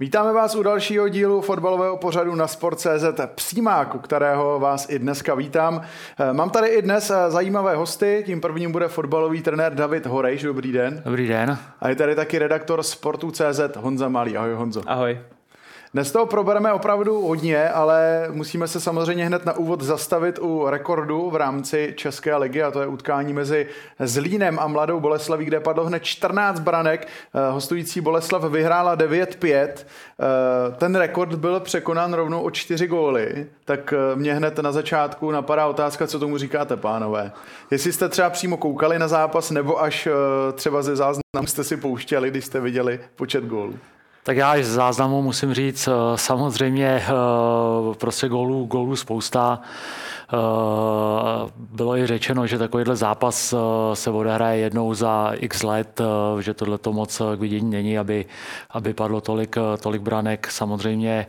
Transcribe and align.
Vítáme 0.00 0.32
vás 0.32 0.54
u 0.54 0.62
dalšího 0.62 1.08
dílu 1.08 1.40
fotbalového 1.40 1.96
pořadu 1.96 2.34
na 2.34 2.46
Sport.cz 2.46 3.20
Přímáku, 3.34 3.98
kterého 3.98 4.60
vás 4.60 4.86
i 4.90 4.98
dneska 4.98 5.34
vítám. 5.34 5.82
Eh, 6.20 6.32
mám 6.32 6.50
tady 6.50 6.68
i 6.68 6.82
dnes 6.82 7.10
eh, 7.10 7.30
zajímavé 7.30 7.76
hosty, 7.76 8.22
tím 8.26 8.40
prvním 8.40 8.72
bude 8.72 8.88
fotbalový 8.88 9.42
trenér 9.42 9.74
David 9.74 10.06
Horejš, 10.06 10.42
dobrý 10.42 10.72
den. 10.72 11.02
Dobrý 11.04 11.28
den. 11.28 11.58
A 11.80 11.88
je 11.88 11.96
tady 11.96 12.14
taky 12.14 12.38
redaktor 12.38 12.82
Sportu.cz 12.82 13.60
Honza 13.76 14.08
Malý, 14.08 14.36
ahoj 14.36 14.54
Honzo. 14.54 14.82
Ahoj. 14.86 15.18
Dnes 15.94 16.12
toho 16.12 16.26
probereme 16.26 16.72
opravdu 16.72 17.20
hodně, 17.20 17.68
ale 17.68 18.28
musíme 18.30 18.68
se 18.68 18.80
samozřejmě 18.80 19.26
hned 19.26 19.44
na 19.44 19.52
úvod 19.52 19.82
zastavit 19.82 20.38
u 20.38 20.66
rekordu 20.70 21.30
v 21.30 21.36
rámci 21.36 21.94
České 21.96 22.36
ligy 22.36 22.62
a 22.62 22.70
to 22.70 22.80
je 22.80 22.86
utkání 22.86 23.32
mezi 23.32 23.66
Zlínem 24.00 24.58
a 24.58 24.66
Mladou 24.66 25.00
Boleslaví, 25.00 25.44
kde 25.44 25.60
padlo 25.60 25.84
hned 25.84 26.04
14 26.04 26.60
branek. 26.60 27.08
Eh, 27.34 27.50
hostující 27.50 28.00
Boleslav 28.00 28.44
vyhrála 28.44 28.96
9-5. 28.96 29.86
Eh, 30.20 30.76
ten 30.76 30.96
rekord 30.96 31.34
byl 31.34 31.60
překonán 31.60 32.14
rovnou 32.14 32.42
o 32.42 32.50
4 32.50 32.86
góly, 32.86 33.46
tak 33.64 33.92
eh, 33.92 34.16
mě 34.16 34.34
hned 34.34 34.58
na 34.58 34.72
začátku 34.72 35.30
napadá 35.30 35.66
otázka, 35.66 36.06
co 36.06 36.18
tomu 36.18 36.38
říkáte, 36.38 36.76
pánové. 36.76 37.32
Jestli 37.70 37.92
jste 37.92 38.08
třeba 38.08 38.30
přímo 38.30 38.56
koukali 38.56 38.98
na 38.98 39.08
zápas, 39.08 39.50
nebo 39.50 39.82
až 39.82 40.08
třeba 40.54 40.82
ze 40.82 40.96
záznamu 40.96 41.46
jste 41.46 41.64
si 41.64 41.76
pouštěli, 41.76 42.30
když 42.30 42.44
jste 42.44 42.60
viděli 42.60 43.00
počet 43.16 43.44
gólů? 43.44 43.78
Tak 44.28 44.36
já 44.36 44.62
z 44.62 44.66
záznamu 44.66 45.22
musím 45.22 45.54
říct, 45.54 45.88
eh, 45.88 45.92
samozřejmě 46.18 46.86
eh, 46.86 47.04
prostě 47.94 48.28
gólů, 48.28 48.64
gólů 48.64 48.96
spousta. 48.96 49.60
Eh, 50.32 50.36
bylo 51.56 51.96
i 51.96 52.06
řečeno, 52.06 52.46
že 52.46 52.58
takovýhle 52.58 52.96
zápas 52.96 53.54
se 53.94 54.10
odehraje 54.10 54.60
jednou 54.60 54.94
za 54.94 55.32
x 55.34 55.62
let, 55.62 56.00
že 56.40 56.54
tohle 56.54 56.78
to 56.78 56.92
moc 56.92 57.22
k 57.36 57.40
vidění 57.40 57.70
není, 57.70 57.98
aby, 57.98 58.26
aby 58.70 58.94
padlo 58.94 59.20
tolik, 59.20 59.56
tolik 59.80 60.02
branek. 60.02 60.46
Samozřejmě 60.50 61.26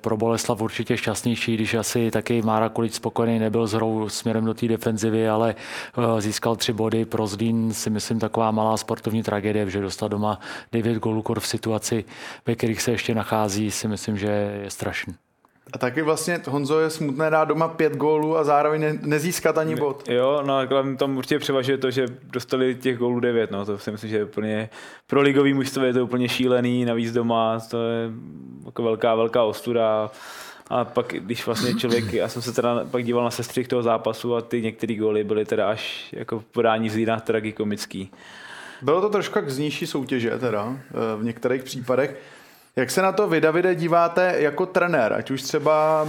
pro 0.00 0.16
Boleslav 0.16 0.60
určitě 0.60 0.96
šťastnější, 0.96 1.54
když 1.54 1.74
asi 1.74 2.10
taky 2.10 2.42
Mára 2.42 2.68
Kulič 2.68 2.94
spokojený 2.94 3.38
nebyl 3.38 3.66
s 3.66 3.72
hrou 3.72 4.08
směrem 4.08 4.44
do 4.44 4.54
té 4.54 4.68
defenzivy, 4.68 5.28
ale 5.28 5.54
eh, 5.98 6.20
získal 6.20 6.56
tři 6.56 6.72
body. 6.72 7.04
Pro 7.04 7.26
Zlín 7.26 7.72
si 7.72 7.90
myslím 7.90 8.18
taková 8.18 8.50
malá 8.50 8.76
sportovní 8.76 9.22
tragédie, 9.22 9.70
že 9.70 9.80
dostal 9.80 10.08
doma 10.08 10.40
9 10.72 10.98
gólů 10.98 11.24
v 11.38 11.46
situaci, 11.46 12.04
ve 12.46 12.54
kterých 12.54 12.82
se 12.82 12.90
ještě 12.90 13.14
nachází, 13.14 13.70
si 13.70 13.88
myslím, 13.88 14.16
že 14.16 14.60
je 14.62 14.70
strašný. 14.70 15.14
A 15.72 15.78
taky 15.78 16.02
vlastně 16.02 16.40
Honzo 16.48 16.80
je 16.80 16.90
smutné 16.90 17.30
dát 17.30 17.44
doma 17.44 17.68
pět 17.68 17.96
gólů 17.96 18.36
a 18.36 18.44
zároveň 18.44 18.80
ne, 18.80 18.98
nezískat 19.02 19.58
ani 19.58 19.76
bod. 19.76 20.08
Jo, 20.08 20.42
no 20.46 20.58
a 20.58 20.66
tam 20.96 21.16
určitě 21.16 21.38
převažuje 21.38 21.78
to, 21.78 21.90
že 21.90 22.06
dostali 22.22 22.74
těch 22.74 22.98
gólů 22.98 23.20
devět, 23.20 23.50
no 23.50 23.66
to 23.66 23.78
si 23.78 23.90
myslím, 23.90 24.10
že 24.10 24.16
je 24.16 24.24
úplně 24.24 24.70
pro 25.06 25.20
ligový 25.20 25.54
mužstvo 25.54 25.84
je 25.84 25.92
to 25.92 26.04
úplně 26.04 26.28
šílený, 26.28 26.84
navíc 26.84 27.12
doma, 27.12 27.60
to 27.70 27.88
je 27.88 28.10
jako 28.66 28.82
velká, 28.82 29.14
velká 29.14 29.42
ostuda. 29.42 30.10
A 30.72 30.84
pak, 30.84 31.06
když 31.06 31.46
vlastně 31.46 31.74
člověk, 31.74 32.12
já 32.12 32.28
jsem 32.28 32.42
se 32.42 32.52
teda 32.52 32.84
pak 32.90 33.04
díval 33.04 33.24
na 33.24 33.30
sestřih 33.30 33.68
toho 33.68 33.82
zápasu 33.82 34.36
a 34.36 34.40
ty 34.40 34.62
některé 34.62 34.94
góly 34.94 35.24
byly 35.24 35.44
teda 35.44 35.70
až 35.70 36.08
jako 36.12 36.38
v 36.38 36.44
podání 36.44 36.90
Zlína 36.90 37.20
tragikomický. 37.20 38.10
Bylo 38.82 39.00
to 39.00 39.08
trošku 39.08 39.38
jak 39.38 39.50
z 39.50 39.58
nižší 39.58 39.86
soutěže 39.86 40.38
teda 40.38 40.76
eh, 40.76 41.16
v 41.16 41.24
některých 41.24 41.62
případech. 41.62 42.16
Jak 42.80 42.90
se 42.90 43.02
na 43.02 43.12
to 43.12 43.28
vy, 43.28 43.40
Davide, 43.40 43.74
díváte 43.74 44.34
jako 44.36 44.66
trenér, 44.66 45.12
ať 45.12 45.30
už 45.30 45.42
třeba 45.42 46.08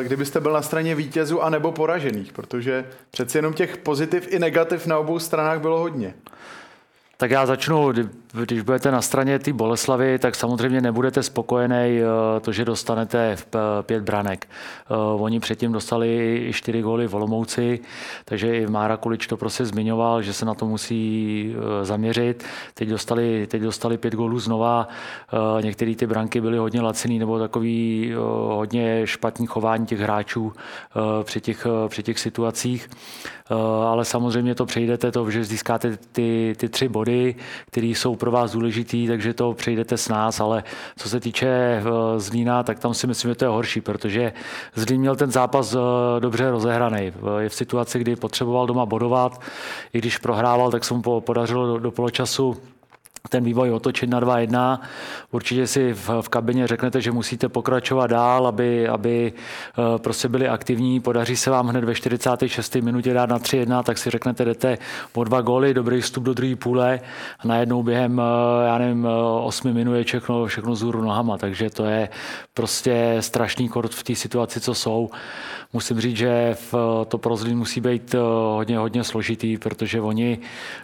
eh, 0.00 0.04
kdybyste 0.04 0.40
byl 0.40 0.52
na 0.52 0.62
straně 0.62 0.94
vítězů 0.94 1.42
a 1.42 1.50
nebo 1.50 1.72
poražených, 1.72 2.32
protože 2.32 2.84
přeci 3.10 3.38
jenom 3.38 3.54
těch 3.54 3.76
pozitiv 3.76 4.26
i 4.30 4.38
negativ 4.38 4.86
na 4.86 4.98
obou 4.98 5.18
stranách 5.18 5.60
bylo 5.60 5.78
hodně. 5.78 6.14
Tak 7.16 7.30
já 7.30 7.46
začnu, 7.46 7.92
když 8.44 8.60
budete 8.60 8.90
na 8.90 9.02
straně 9.02 9.38
té 9.38 9.52
Boleslavy, 9.52 10.18
tak 10.18 10.34
samozřejmě 10.34 10.80
nebudete 10.80 11.22
spokojený 11.22 11.74
eh, 11.74 12.40
to, 12.40 12.52
že 12.52 12.64
dostanete 12.64 13.36
pět 13.82 14.04
branek. 14.04 14.48
Eh, 14.90 14.94
oni 14.96 15.40
předtím 15.40 15.72
dostali 15.72 16.50
čtyři 16.52 16.82
góly 16.82 17.08
v 17.08 17.14
Olomouci, 17.14 17.80
takže 18.24 18.56
i 18.56 18.66
Mára 18.66 18.96
Kulič 18.96 19.26
to 19.26 19.36
prostě 19.36 19.64
zmiňoval, 19.64 20.22
že 20.22 20.32
se 20.32 20.44
na 20.44 20.54
to 20.54 20.66
musí 20.66 21.54
eh, 21.54 21.84
zaměřit. 21.84 22.44
Teď 22.74 22.88
dostali, 22.88 23.46
teď 23.46 23.62
dostali 23.62 23.98
pět 23.98 24.14
gólů 24.14 24.38
znova. 24.38 24.88
Některé 25.60 25.94
ty 25.94 26.06
branky 26.06 26.40
byly 26.40 26.58
hodně 26.58 26.80
laciný 26.80 27.18
nebo 27.18 27.38
takový 27.38 28.12
hodně 28.48 29.06
špatný 29.06 29.46
chování 29.46 29.86
těch 29.86 30.00
hráčů 30.00 30.52
při 31.22 31.40
těch, 31.40 31.66
při 31.88 32.02
těch 32.02 32.18
situacích. 32.18 32.90
Ale 33.86 34.04
samozřejmě 34.04 34.54
to 34.54 34.66
přejdete, 34.66 35.12
to, 35.12 35.30
že 35.30 35.44
získáte 35.44 35.96
ty, 36.12 36.54
ty 36.56 36.68
tři 36.68 36.88
body 36.88 37.06
body, 37.06 37.34
které 37.66 37.86
jsou 37.86 38.16
pro 38.16 38.25
vás 38.30 38.52
důležitý, 38.52 39.06
takže 39.06 39.34
to 39.34 39.52
přejdete 39.52 39.96
s 39.96 40.08
nás, 40.08 40.40
ale 40.40 40.64
co 40.96 41.08
se 41.08 41.20
týče 41.20 41.48
eh, 41.48 41.82
Zlína, 42.16 42.62
tak 42.62 42.78
tam 42.78 42.94
si 42.94 43.06
myslím, 43.06 43.30
že 43.30 43.34
to 43.34 43.44
je 43.44 43.48
horší, 43.48 43.80
protože 43.80 44.32
Zlín 44.74 45.00
měl 45.00 45.16
ten 45.16 45.30
zápas 45.30 45.74
eh, 45.74 46.20
dobře 46.20 46.50
rozehraný. 46.50 47.12
Je 47.38 47.48
v 47.48 47.54
situaci, 47.54 47.98
kdy 47.98 48.16
potřeboval 48.16 48.66
doma 48.66 48.86
bodovat, 48.86 49.40
i 49.92 49.98
když 49.98 50.18
prohrával, 50.18 50.70
tak 50.70 50.84
se 50.84 50.94
mu 50.94 51.20
podařilo 51.20 51.66
do, 51.66 51.78
do 51.78 51.90
poločasu 51.90 52.56
ten 53.28 53.44
vývoj 53.44 53.70
otočit 53.70 54.10
na 54.10 54.20
2-1. 54.20 54.78
Určitě 55.30 55.66
si 55.66 55.92
v, 55.92 56.10
v 56.20 56.28
kabině 56.28 56.66
řeknete, 56.66 57.00
že 57.00 57.12
musíte 57.12 57.48
pokračovat 57.48 58.06
dál, 58.06 58.46
aby, 58.46 58.88
aby 58.88 59.32
eh, 59.32 59.98
prostě 59.98 60.28
byli 60.28 60.48
aktivní. 60.48 61.00
Podaří 61.00 61.36
se 61.36 61.50
vám 61.50 61.68
hned 61.68 61.84
ve 61.84 61.94
46. 61.94 62.74
minutě 62.74 63.12
dát 63.12 63.30
na 63.30 63.38
3-1, 63.38 63.82
tak 63.82 63.98
si 63.98 64.10
řeknete, 64.10 64.44
jdete 64.44 64.78
po 65.12 65.24
dva 65.24 65.40
góly, 65.40 65.74
dobrý 65.74 66.00
vstup 66.00 66.24
do 66.24 66.34
druhé 66.34 66.56
půle 66.56 67.00
a 67.38 67.48
najednou 67.48 67.82
během, 67.82 68.20
eh, 68.20 68.66
já 68.66 68.78
nevím, 68.78 69.08
8 69.42 69.70
eh, 69.70 69.74
minut 69.74 69.94
je 69.94 70.04
všechno, 70.04 70.46
všechno 70.46 70.74
zůru 70.74 71.02
nohama, 71.02 71.38
takže 71.38 71.70
to 71.70 71.84
je 71.84 72.08
prostě 72.54 73.16
strašný 73.20 73.68
kort 73.68 73.94
v 73.94 74.02
té 74.02 74.14
situaci, 74.14 74.60
co 74.60 74.74
jsou. 74.74 75.10
Musím 75.72 76.00
říct, 76.00 76.16
že 76.16 76.56
v 76.72 76.74
to 77.08 77.18
pro 77.18 77.36
Zlín 77.36 77.58
musí 77.58 77.80
být 77.80 78.14
hodně, 78.54 78.78
hodně 78.78 79.04
složitý, 79.04 79.58
protože 79.58 80.00
oni 80.00 80.38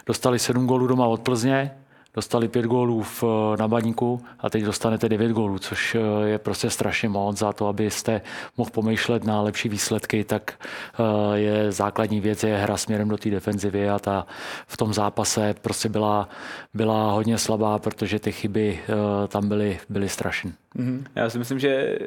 dostali 0.05 0.39
7 0.39 0.67
gólů 0.67 0.87
doma 0.87 1.05
od 1.05 1.21
Plzně, 1.21 1.71
dostali 2.13 2.47
pět 2.47 2.65
gólů 2.65 3.03
v, 3.03 3.23
na 3.59 3.67
baníku 3.67 4.21
a 4.39 4.49
teď 4.49 4.63
dostanete 4.63 5.09
devět 5.09 5.31
gólů, 5.31 5.59
což 5.59 5.95
eh, 5.95 6.27
je 6.27 6.37
prostě 6.37 6.69
strašně 6.69 7.09
moc 7.09 7.37
za 7.37 7.53
to, 7.53 7.67
abyste 7.67 8.21
mohl 8.57 8.69
pomýšlet 8.69 9.23
na 9.23 9.41
lepší 9.41 9.69
výsledky, 9.69 10.23
tak 10.23 10.53
eh, 10.53 11.37
je 11.37 11.71
základní 11.71 12.19
věc 12.19 12.43
je 12.43 12.57
hra 12.57 12.77
směrem 12.77 13.09
do 13.09 13.17
té 13.17 13.29
defenzivy 13.29 13.89
a 13.89 13.99
ta 13.99 14.27
v 14.67 14.77
tom 14.77 14.93
zápase 14.93 15.55
prostě 15.61 15.89
byla, 15.89 16.29
byla 16.73 17.11
hodně 17.11 17.37
slabá, 17.37 17.79
protože 17.79 18.19
ty 18.19 18.31
chyby 18.31 18.79
eh, 18.83 19.27
tam 19.27 19.49
byly, 19.49 19.79
byly 19.89 20.09
strašné. 20.09 20.51
Mm-hmm. 20.75 21.03
Já 21.15 21.29
si 21.29 21.39
myslím, 21.39 21.59
že 21.59 21.99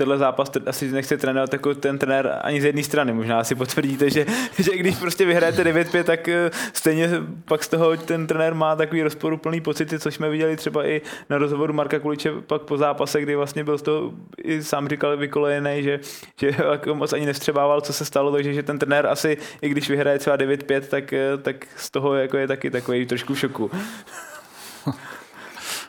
tenhle 0.00 0.18
zápas 0.18 0.50
asi 0.66 0.92
nechce 0.92 1.16
trénovat 1.16 1.52
jako 1.52 1.74
ten 1.74 1.98
trenér 1.98 2.38
ani 2.42 2.60
z 2.60 2.64
jedné 2.64 2.82
strany. 2.82 3.12
Možná 3.12 3.44
si 3.44 3.54
potvrdíte, 3.54 4.10
že, 4.10 4.26
že 4.58 4.76
když 4.76 4.96
prostě 4.96 5.24
vyhrajete 5.24 5.64
9-5, 5.64 6.04
tak 6.04 6.28
eh, 6.28 6.50
stejně 6.72 7.10
pak 7.44 7.64
z 7.64 7.68
toho 7.68 7.96
ten 7.96 8.26
trenér 8.26 8.54
má 8.54 8.76
takový 8.76 9.02
rozporuplný 9.02 9.60
pocity, 9.60 9.98
což 9.98 10.14
jsme 10.14 10.30
viděli 10.30 10.56
třeba 10.56 10.86
i 10.86 11.02
na 11.30 11.38
rozhovoru 11.38 11.72
Marka 11.72 11.98
Kuliče 11.98 12.32
pak 12.46 12.62
po 12.62 12.76
zápase, 12.76 13.20
kdy 13.20 13.36
vlastně 13.36 13.64
byl 13.64 13.78
z 13.78 13.82
toho 13.82 14.12
i 14.44 14.62
sám 14.62 14.88
říkal 14.88 15.16
vykolejený, 15.16 15.82
že, 15.82 16.00
že 16.36 16.50
jako 16.70 16.94
moc 16.94 17.12
ani 17.12 17.26
nevstřebával, 17.26 17.80
co 17.80 17.92
se 17.92 18.04
stalo, 18.04 18.32
takže 18.32 18.54
že 18.54 18.62
ten 18.62 18.78
trenér 18.78 19.06
asi, 19.06 19.36
i 19.62 19.68
když 19.68 19.90
vyhraje 19.90 20.18
třeba 20.18 20.36
9-5, 20.36 20.80
tak, 20.80 21.12
eh, 21.12 21.36
tak 21.42 21.66
z 21.76 21.90
toho 21.90 22.14
jako 22.14 22.36
je 22.36 22.46
taky 22.46 22.70
takový 22.70 23.06
trošku 23.06 23.34
v 23.34 23.38
šoku. 23.38 23.70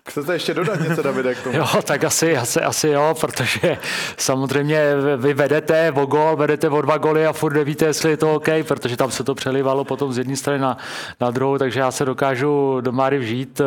Chcete 0.10 0.34
ještě 0.34 0.54
dodat 0.54 0.80
něco, 0.80 1.02
Davide, 1.02 1.36
k 1.36 1.44
tomu? 1.44 1.58
Jo, 1.58 1.66
tak 1.84 2.04
asi, 2.04 2.38
asi, 2.38 2.62
asi 2.62 2.88
jo, 2.88 3.16
protože 3.20 3.78
samozřejmě 4.18 4.96
vy 5.18 5.34
vedete 5.34 5.92
o 5.92 6.06
gol, 6.06 6.36
vedete 6.36 6.70
o 6.70 6.82
dva 6.82 6.98
goly 6.98 7.26
a 7.26 7.34
furt 7.34 7.54
nevíte, 7.54 7.86
jestli 7.86 8.10
je 8.10 8.18
to 8.18 8.36
OK, 8.36 8.48
protože 8.68 8.98
tam 8.98 9.12
se 9.12 9.24
to 9.24 9.36
přelivalo 9.36 9.84
potom 9.84 10.14
z 10.14 10.18
jedné 10.18 10.36
strany 10.36 10.60
na, 10.60 10.78
na 11.20 11.32
druhou, 11.32 11.58
takže 11.58 11.80
já 11.80 11.92
se 11.92 12.06
dokážu 12.06 12.82
do 12.82 12.92
Máry 12.92 13.20
vžít, 13.20 13.62
eh, 13.62 13.66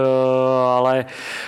ale, 0.77 1.05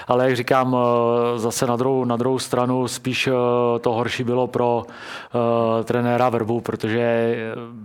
ale 0.08 0.24
jak 0.24 0.36
říkám, 0.36 0.76
eh, 0.76 1.38
zase 1.38 1.66
na 1.66 1.76
druhou, 1.76 2.04
na 2.04 2.16
druhou 2.16 2.38
stranu 2.38 2.88
spíš 2.88 3.26
eh, 3.26 3.32
to 3.80 3.92
horší 3.92 4.24
bylo 4.24 4.46
pro 4.46 4.84
trenéra 5.84 6.28
Verbu, 6.28 6.60
protože 6.60 7.36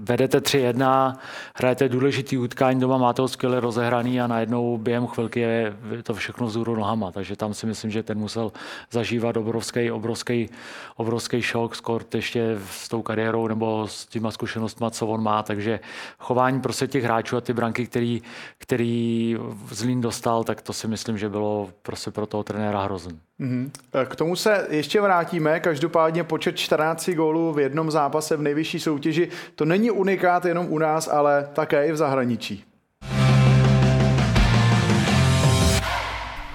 vedete 0.04 0.40
3-1, 0.40 1.14
hrajete 1.56 1.90
důležitý 1.90 2.38
utkání 2.38 2.80
doma, 2.80 2.98
máte 2.98 3.22
ho 3.22 3.28
skvěle 3.28 3.60
rozehraný 3.60 4.22
a 4.22 4.28
najednou 4.28 4.78
během 4.78 5.08
chvilky 5.08 5.40
je 5.40 5.74
to 6.04 6.14
všechno 6.14 6.48
vzhůru 6.48 6.76
nohama, 6.76 6.91
takže 7.12 7.36
tam 7.36 7.54
si 7.54 7.66
myslím, 7.66 7.92
že 7.92 8.04
ten 8.04 8.18
musel 8.18 8.52
zažívat 8.92 9.38
obrovský, 9.38 9.92
obrovský, 9.92 10.50
obrovský 10.96 11.42
šok, 11.42 11.76
skoro 11.76 12.06
ještě 12.16 12.58
s 12.72 12.90
tou 12.90 13.02
kariérou 13.02 13.48
nebo 13.48 13.88
s 13.88 14.06
těma 14.06 14.32
zkušenostmi, 14.32 14.88
co 14.92 15.08
on 15.08 15.24
má, 15.24 15.44
takže 15.44 15.80
chování 16.20 16.62
prostě 16.62 16.88
těch 16.88 17.04
hráčů 17.04 17.38
a 17.38 17.42
ty 17.42 17.54
branky, 17.54 17.86
který, 17.86 18.22
který 18.58 19.38
Zlín 19.72 20.02
dostal, 20.02 20.44
tak 20.44 20.62
to 20.62 20.74
si 20.74 20.88
myslím, 20.88 21.18
že 21.18 21.30
bylo 21.30 21.70
prostě 21.82 22.12
pro 22.12 22.26
toho 22.26 22.44
trenéra 22.44 22.84
hrozný. 22.84 23.20
Mm-hmm. 23.40 23.72
K 24.06 24.16
tomu 24.16 24.36
se 24.36 24.68
ještě 24.70 25.02
vrátíme. 25.02 25.60
Každopádně 25.60 26.24
počet 26.24 26.58
14 26.58 27.10
gólů 27.10 27.54
v 27.54 27.60
jednom 27.60 27.92
zápase 27.92 28.38
v 28.38 28.42
nejvyšší 28.42 28.80
soutěži, 28.80 29.30
to 29.56 29.66
není 29.66 29.92
unikát 29.92 30.46
jenom 30.46 30.68
u 30.70 30.80
nás, 30.80 31.08
ale 31.08 31.50
také 31.54 31.88
i 31.88 31.92
v 31.92 31.98
zahraničí. 31.98 32.71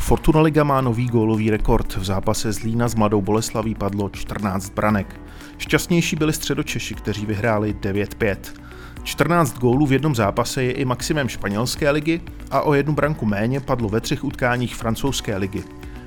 Fortuna 0.06 0.41
Liga 0.41 0.64
má 0.64 0.81
nový 0.81 1.06
gólový 1.06 1.50
rekord. 1.50 1.97
V 1.97 2.05
zápase 2.05 2.53
z 2.53 2.62
Lína 2.62 2.88
s 2.88 2.94
Mladou 2.94 3.23
Boleslaví 3.23 3.75
padlo 3.75 4.08
14 4.08 4.70
branek. 4.70 5.20
Šťastnější 5.58 6.17
byli 6.17 6.32
středočeši, 6.32 6.94
kteří 6.94 7.26
vyhráli 7.26 7.76
9-5. 7.81 8.37
14 9.03 9.58
gólů 9.58 9.87
v 9.87 9.93
jednom 9.93 10.14
zápase 10.14 10.62
je 10.62 10.73
i 10.73 10.85
maximem 10.85 11.29
španělské 11.29 11.91
ligy 11.91 12.20
a 12.50 12.61
o 12.61 12.75
jednu 12.75 12.94
branku 12.94 13.26
méně 13.26 13.61
padlo 13.61 13.88
ve 13.88 14.00
třech 14.00 14.25
utkáních 14.25 14.76
francouzské 14.76 15.37
ligy. 15.37 15.64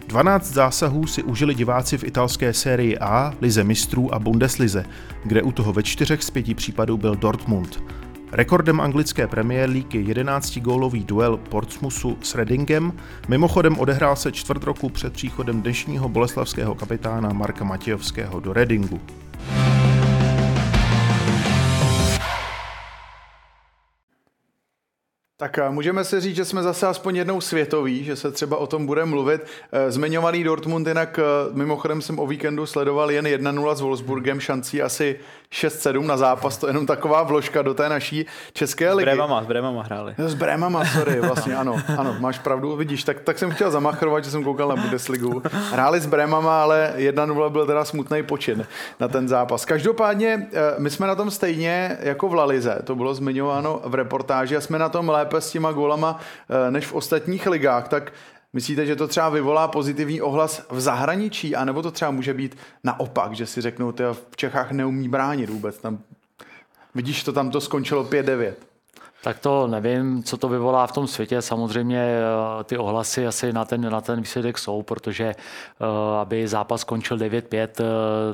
12 0.07 0.53
zásahů 0.53 1.07
si 1.07 1.23
užili 1.23 1.55
diváci 1.55 1.97
v 1.97 2.03
italské 2.03 2.53
sérii 2.53 2.97
A, 2.97 3.33
Lize 3.41 3.63
mistrů 3.63 4.13
a 4.13 4.19
Bundeslize, 4.19 4.85
kde 5.25 5.41
u 5.41 5.51
toho 5.51 5.73
ve 5.73 5.83
čtyřech 5.83 6.23
z 6.23 6.29
pěti 6.29 6.55
případů 6.55 6.97
byl 6.97 7.15
Dortmund. 7.15 7.83
Rekordem 8.31 8.81
anglické 8.81 9.27
Premier 9.27 9.69
League 9.69 9.95
je 9.95 10.13
11-gólový 10.13 11.03
duel 11.03 11.37
Portsmouthu 11.37 12.17
s 12.21 12.35
Readingem, 12.35 12.93
mimochodem 13.27 13.79
odehrál 13.79 14.15
se 14.15 14.31
čtvrt 14.31 14.63
roku 14.63 14.89
před 14.89 15.13
příchodem 15.13 15.61
dnešního 15.61 16.09
boleslavského 16.09 16.75
kapitána 16.75 17.33
Marka 17.33 17.63
Matějovského 17.63 18.39
do 18.39 18.53
Readingu. 18.53 19.01
Tak 25.41 25.59
můžeme 25.69 26.03
si 26.03 26.21
říct, 26.21 26.35
že 26.35 26.45
jsme 26.45 26.63
zase 26.63 26.87
aspoň 26.87 27.15
jednou 27.15 27.41
světoví, 27.41 28.03
že 28.03 28.15
se 28.15 28.31
třeba 28.31 28.57
o 28.57 28.67
tom 28.67 28.85
bude 28.85 29.05
mluvit. 29.05 29.41
Eh, 29.71 29.91
zmiňovaný 29.91 30.43
Dortmund, 30.43 30.87
jinak 30.87 31.19
eh, 31.19 31.23
mimochodem 31.53 32.01
jsem 32.01 32.19
o 32.19 32.27
víkendu 32.27 32.65
sledoval 32.65 33.11
jen 33.11 33.25
1-0 33.25 33.75
s 33.75 33.81
Wolfsburgem, 33.81 34.39
šancí 34.39 34.81
asi 34.81 35.19
6-7 35.53 36.05
na 36.05 36.17
zápas, 36.17 36.57
to 36.57 36.67
je 36.67 36.69
jenom 36.69 36.85
taková 36.85 37.23
vložka 37.23 37.61
do 37.61 37.73
té 37.73 37.89
naší 37.89 38.25
české 38.53 38.93
ligy. 38.93 39.03
S 39.03 39.05
Brémama, 39.05 39.43
s 39.43 39.45
Brémama 39.45 39.83
hráli. 39.83 40.13
S 40.17 40.33
Brémama, 40.33 40.85
sorry, 40.85 41.19
vlastně 41.19 41.55
ano, 41.55 41.81
ano, 41.97 42.15
máš 42.19 42.39
pravdu, 42.39 42.75
vidíš, 42.75 43.03
tak, 43.03 43.19
tak 43.19 43.39
jsem 43.39 43.51
chtěl 43.51 43.71
zamachrovat, 43.71 44.23
že 44.23 44.31
jsem 44.31 44.43
koukal 44.43 44.67
na 44.67 44.75
Bundesligu. 44.75 45.41
Hráli 45.71 45.99
s 45.99 46.05
Brémama, 46.05 46.61
ale 46.61 46.93
1-0 46.97 47.49
byl 47.49 47.65
teda 47.65 47.85
smutný 47.85 48.23
počin 48.23 48.65
na 48.99 49.07
ten 49.07 49.27
zápas. 49.27 49.65
Každopádně 49.65 50.47
eh, 50.53 50.75
my 50.77 50.89
jsme 50.89 51.07
na 51.07 51.15
tom 51.15 51.31
stejně 51.31 51.97
jako 51.99 52.29
v 52.29 52.33
Lalize, 52.33 52.81
to 52.83 52.95
bylo 52.95 53.13
zmiňováno 53.13 53.81
v 53.83 53.95
reportáži 53.95 54.57
a 54.57 54.61
jsme 54.61 54.79
na 54.79 54.89
tom 54.89 55.09
lépe 55.09 55.41
s 55.41 55.51
těma 55.51 55.71
golama 55.71 56.19
eh, 56.49 56.71
než 56.71 56.85
v 56.85 56.93
ostatních 56.93 57.47
ligách, 57.47 57.87
tak 57.87 58.11
Myslíte, 58.53 58.85
že 58.85 58.95
to 58.95 59.07
třeba 59.07 59.29
vyvolá 59.29 59.67
pozitivní 59.67 60.21
ohlas 60.21 60.65
v 60.69 60.79
zahraničí, 60.79 61.55
anebo 61.55 61.81
to 61.81 61.91
třeba 61.91 62.11
může 62.11 62.33
být 62.33 62.57
naopak, 62.83 63.33
že 63.33 63.45
si 63.45 63.61
řeknou, 63.61 63.93
že 63.97 64.13
v 64.13 64.35
Čechách 64.35 64.71
neumí 64.71 65.09
bránit 65.09 65.49
vůbec. 65.49 65.77
Tam, 65.77 65.99
vidíš, 66.95 67.23
to 67.23 67.33
tam 67.33 67.51
to 67.51 67.61
skončilo 67.61 68.03
5-9. 68.03 68.53
Tak 69.23 69.39
to 69.39 69.67
nevím, 69.67 70.23
co 70.23 70.37
to 70.37 70.49
vyvolá 70.49 70.87
v 70.87 70.91
tom 70.91 71.07
světě. 71.07 71.41
Samozřejmě 71.41 71.99
eh, 71.99 72.63
ty 72.63 72.77
ohlasy 72.77 73.27
asi 73.27 73.53
na 73.53 73.65
ten, 73.65 73.91
na 73.91 74.01
ten 74.01 74.19
výsledek 74.21 74.57
jsou, 74.57 74.81
protože 74.81 75.25
eh, 75.25 75.35
aby 76.21 76.47
zápas 76.47 76.81
skončil 76.81 77.17
9-5, 77.17 77.67
eh, 77.79 77.83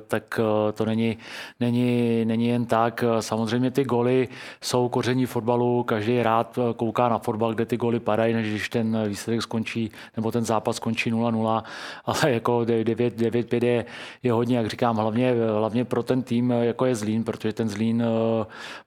tak 0.07 0.39
to 0.73 0.85
není, 0.85 1.17
není, 1.59 2.25
není 2.25 2.47
jen 2.47 2.65
tak. 2.65 3.03
Samozřejmě 3.19 3.71
ty 3.71 3.83
goly 3.83 4.27
jsou 4.61 4.89
koření 4.89 5.25
fotbalu, 5.25 5.83
každý 5.83 6.23
rád 6.23 6.59
kouká 6.75 7.09
na 7.09 7.17
fotbal, 7.17 7.53
kde 7.53 7.65
ty 7.65 7.77
goly 7.77 7.99
padají, 7.99 8.33
než 8.33 8.49
když 8.49 8.69
ten 8.69 9.07
výsledek 9.07 9.41
skončí, 9.41 9.91
nebo 10.15 10.31
ten 10.31 10.45
zápas 10.45 10.75
skončí 10.75 11.11
0-0, 11.11 11.63
ale 12.05 12.31
jako 12.31 12.59
9-5 12.59 13.65
je, 13.65 13.85
je 14.23 14.31
hodně, 14.31 14.57
jak 14.57 14.67
říkám, 14.67 14.97
hlavně, 14.97 15.33
hlavně 15.57 15.85
pro 15.85 16.03
ten 16.03 16.23
tým, 16.23 16.51
jako 16.51 16.85
je 16.85 16.95
Zlín, 16.95 17.23
protože 17.23 17.53
ten 17.53 17.69
Zlín 17.69 18.03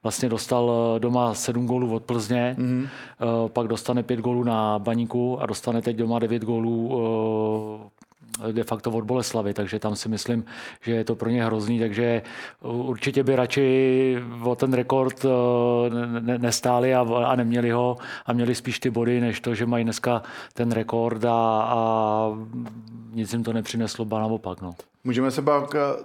vlastně 0.03 0.29
dostal 0.29 0.73
doma 0.99 1.35
7 1.35 1.67
gólů 1.67 1.88
od 1.93 2.03
Plzně, 2.03 2.57
mm-hmm. 2.59 2.89
pak 3.49 3.67
dostane 3.67 4.03
pět 4.03 4.21
gólů 4.21 4.45
na 4.45 4.79
Baníku 4.79 5.41
a 5.41 5.47
dostane 5.47 5.83
teď 5.83 5.97
doma 5.97 6.19
devět 6.19 6.45
gólů 6.45 7.01
eh, 8.47 8.53
de 8.53 8.65
facto 8.65 8.91
od 8.91 9.05
Boleslavy, 9.05 9.55
takže 9.55 9.79
tam 9.79 9.97
si 9.97 10.09
myslím, 10.09 10.45
že 10.81 10.93
je 10.93 11.05
to 11.05 11.15
pro 11.15 11.31
ně 11.31 11.45
hrozný, 11.45 11.79
takže 11.79 12.23
určitě 12.63 13.23
by 13.23 13.37
radši 13.37 14.19
o 14.45 14.55
ten 14.55 14.73
rekord 14.73 15.25
eh, 15.25 16.39
nestáli 16.39 16.95
a, 16.95 17.01
a 17.01 17.37
neměli 17.37 17.71
ho 17.71 17.97
a 18.27 18.33
měli 18.33 18.55
spíš 18.55 18.81
ty 18.81 18.91
body, 18.91 19.21
než 19.21 19.41
to, 19.41 19.55
že 19.55 19.67
mají 19.67 19.85
dneska 19.85 20.23
ten 20.55 20.73
rekord 20.73 21.25
a, 21.25 21.31
a 21.63 22.31
nic 23.13 23.33
jim 23.33 23.45
to 23.45 23.53
nepřineslo, 23.53 24.05
ba 24.05 24.19
naopak. 24.19 24.61
No. 24.61 24.75
Můžeme 25.05 25.31
se 25.31 25.43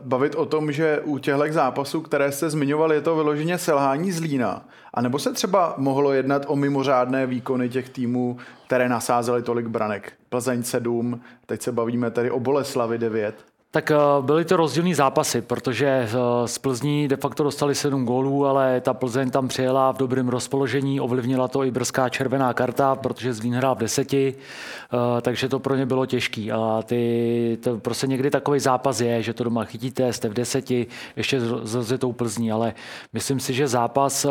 bavit 0.03 0.35
o 0.35 0.45
tom, 0.45 0.71
že 0.71 0.99
u 1.03 1.17
těchto 1.17 1.51
zápasů, 1.51 2.01
které 2.01 2.31
jste 2.31 2.49
zmiňovali, 2.49 2.95
je 2.95 3.01
to 3.01 3.15
vyloženě 3.15 3.57
selhání 3.57 4.11
Zlína. 4.11 4.65
A 4.93 5.01
nebo 5.01 5.19
se 5.19 5.33
třeba 5.33 5.73
mohlo 5.77 6.13
jednat 6.13 6.45
o 6.47 6.55
mimořádné 6.55 7.25
výkony 7.25 7.69
těch 7.69 7.89
týmů, 7.89 8.37
které 8.65 8.89
nasázely 8.89 9.41
tolik 9.41 9.67
branek? 9.67 10.13
Plzeň 10.29 10.63
7, 10.63 11.21
teď 11.45 11.61
se 11.61 11.71
bavíme 11.71 12.11
tady 12.11 12.31
o 12.31 12.39
Boleslavi 12.39 12.97
9. 12.97 13.52
Tak 13.73 13.91
eh, 13.91 13.97
byly 14.21 14.45
to 14.45 14.57
rozdílné 14.57 14.95
zápasy, 14.95 15.41
protože 15.41 15.87
eh, 15.87 16.09
z 16.47 16.57
Plzní 16.57 17.07
de 17.07 17.15
facto 17.15 17.43
dostali 17.43 17.75
7 17.75 18.05
gólů, 18.05 18.45
ale 18.45 18.81
ta 18.81 18.93
Plzeň 18.93 19.29
tam 19.29 19.47
přijela 19.47 19.91
v 19.91 19.97
dobrém 19.97 20.29
rozpoložení, 20.29 20.99
ovlivnila 21.01 21.47
to 21.47 21.63
i 21.63 21.71
brzká 21.71 22.09
červená 22.09 22.53
karta, 22.53 22.95
protože 22.95 23.33
Zlín 23.33 23.55
hrál 23.55 23.75
v 23.75 23.77
deseti, 23.77 24.35
eh, 24.35 25.21
takže 25.21 25.49
to 25.49 25.59
pro 25.59 25.75
ně 25.75 25.85
bylo 25.85 26.05
těžké. 26.05 26.51
A 26.51 26.81
ty, 26.85 27.57
to 27.63 27.77
prostě 27.77 28.07
někdy 28.07 28.29
takový 28.29 28.59
zápas 28.59 29.01
je, 29.01 29.23
že 29.23 29.33
to 29.33 29.43
doma 29.43 29.63
chytíte, 29.63 30.13
jste 30.13 30.29
v 30.29 30.33
deseti, 30.33 30.87
ještě 31.15 31.41
s 31.63 31.97
tou 31.97 32.13
Plzní, 32.13 32.51
ale 32.51 32.73
myslím 33.13 33.39
si, 33.39 33.53
že 33.53 33.67
zápas 33.67 34.25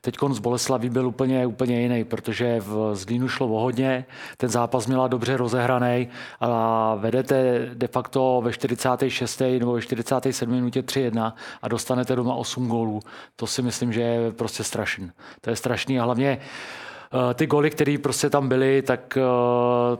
teď 0.00 0.16
z 0.30 0.38
Boleslaví 0.38 0.90
byl 0.90 1.06
úplně, 1.06 1.46
úplně 1.46 1.80
jiný, 1.80 2.04
protože 2.04 2.60
v 2.60 2.94
Zlínu 2.94 3.28
šlo 3.28 3.48
o 3.48 3.60
hodně, 3.60 4.04
ten 4.36 4.50
zápas 4.50 4.86
měla 4.86 5.08
dobře 5.08 5.36
rozehraný 5.36 6.08
a 6.40 6.94
vedete 6.94 7.68
de 7.74 7.86
facto 7.86 8.42
ve 8.48 8.52
46. 8.52 9.42
nebo 9.58 9.72
ve 9.72 9.82
47. 9.82 10.54
minutě 10.54 10.82
3-1 10.82 11.32
a 11.62 11.68
dostanete 11.68 12.16
doma 12.16 12.34
8 12.34 12.68
gólů. 12.68 13.00
To 13.36 13.46
si 13.46 13.62
myslím, 13.62 13.92
že 13.92 14.00
je 14.00 14.32
prostě 14.32 14.64
strašný. 14.64 15.10
To 15.40 15.50
je 15.50 15.56
strašný 15.56 16.00
a 16.00 16.04
hlavně 16.04 16.38
eh, 16.38 17.34
ty 17.34 17.46
goly, 17.46 17.70
které 17.70 17.96
prostě 18.02 18.30
tam 18.30 18.48
byly, 18.48 18.82
tak 18.82 19.16
eh, 19.16 19.22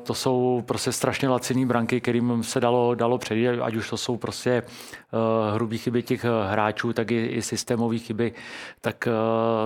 to 0.02 0.14
jsou 0.14 0.62
prostě 0.67 0.93
strašně 0.93 1.28
laciný 1.28 1.67
branky, 1.67 2.00
kterým 2.00 2.43
se 2.43 2.61
dalo, 2.61 2.95
dalo 2.95 3.19
předjet, 3.19 3.61
ať 3.62 3.75
už 3.75 3.90
to 3.90 3.97
jsou 3.97 4.17
prostě 4.17 4.50
eh, 4.50 5.55
hrubý 5.55 5.78
chyby 5.78 6.02
těch 6.02 6.25
hráčů, 6.50 6.93
tak 6.93 7.11
i, 7.11 7.26
i 7.26 7.43
systémové 7.43 7.99
chyby, 7.99 8.33
tak 8.81 9.09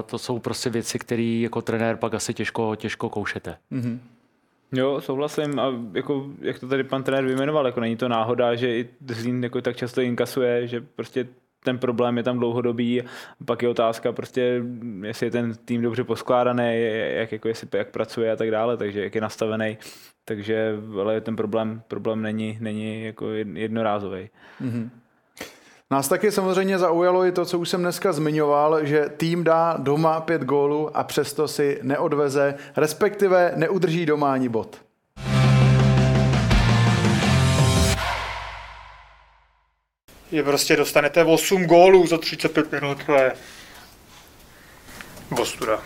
to 0.06 0.18
jsou 0.18 0.38
prostě 0.38 0.70
věci, 0.70 0.98
které 0.98 1.40
jako 1.42 1.62
trenér 1.62 1.96
pak 1.96 2.14
asi 2.14 2.34
těžko, 2.34 2.76
těžko 2.76 3.08
koušete. 3.08 3.56
Mm-hmm. 3.72 3.98
Jo, 4.72 5.00
souhlasím 5.00 5.58
a 5.58 5.72
jako, 5.92 6.26
jak 6.40 6.58
to 6.58 6.68
tady 6.68 6.84
pan 6.84 7.02
trenér 7.02 7.24
vyjmenoval, 7.24 7.66
jako 7.66 7.80
není 7.80 7.96
to 7.96 8.08
náhoda, 8.08 8.54
že 8.54 8.78
i 8.78 8.88
Zlín 9.08 9.44
jako 9.44 9.60
tak 9.60 9.76
často 9.76 10.00
inkasuje, 10.00 10.66
že 10.66 10.80
prostě 10.80 11.26
ten 11.64 11.78
problém 11.78 12.16
je 12.16 12.22
tam 12.22 12.38
dlouhodobý, 12.38 13.02
pak 13.44 13.62
je 13.62 13.68
otázka 13.68 14.12
prostě, 14.12 14.62
jestli 15.02 15.26
je 15.26 15.30
ten 15.30 15.54
tým 15.64 15.82
dobře 15.82 16.04
poskládaný, 16.04 16.82
jak, 17.14 17.32
jako 17.32 17.48
jestli, 17.48 17.68
jak 17.72 17.90
pracuje 17.90 18.32
a 18.32 18.36
tak 18.36 18.50
dále, 18.50 18.76
takže 18.76 19.02
jak 19.02 19.14
je 19.14 19.20
nastavený, 19.20 19.78
takže 20.24 20.74
ale 21.00 21.20
ten 21.20 21.36
problém, 21.36 21.82
problém 21.88 22.22
není, 22.22 22.58
není 22.60 23.04
jako 23.04 23.30
jednorázový. 23.30 24.30
Mm-hmm. 24.60 24.90
Nás 25.92 26.08
taky 26.08 26.32
samozřejmě 26.32 26.78
zaujalo 26.78 27.24
i 27.24 27.32
to, 27.32 27.44
co 27.44 27.58
už 27.58 27.68
jsem 27.68 27.80
dneska 27.80 28.12
zmiňoval, 28.12 28.86
že 28.86 29.08
tým 29.16 29.44
dá 29.44 29.76
doma 29.78 30.20
pět 30.20 30.42
gólů 30.42 30.96
a 30.96 31.04
přesto 31.04 31.48
si 31.48 31.78
neodveze, 31.82 32.54
respektive 32.76 33.52
neudrží 33.56 34.06
doma 34.06 34.32
ani 34.32 34.48
bod. 34.48 34.76
Je 40.30 40.42
prostě 40.42 40.76
dostanete 40.76 41.24
8 41.24 41.64
gólů 41.66 42.06
za 42.06 42.18
35 42.18 42.72
minut, 42.72 42.98
to 43.06 43.12
je 43.12 43.32
ostuda. 45.40 45.82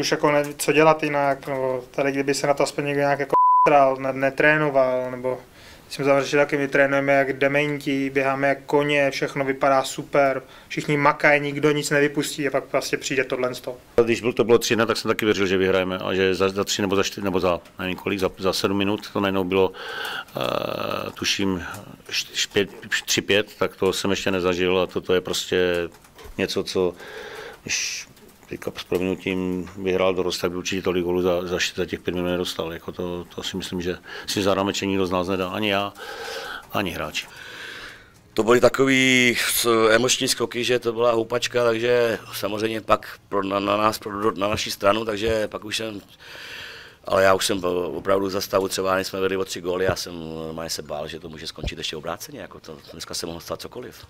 Už 0.00 0.10
jako 0.10 0.32
ne, 0.32 0.44
co 0.56 0.72
dělat 0.72 1.02
jinak, 1.02 1.46
nebo 1.46 1.84
tady 1.90 2.12
kdyby 2.12 2.34
se 2.34 2.46
na 2.46 2.54
to 2.54 2.62
aspoň 2.62 2.84
někdo 2.84 3.00
nějak 3.00 3.18
jako 3.20 3.34
netrénoval, 4.12 5.10
nebo 5.10 5.40
jsme 5.94 6.04
zavřeli 6.04 6.42
taky, 6.42 6.56
my 6.56 6.68
trénujeme 6.68 7.12
jak 7.12 7.32
dementi, 7.32 8.10
běháme 8.10 8.48
jak 8.48 8.58
koně, 8.66 9.10
všechno 9.10 9.44
vypadá 9.44 9.84
super, 9.84 10.42
všichni 10.68 10.96
makají, 10.96 11.40
nikdo 11.40 11.70
nic 11.70 11.90
nevypustí 11.90 12.48
a 12.48 12.50
pak 12.50 12.72
vlastně 12.72 12.98
přijde 12.98 13.24
tohle 13.24 13.54
z 13.54 13.60
toho. 13.60 13.76
Když 14.04 14.20
byl, 14.20 14.32
to 14.32 14.44
bylo 14.44 14.58
3 14.58 14.76
tak 14.76 14.96
jsem 14.96 15.08
taky 15.08 15.24
věřil, 15.24 15.46
že 15.46 15.56
vyhrajeme 15.56 15.98
a 15.98 16.14
že 16.14 16.34
za, 16.34 16.48
za 16.48 16.64
3 16.64 16.82
nebo 16.82 16.96
za 16.96 17.02
4 17.02 17.24
nebo 17.24 17.40
za 17.40 17.60
nevím 17.78 17.96
kolik, 17.96 18.18
za, 18.20 18.30
za 18.38 18.52
7 18.52 18.78
minut 18.78 19.10
to 19.12 19.20
najednou 19.20 19.44
bylo, 19.44 19.68
uh, 19.68 21.10
tuším, 21.14 21.64
3-5, 22.10 23.44
tak 23.58 23.76
to 23.76 23.92
jsem 23.92 24.10
ještě 24.10 24.30
nezažil 24.30 24.78
a 24.78 24.86
toto 24.86 25.14
je 25.14 25.20
prostě 25.20 25.88
něco, 26.38 26.64
co 26.64 26.94
když 27.62 28.06
teďka 28.48 28.72
s 28.76 28.84
proměnutím 28.84 29.70
vyhrál 29.76 30.14
dorost, 30.14 30.38
tak 30.38 30.50
by 30.50 30.56
určitě 30.56 30.82
tolik 30.82 31.04
gólů 31.04 31.22
za, 31.22 31.46
za, 31.46 31.58
za 31.74 31.86
těch 31.86 32.00
pět 32.00 32.14
minut 32.14 32.26
nedostal. 32.26 32.72
Jako 32.72 32.92
to, 32.92 33.24
to, 33.34 33.42
si 33.42 33.56
myslím, 33.56 33.80
že 33.80 33.98
si 34.26 34.42
za 34.42 34.54
rámeček 34.54 34.88
nikdo 34.88 35.06
z 35.06 35.10
nás 35.10 35.28
nedá, 35.28 35.48
ani 35.48 35.70
já, 35.70 35.92
ani 36.72 36.90
hráči. 36.90 37.26
To 38.34 38.42
byly 38.42 38.60
takový 38.60 39.36
emoční 39.90 40.28
skoky, 40.28 40.64
že 40.64 40.78
to 40.78 40.92
byla 40.92 41.12
houpačka, 41.12 41.64
takže 41.64 42.18
samozřejmě 42.34 42.80
pak 42.80 43.18
pro, 43.28 43.42
na, 43.42 43.60
na 43.60 43.76
nás, 43.76 43.98
pro, 43.98 44.32
na 44.32 44.48
naši 44.48 44.70
stranu, 44.70 45.04
takže 45.04 45.48
pak 45.48 45.64
už 45.64 45.76
jsem 45.76 46.00
ale 47.06 47.22
já 47.22 47.34
už 47.34 47.46
jsem 47.46 47.64
opravdu 47.86 48.30
za 48.30 48.40
stavu, 48.40 48.68
třeba 48.68 48.94
než 48.94 49.06
jsme 49.06 49.20
vedli 49.20 49.36
o 49.36 49.44
tři 49.44 49.60
góly, 49.60 49.84
já 49.84 49.96
jsem 49.96 50.20
normálně 50.34 50.70
se 50.70 50.82
bál, 50.82 51.08
že 51.08 51.20
to 51.20 51.28
může 51.28 51.46
skončit 51.46 51.78
ještě 51.78 51.96
obráceně, 51.96 52.40
jako 52.40 52.60
to, 52.60 52.78
dneska 52.92 53.14
se 53.14 53.26
mohlo 53.26 53.40
stát 53.40 53.60
cokoliv. 53.60 54.06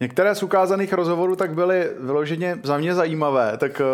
Některé 0.00 0.34
z 0.34 0.42
ukázaných 0.42 0.92
rozhovorů 0.92 1.36
tak 1.36 1.54
byly 1.54 1.90
vyloženě 1.98 2.58
za 2.62 2.78
mě 2.78 2.94
zajímavé. 2.94 3.56
Tak 3.58 3.80
eh, 3.80 3.84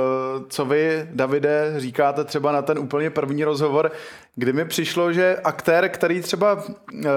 co 0.49 0.65
vy, 0.65 1.09
Davide, 1.13 1.75
říkáte 1.77 2.25
třeba 2.25 2.53
na 2.53 2.63
ten 2.63 2.79
úplně 2.79 3.11
první 3.11 3.45
rozhovor, 3.45 3.93
kdy 4.35 4.53
mi 4.53 4.65
přišlo, 4.65 5.13
že 5.13 5.37
aktér, 5.45 5.89
který 5.89 6.21
třeba 6.21 6.65
eh, 7.05 7.09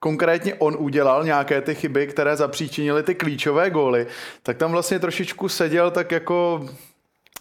konkrétně 0.00 0.54
on 0.54 0.76
udělal 0.78 1.24
nějaké 1.24 1.60
ty 1.60 1.74
chyby, 1.74 2.06
které 2.06 2.36
zapříčinily 2.36 3.02
ty 3.02 3.14
klíčové 3.14 3.70
góly, 3.70 4.06
tak 4.42 4.56
tam 4.56 4.72
vlastně 4.72 4.98
trošičku 4.98 5.48
seděl 5.48 5.90
tak 5.90 6.12
jako... 6.12 6.66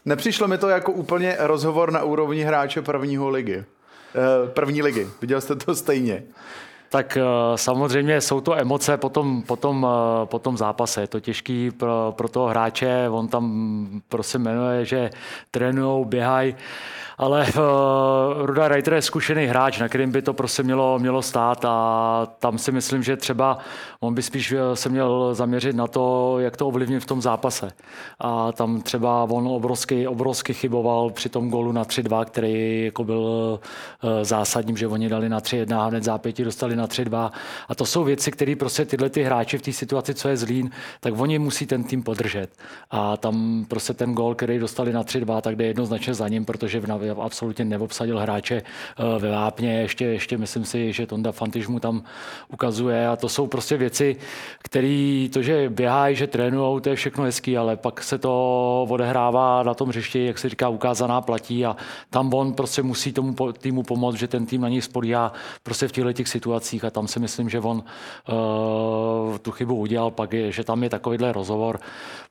Nepřišlo 0.05 0.47
mi 0.47 0.57
to 0.57 0.69
jako 0.69 0.91
úplně 0.91 1.37
rozhovor 1.39 1.91
na 1.91 2.03
úrovni 2.03 2.43
hráče 2.43 2.81
prvního 2.81 3.29
ligy. 3.29 3.57
Eh, 3.57 4.47
první 4.47 4.81
ligy. 4.81 5.07
Viděl 5.21 5.41
jste 5.41 5.55
to 5.55 5.75
stejně? 5.75 6.23
Tak 6.95 7.17
eh, 7.17 7.23
samozřejmě 7.55 8.21
jsou 8.21 8.41
to 8.41 8.55
emoce 8.55 8.97
po 8.97 9.09
tom, 9.09 9.41
po 9.41 9.55
tom, 9.55 9.87
eh, 9.87 10.25
po 10.25 10.39
tom 10.39 10.57
zápase. 10.57 11.01
Je 11.01 11.07
to 11.07 11.19
těžký 11.19 11.71
pro, 11.71 12.13
pro 12.17 12.29
toho 12.29 12.47
hráče, 12.47 13.09
on 13.09 13.27
tam 13.27 13.45
prostě 14.07 14.39
jmenuje, 14.39 14.85
že 14.85 15.09
trénují, 15.51 16.05
běhají 16.05 16.55
ale 17.17 17.45
uh, 17.47 18.45
Ruda 18.45 18.67
Reiter 18.67 18.93
je 18.93 19.01
zkušený 19.01 19.45
hráč, 19.45 19.79
na 19.79 19.87
kterým 19.87 20.11
by 20.11 20.21
to 20.21 20.33
prostě 20.33 20.63
mělo, 20.63 20.99
mělo 20.99 21.21
stát 21.21 21.65
a 21.65 22.27
tam 22.39 22.57
si 22.57 22.71
myslím, 22.71 23.03
že 23.03 23.17
třeba 23.17 23.57
on 23.99 24.13
by 24.13 24.21
spíš 24.21 24.53
se 24.73 24.89
měl 24.89 25.33
zaměřit 25.33 25.75
na 25.75 25.87
to, 25.87 26.35
jak 26.39 26.57
to 26.57 26.67
ovlivnit 26.67 27.03
v 27.03 27.05
tom 27.05 27.21
zápase. 27.21 27.71
A 28.19 28.51
tam 28.51 28.81
třeba 28.81 29.23
on 29.23 29.47
obrovsky, 29.47 30.07
obrovsky 30.07 30.53
chyboval 30.53 31.09
při 31.09 31.29
tom 31.29 31.49
golu 31.49 31.71
na 31.71 31.83
3-2, 31.83 32.25
který 32.25 32.85
jako 32.85 33.03
byl 33.03 33.19
uh, 33.19 34.09
zásadním, 34.21 34.77
že 34.77 34.87
oni 34.87 35.09
dali 35.09 35.29
na 35.29 35.39
3-1 35.39 35.79
a 35.79 35.85
hned 35.85 36.03
zápěti 36.03 36.43
dostali 36.43 36.75
na 36.75 36.84
3-2. 36.85 37.31
A 37.67 37.75
to 37.75 37.85
jsou 37.85 38.03
věci, 38.03 38.31
které 38.31 38.55
prostě 38.55 38.85
tyhle 38.85 39.09
ty 39.09 39.23
hráči 39.23 39.57
v 39.57 39.61
té 39.61 39.73
situaci, 39.73 40.13
co 40.13 40.29
je 40.29 40.37
zlín, 40.37 40.69
tak 40.99 41.13
oni 41.17 41.39
musí 41.39 41.65
ten 41.65 41.83
tým 41.83 42.03
podržet. 42.03 42.47
A 42.91 43.17
tam 43.17 43.65
prostě 43.67 43.93
ten 43.93 44.13
gol, 44.13 44.35
který 44.35 44.59
dostali 44.59 44.93
na 44.93 45.03
3-2, 45.03 45.41
tak 45.41 45.55
jde 45.55 45.65
jednoznačně 45.65 46.13
za 46.13 46.27
ním, 46.27 46.45
protože 46.45 46.79
v 46.79 47.21
absolutně 47.21 47.65
neobsadil 47.65 48.19
hráče 48.19 48.55
eh, 48.55 49.19
ve 49.19 49.31
vápně. 49.31 49.81
Ještě, 49.81 50.05
ještě 50.05 50.37
myslím 50.37 50.65
si, 50.65 50.93
že 50.93 51.07
Tonda 51.07 51.31
Fantiž 51.31 51.67
mu 51.67 51.79
tam 51.79 52.03
ukazuje 52.53 53.07
a 53.07 53.15
to 53.15 53.29
jsou 53.29 53.47
prostě 53.47 53.77
věci, 53.77 54.15
které 54.63 55.27
to, 55.33 55.41
že 55.41 55.69
běhají, 55.69 56.15
že 56.15 56.27
trénují, 56.27 56.81
to 56.81 56.89
je 56.89 56.95
všechno 56.95 57.23
hezký, 57.23 57.57
ale 57.57 57.77
pak 57.77 58.03
se 58.03 58.17
to 58.17 58.85
odehrává 58.89 59.63
na 59.63 59.73
tom 59.73 59.89
hřišti, 59.89 60.25
jak 60.25 60.37
se 60.37 60.49
říká, 60.49 60.69
ukázaná 60.69 61.21
platí 61.21 61.65
a 61.65 61.75
tam 62.09 62.33
on 62.33 62.53
prostě 62.53 62.83
musí 62.83 63.13
tomu 63.13 63.35
týmu 63.57 63.83
pomoct, 63.83 64.15
že 64.15 64.27
ten 64.27 64.45
tým 64.45 64.61
na 64.61 64.69
něj 64.69 64.81
spolíhá 64.81 65.33
prostě 65.63 65.87
v 65.87 65.91
těchto 65.91 66.13
těch 66.13 66.27
situacích 66.27 66.74
a 66.83 66.89
tam 66.89 67.07
si 67.07 67.19
myslím, 67.19 67.49
že 67.49 67.59
on 67.59 67.77
uh, 67.77 69.37
tu 69.37 69.51
chybu 69.51 69.75
udělal, 69.75 70.11
pak 70.11 70.33
je, 70.33 70.51
že 70.51 70.63
tam 70.63 70.83
je 70.83 70.89
takovýhle 70.89 71.31
rozhovor. 71.31 71.79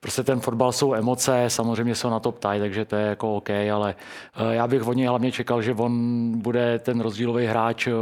Prostě 0.00 0.22
ten 0.22 0.40
fotbal 0.40 0.72
jsou 0.72 0.94
emoce, 0.94 1.44
samozřejmě 1.48 1.94
se 1.94 2.10
na 2.10 2.20
to 2.20 2.32
ptají, 2.32 2.60
takže 2.60 2.84
to 2.84 2.96
je 2.96 3.06
jako 3.06 3.36
OK, 3.36 3.50
ale 3.50 3.94
uh, 4.40 4.50
já 4.50 4.66
bych 4.66 4.86
od 4.86 4.92
něj 4.92 5.06
hlavně 5.06 5.32
čekal, 5.32 5.62
že 5.62 5.74
on 5.74 5.92
bude 6.38 6.78
ten 6.78 7.00
rozdílový 7.00 7.46
hráč 7.46 7.86
eh, 7.86 7.92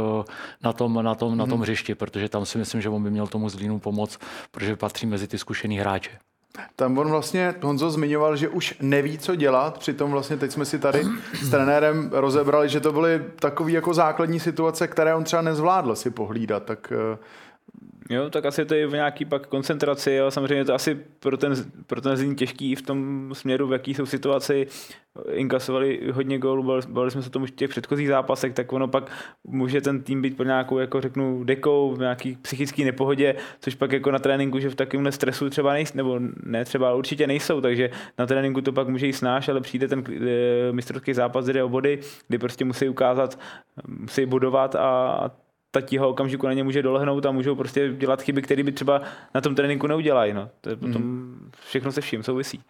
na 0.63 0.73
tom, 0.73 1.03
na 1.03 1.15
tom, 1.15 1.37
na 1.37 1.45
tom 1.45 1.53
hmm. 1.53 1.61
hřišti, 1.61 1.95
protože 1.95 2.29
tam 2.29 2.45
si 2.45 2.57
myslím, 2.57 2.81
že 2.81 2.89
on 2.89 3.03
by 3.03 3.11
měl 3.11 3.27
tomu 3.27 3.49
Zlínu 3.49 3.79
pomoct, 3.79 4.19
protože 4.51 4.75
patří 4.75 5.05
mezi 5.05 5.27
ty 5.27 5.37
zkušený 5.37 5.79
hráče. 5.79 6.11
Tam 6.75 6.97
on 6.97 7.09
vlastně, 7.09 7.55
Honzo 7.61 7.91
zmiňoval, 7.91 8.35
že 8.35 8.49
už 8.49 8.75
neví, 8.81 9.17
co 9.17 9.35
dělat, 9.35 9.77
přitom 9.77 10.11
vlastně 10.11 10.37
teď 10.37 10.51
jsme 10.51 10.65
si 10.65 10.79
tady 10.79 11.03
s 11.41 11.49
trenérem 11.49 12.09
rozebrali, 12.13 12.69
že 12.69 12.79
to 12.79 12.91
byly 12.91 13.23
takové 13.35 13.71
jako 13.71 13.93
základní 13.93 14.39
situace, 14.39 14.87
které 14.87 15.15
on 15.15 15.23
třeba 15.23 15.41
nezvládl 15.41 15.95
si 15.95 16.09
pohlídat, 16.09 16.63
tak 16.63 16.93
eh, 17.13 17.17
Jo, 18.09 18.29
tak 18.29 18.45
asi 18.45 18.65
to 18.65 18.75
je 18.75 18.87
v 18.87 18.91
nějaký 18.91 19.25
pak 19.25 19.47
koncentraci, 19.47 20.19
ale 20.19 20.31
samozřejmě 20.31 20.65
to 20.65 20.73
asi 20.73 20.95
pro 21.19 21.37
ten, 21.37 21.53
pro 21.87 22.01
ten 22.01 22.17
zlín 22.17 22.35
těžký 22.35 22.75
v 22.75 22.81
tom 22.81 23.29
směru, 23.33 23.67
v 23.67 23.73
jaký 23.73 23.93
jsou 23.93 24.05
situaci. 24.05 24.67
Inkasovali 25.31 25.99
hodně 26.11 26.39
gólů, 26.39 26.63
bavili 26.63 27.11
jsme 27.11 27.21
se 27.21 27.27
o 27.27 27.31
tom 27.31 27.43
už 27.43 27.51
v 27.51 27.55
těch 27.55 27.69
předchozích 27.69 28.07
zápasech, 28.07 28.53
tak 28.53 28.73
ono 28.73 28.87
pak 28.87 29.11
může 29.43 29.81
ten 29.81 30.01
tým 30.01 30.21
být 30.21 30.37
pro 30.37 30.45
nějakou, 30.45 30.77
jako 30.77 31.01
řeknu, 31.01 31.43
dekou 31.43 31.93
v 31.95 31.99
nějaký 31.99 32.35
psychický 32.41 32.83
nepohodě, 32.83 33.35
což 33.59 33.75
pak 33.75 33.91
jako 33.91 34.11
na 34.11 34.19
tréninku, 34.19 34.59
že 34.59 34.69
v 34.69 34.75
takovémhle 34.75 35.11
stresu 35.11 35.49
třeba 35.49 35.73
nejsou, 35.73 35.97
nebo 35.97 36.19
ne 36.43 36.65
třeba, 36.65 36.93
určitě 36.93 37.27
nejsou, 37.27 37.61
takže 37.61 37.89
na 38.17 38.25
tréninku 38.25 38.61
to 38.61 38.71
pak 38.71 38.87
může 38.87 39.05
jít 39.05 39.13
snáš, 39.13 39.49
ale 39.49 39.61
přijde 39.61 39.87
ten 39.87 40.03
e, 40.09 40.71
mistrovský 40.71 41.13
zápas, 41.13 41.45
kde 41.45 41.63
o 41.63 41.69
body, 41.69 41.99
kdy 42.27 42.37
prostě 42.37 42.65
musí 42.65 42.89
ukázat, 42.89 43.39
musí 43.87 44.25
budovat 44.25 44.75
a 44.75 45.31
ta 45.73 45.81
tíha 45.81 46.07
okamžiku 46.07 46.47
na 46.47 46.53
ně 46.53 46.63
může 46.63 46.81
dolehnout 46.81 47.25
a 47.25 47.31
můžou 47.31 47.55
prostě 47.55 47.89
dělat 47.89 48.21
chyby, 48.21 48.41
které 48.41 48.63
by 48.63 48.71
třeba 48.71 49.01
na 49.35 49.41
tom 49.41 49.55
tréninku 49.55 49.87
neudělají. 49.87 50.33
No. 50.33 50.49
To 50.61 50.69
je 50.69 50.75
potom 50.75 51.01
mm. 51.01 51.51
všechno 51.67 51.91
se 51.91 52.01
vším 52.01 52.23
souvisí. 52.23 52.61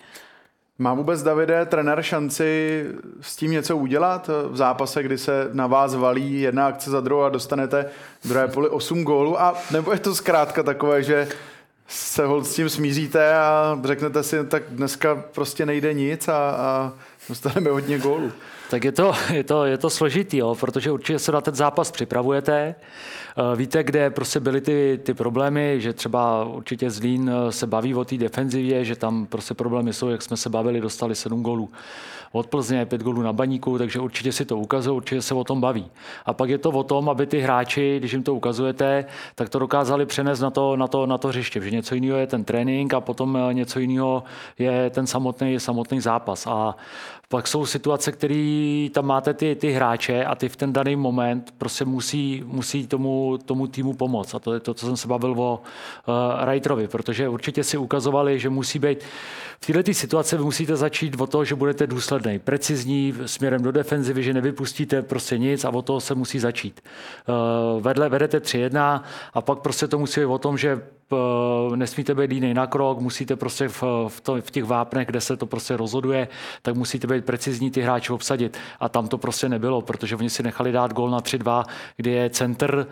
Má 0.80 0.94
vůbec 0.94 1.24
Davide 1.24 1.66
trenér 1.66 2.02
šanci 2.02 2.86
s 3.22 3.36
tím 3.36 3.52
něco 3.52 3.78
udělat 3.78 4.30
v 4.50 4.58
zápase, 4.58 5.04
kdy 5.04 5.18
se 5.18 5.50
na 5.54 5.68
vás 5.68 5.96
valí 5.96 6.42
jedna 6.42 6.68
akce 6.68 6.92
za 6.92 7.02
druhou 7.02 7.22
a 7.22 7.30
dostanete 7.30 7.86
druhé 8.26 8.48
poli 8.48 8.70
8 8.70 9.04
gólů 9.04 9.42
a 9.42 9.56
nebo 9.72 9.92
je 9.92 10.00
to 10.00 10.16
zkrátka 10.16 10.64
takové, 10.64 11.04
že 11.04 11.28
se 11.88 12.26
hol 12.26 12.44
s 12.44 12.56
tím 12.56 12.70
smíříte 12.70 13.36
a 13.36 13.80
řeknete 13.84 14.24
si, 14.24 14.44
tak 14.46 14.64
dneska 14.70 15.24
prostě 15.34 15.66
nejde 15.66 15.94
nic 15.94 16.28
a, 16.28 16.38
a 16.38 16.94
dostaneme 17.30 17.70
hodně 17.70 18.00
gólů. 18.00 18.32
Tak 18.74 18.84
je 18.84 18.92
to, 18.92 19.14
je 19.34 19.44
to, 19.44 19.66
je 19.66 19.78
to 19.78 19.90
složitý, 19.90 20.38
jo, 20.38 20.56
protože 20.56 20.92
určitě 20.92 21.20
se 21.20 21.32
na 21.32 21.42
ten 21.42 21.56
zápas 21.56 21.92
připravujete. 21.92 22.76
Eh, 22.76 23.56
víte, 23.56 23.84
kde 23.84 24.10
prostě 24.10 24.40
byly 24.40 24.62
ty, 24.62 25.00
ty 25.04 25.14
problémy, 25.14 25.82
že 25.82 25.94
třeba 25.94 26.46
určitě 26.46 26.90
Zlín 26.90 27.30
eh, 27.30 27.52
se 27.52 27.68
baví 27.68 27.96
o 27.96 28.06
té 28.06 28.18
defenzivě, 28.18 28.86
že 28.86 28.96
tam 28.96 29.26
prostě 29.26 29.54
problémy 29.54 29.94
jsou, 29.94 30.10
jak 30.10 30.22
jsme 30.22 30.38
se 30.38 30.50
bavili, 30.50 30.82
dostali 30.82 31.16
sedm 31.16 31.44
gólů 31.44 31.70
od 32.34 32.48
Plzně, 32.48 32.86
pět 32.86 33.02
gólů 33.02 33.22
na 33.22 33.34
baníku, 33.34 33.78
takže 33.78 34.00
určitě 34.00 34.32
si 34.32 34.46
to 34.46 34.58
ukazuje, 34.58 34.94
určitě 34.94 35.22
se 35.22 35.34
o 35.34 35.44
tom 35.44 35.62
baví. 35.62 35.86
A 36.26 36.34
pak 36.34 36.50
je 36.50 36.58
to 36.58 36.70
o 36.70 36.84
tom, 36.84 37.10
aby 37.10 37.28
ty 37.28 37.40
hráči, 37.40 38.00
když 38.00 38.12
jim 38.12 38.24
to 38.24 38.36
ukazujete, 38.36 39.06
tak 39.36 39.50
to 39.50 39.60
dokázali 39.60 40.06
přenést 40.06 40.40
na 40.40 40.50
to, 40.50 40.76
na 40.76 40.88
to, 40.88 41.06
na 41.06 41.18
to 41.18 41.28
hřiště, 41.28 41.62
že 41.62 41.72
něco 41.72 41.96
jiného 41.96 42.18
je 42.18 42.28
ten 42.28 42.44
trénink 42.44 42.94
a 42.94 43.02
potom 43.02 43.38
eh, 43.38 43.54
něco 43.54 43.80
jiného 43.80 44.24
je 44.60 44.90
ten 44.90 45.08
samotný, 45.08 45.60
samotný 45.60 46.02
zápas. 46.02 46.48
A 46.48 46.76
pak 47.34 47.48
jsou 47.48 47.66
situace, 47.66 48.12
které 48.12 48.88
tam 48.92 49.06
máte 49.06 49.34
ty, 49.34 49.56
ty 49.56 49.72
hráče 49.72 50.26
a 50.26 50.36
ty 50.36 50.50
v 50.50 50.56
ten 50.56 50.74
daný 50.74 50.96
moment 50.96 51.54
prostě 51.58 51.86
musí, 51.86 52.44
musí 52.46 52.88
tomu, 52.88 53.38
tomu 53.46 53.68
týmu 53.68 53.94
pomoct. 53.94 54.36
A 54.36 54.40
to 54.40 54.54
je 54.54 54.60
to, 54.60 54.74
co 54.74 54.86
jsem 54.86 54.98
se 54.98 55.08
bavil 55.08 55.42
o 55.42 55.62
uh, 56.08 56.14
Reiterovi, 56.46 56.88
protože 56.88 57.30
určitě 57.30 57.64
si 57.64 57.78
ukazovali, 57.78 58.40
že 58.40 58.50
musí 58.50 58.80
být 58.80 59.04
v 59.64 59.74
této 59.74 59.94
situaci 59.94 60.38
vy 60.38 60.44
musíte 60.44 60.76
začít 60.76 61.22
od 61.22 61.30
toho, 61.30 61.46
že 61.46 61.56
budete 61.56 61.88
důsledný, 62.24 62.40
precizní 62.40 63.14
směrem 63.26 63.62
do 63.62 63.72
defenzivy, 63.72 64.24
že 64.24 64.34
nevypustíte 64.34 65.02
prostě 65.02 65.38
nic 65.38 65.66
a 65.66 65.70
od 65.70 65.86
toho 65.86 66.00
se 66.00 66.16
musí 66.16 66.40
začít. 66.40 66.82
Uh, 67.28 67.82
vedle 67.82 68.10
vedete 68.10 68.40
3-1 68.40 69.02
a 69.34 69.42
pak 69.42 69.60
prostě 69.60 69.88
to 69.88 70.00
musí 70.00 70.20
být 70.20 70.26
o 70.26 70.38
tom, 70.38 70.58
že 70.58 70.82
Eh, 71.14 71.78
nesmíte 71.78 72.16
být 72.16 72.32
jiný 72.32 72.54
na 72.54 72.68
krok, 72.68 73.00
musíte 73.00 73.36
prostě 73.36 73.68
v, 73.68 73.84
v, 74.08 74.22
to, 74.22 74.42
v 74.42 74.52
těch 74.52 74.64
vápnech, 74.64 75.08
kde 75.08 75.22
se 75.22 75.38
to 75.38 75.46
prostě 75.46 75.78
rozhoduje, 75.78 76.28
tak 76.62 76.76
musíte 76.76 77.08
být 77.08 77.26
precizní 77.26 77.72
ty 77.72 77.82
hráče 77.82 78.14
obsadit. 78.14 78.58
A 78.80 78.90
tam 78.90 79.08
to 79.08 79.18
prostě 79.18 79.50
nebylo, 79.50 79.82
protože 79.82 80.16
oni 80.16 80.30
si 80.30 80.44
nechali 80.44 80.72
dát 80.72 80.94
gol 80.94 81.10
na 81.10 81.20
3-2, 81.20 81.64
kdy 81.98 82.12
je 82.12 82.30
center, 82.30 82.88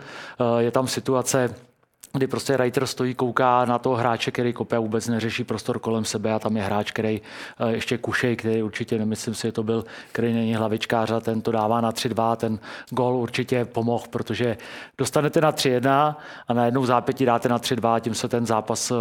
je 0.58 0.70
tam 0.70 0.88
situace, 0.88 1.54
kdy 2.12 2.26
prostě 2.26 2.56
writer 2.56 2.86
stojí, 2.86 3.14
kouká 3.14 3.64
na 3.64 3.78
toho 3.78 3.96
hráče, 3.96 4.30
který 4.30 4.52
kope 4.52 4.76
a 4.76 4.80
vůbec 4.80 5.08
neřeší 5.08 5.44
prostor 5.44 5.78
kolem 5.78 6.04
sebe 6.04 6.32
a 6.32 6.38
tam 6.38 6.56
je 6.56 6.62
hráč, 6.62 6.90
který 6.90 7.22
eh, 7.60 7.72
ještě 7.72 7.98
kušej, 7.98 8.36
který 8.36 8.62
určitě, 8.62 8.98
nemyslím 8.98 9.34
si, 9.34 9.46
že 9.48 9.52
to 9.52 9.62
byl, 9.62 9.84
který 10.12 10.32
není 10.32 10.54
hlavičkář 10.54 11.10
a 11.10 11.20
ten 11.20 11.42
to 11.42 11.52
dává 11.52 11.80
na 11.80 11.92
3-2, 11.92 12.36
ten 12.36 12.58
gol 12.90 13.16
určitě 13.16 13.64
pomohl, 13.64 14.04
protože 14.10 14.56
dostanete 14.98 15.40
na 15.40 15.52
3-1 15.52 16.16
a 16.48 16.54
najednou 16.54 16.82
v 16.82 16.86
zápětí 16.86 17.24
dáte 17.24 17.48
na 17.48 17.58
3-2 17.58 17.92
a 17.92 18.00
tím 18.00 18.14
se 18.14 18.28
ten 18.28 18.46
zápas 18.46 18.90
eh, 18.90 18.94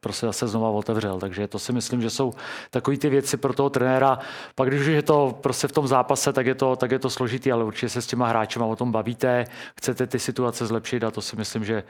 prostě 0.00 0.26
zase 0.26 0.48
znova 0.48 0.70
otevřel. 0.70 1.20
Takže 1.20 1.48
to 1.48 1.58
si 1.58 1.72
myslím, 1.72 2.02
že 2.02 2.10
jsou 2.10 2.32
takové 2.70 2.96
ty 2.96 3.08
věci 3.08 3.36
pro 3.36 3.52
toho 3.52 3.70
trenéra. 3.70 4.18
Pak 4.54 4.68
když 4.68 4.86
je 4.86 5.02
to 5.02 5.38
prostě 5.40 5.68
v 5.68 5.72
tom 5.72 5.86
zápase, 5.88 6.32
tak 6.32 6.46
je 6.46 6.54
to, 6.54 6.76
tak 6.76 6.90
je 6.90 6.98
to 6.98 7.10
složitý, 7.10 7.52
ale 7.52 7.64
určitě 7.64 7.88
se 7.88 8.02
s 8.02 8.06
těma 8.06 8.26
hráči 8.26 8.58
o 8.58 8.76
tom 8.76 8.92
bavíte, 8.92 9.44
chcete 9.76 10.06
ty 10.06 10.18
situace 10.18 10.66
zlepšit 10.66 11.04
a 11.04 11.10
to 11.10 11.20
si 11.20 11.36
myslím, 11.36 11.64
že 11.64 11.82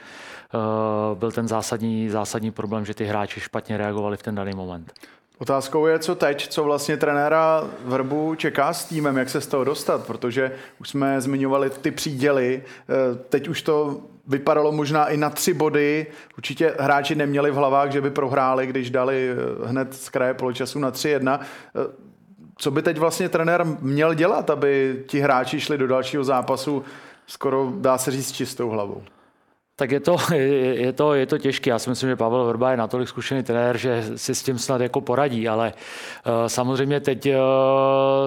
byl 1.13 1.31
ten 1.31 1.47
zásadní, 1.47 2.09
zásadní 2.09 2.51
problém, 2.51 2.85
že 2.85 2.93
ty 2.93 3.05
hráči 3.05 3.39
špatně 3.39 3.77
reagovali 3.77 4.17
v 4.17 4.23
ten 4.23 4.35
daný 4.35 4.55
moment. 4.55 4.93
Otázkou 5.41 5.85
je, 5.85 5.99
co 5.99 6.15
teď, 6.15 6.47
co 6.47 6.63
vlastně 6.63 6.97
trenéra 6.97 7.63
Vrbu 7.85 8.35
čeká 8.35 8.73
s 8.73 8.85
týmem, 8.85 9.17
jak 9.17 9.29
se 9.29 9.41
z 9.41 9.47
toho 9.47 9.63
dostat, 9.63 10.05
protože 10.05 10.51
už 10.79 10.89
jsme 10.89 11.21
zmiňovali 11.21 11.69
ty 11.69 11.91
příděly, 11.91 12.63
eh, 12.63 13.15
teď 13.29 13.47
už 13.47 13.61
to 13.61 14.01
vypadalo 14.27 14.71
možná 14.71 15.07
i 15.07 15.17
na 15.17 15.29
tři 15.29 15.53
body, 15.53 16.07
určitě 16.37 16.73
hráči 16.79 17.15
neměli 17.15 17.51
v 17.51 17.55
hlavách, 17.55 17.91
že 17.91 18.01
by 18.01 18.09
prohráli, 18.09 18.67
když 18.67 18.89
dali 18.89 19.29
eh, 19.31 19.67
hned 19.67 19.93
z 19.93 20.09
kraje 20.09 20.33
poločasu 20.33 20.79
na 20.79 20.91
3-1. 20.91 21.39
Co 22.57 22.71
by 22.71 22.81
teď 22.81 22.97
vlastně 22.97 23.29
trenér 23.29 23.65
měl 23.79 24.13
dělat, 24.13 24.49
aby 24.49 25.03
ti 25.07 25.19
hráči 25.19 25.59
šli 25.59 25.77
do 25.77 25.87
dalšího 25.87 26.23
zápasu 26.23 26.83
skoro, 27.27 27.73
dá 27.75 27.97
se 27.97 28.11
říct, 28.11 28.31
čistou 28.31 28.69
hlavou? 28.69 29.03
Tak 29.81 29.91
je 29.91 29.99
to, 29.99 30.17
je, 30.33 30.75
je, 30.75 30.93
to, 30.93 31.13
je 31.13 31.25
to 31.25 31.37
těžké. 31.37 31.69
Já 31.69 31.79
si 31.79 31.89
myslím, 31.89 32.09
že 32.09 32.15
Pavel 32.15 32.45
Vrba 32.45 32.71
je 32.71 32.77
natolik 32.77 33.07
zkušený 33.07 33.43
trenér, 33.43 33.77
že 33.77 34.03
si 34.15 34.35
s 34.35 34.43
tím 34.43 34.59
snad 34.59 34.81
jako 34.81 35.01
poradí, 35.01 35.47
ale 35.47 35.73
uh, 35.73 36.47
samozřejmě 36.47 36.99
teď 36.99 37.25
uh, 37.25 37.33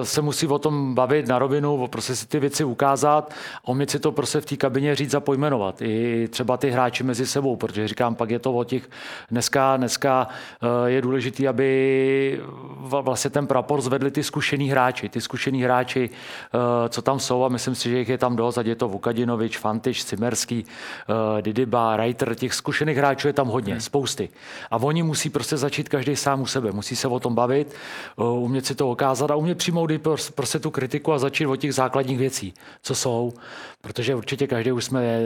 se 0.03 0.21
musí 0.21 0.47
o 0.47 0.59
tom 0.59 0.95
bavit 0.95 1.27
na 1.27 1.39
rovinu, 1.39 1.87
prostě 1.87 2.15
si 2.15 2.27
ty 2.27 2.39
věci 2.39 2.63
ukázat 2.63 3.33
umět 3.67 3.89
si 3.89 3.99
to 3.99 4.11
prostě 4.11 4.41
v 4.41 4.45
té 4.45 4.55
kabině 4.55 4.95
říct 4.95 5.13
a 5.13 5.19
pojmenovat. 5.19 5.81
I 5.81 6.27
třeba 6.27 6.57
ty 6.57 6.69
hráči 6.69 7.03
mezi 7.03 7.27
sebou, 7.27 7.55
protože 7.55 7.87
říkám, 7.87 8.15
pak 8.15 8.29
je 8.29 8.39
to 8.39 8.53
o 8.53 8.63
těch, 8.63 8.89
dneska, 9.31 9.77
dneska 9.77 10.27
uh, 10.27 10.85
je 10.85 11.01
důležité, 11.01 11.47
aby 11.47 12.41
vlastně 12.85 13.29
ten 13.29 13.47
prapor 13.47 13.81
zvedli 13.81 14.11
ty 14.11 14.23
zkušený 14.23 14.69
hráči, 14.69 15.09
ty 15.09 15.21
zkušený 15.21 15.63
hráči, 15.63 16.09
uh, 16.09 16.59
co 16.89 17.01
tam 17.01 17.19
jsou 17.19 17.43
a 17.43 17.49
myslím 17.49 17.75
si, 17.75 17.89
že 17.89 17.97
jich 17.97 18.09
je 18.09 18.17
tam 18.17 18.35
dost, 18.35 18.57
ať 18.57 18.65
je 18.65 18.75
to 18.75 18.87
Vukadinovič, 18.87 19.57
Fantiš, 19.57 20.05
Cimerský, 20.05 20.65
uh, 20.65 21.41
Didyba, 21.41 21.97
Reiter, 21.97 22.35
těch 22.35 22.53
zkušených 22.53 22.97
hráčů 22.97 23.27
je 23.27 23.33
tam 23.33 23.47
hodně, 23.47 23.73
hmm. 23.73 23.81
spousty. 23.81 24.29
A 24.71 24.77
oni 24.77 25.03
musí 25.03 25.29
prostě 25.29 25.57
začít 25.57 25.89
každý 25.89 26.15
sám 26.15 26.41
u 26.41 26.45
sebe, 26.45 26.71
musí 26.71 26.95
se 26.95 27.07
o 27.07 27.19
tom 27.19 27.35
bavit, 27.35 27.75
umět 28.17 28.65
si 28.65 28.75
to 28.75 28.87
ukázat 28.87 29.31
a 29.31 29.35
umět 29.35 29.57
přijmout 29.57 29.91
i 29.91 29.99
prostě 30.35 30.59
tu 30.59 30.71
kritiku 30.71 31.13
a 31.13 31.19
začít 31.19 31.45
od 31.45 31.55
těch 31.55 31.73
základních 31.73 32.17
věcí, 32.17 32.53
co 32.81 32.95
jsou. 32.95 33.33
Protože 33.81 34.15
určitě 34.15 34.47
každý 34.47 34.71
už 34.71 34.85
jsme 34.85 35.19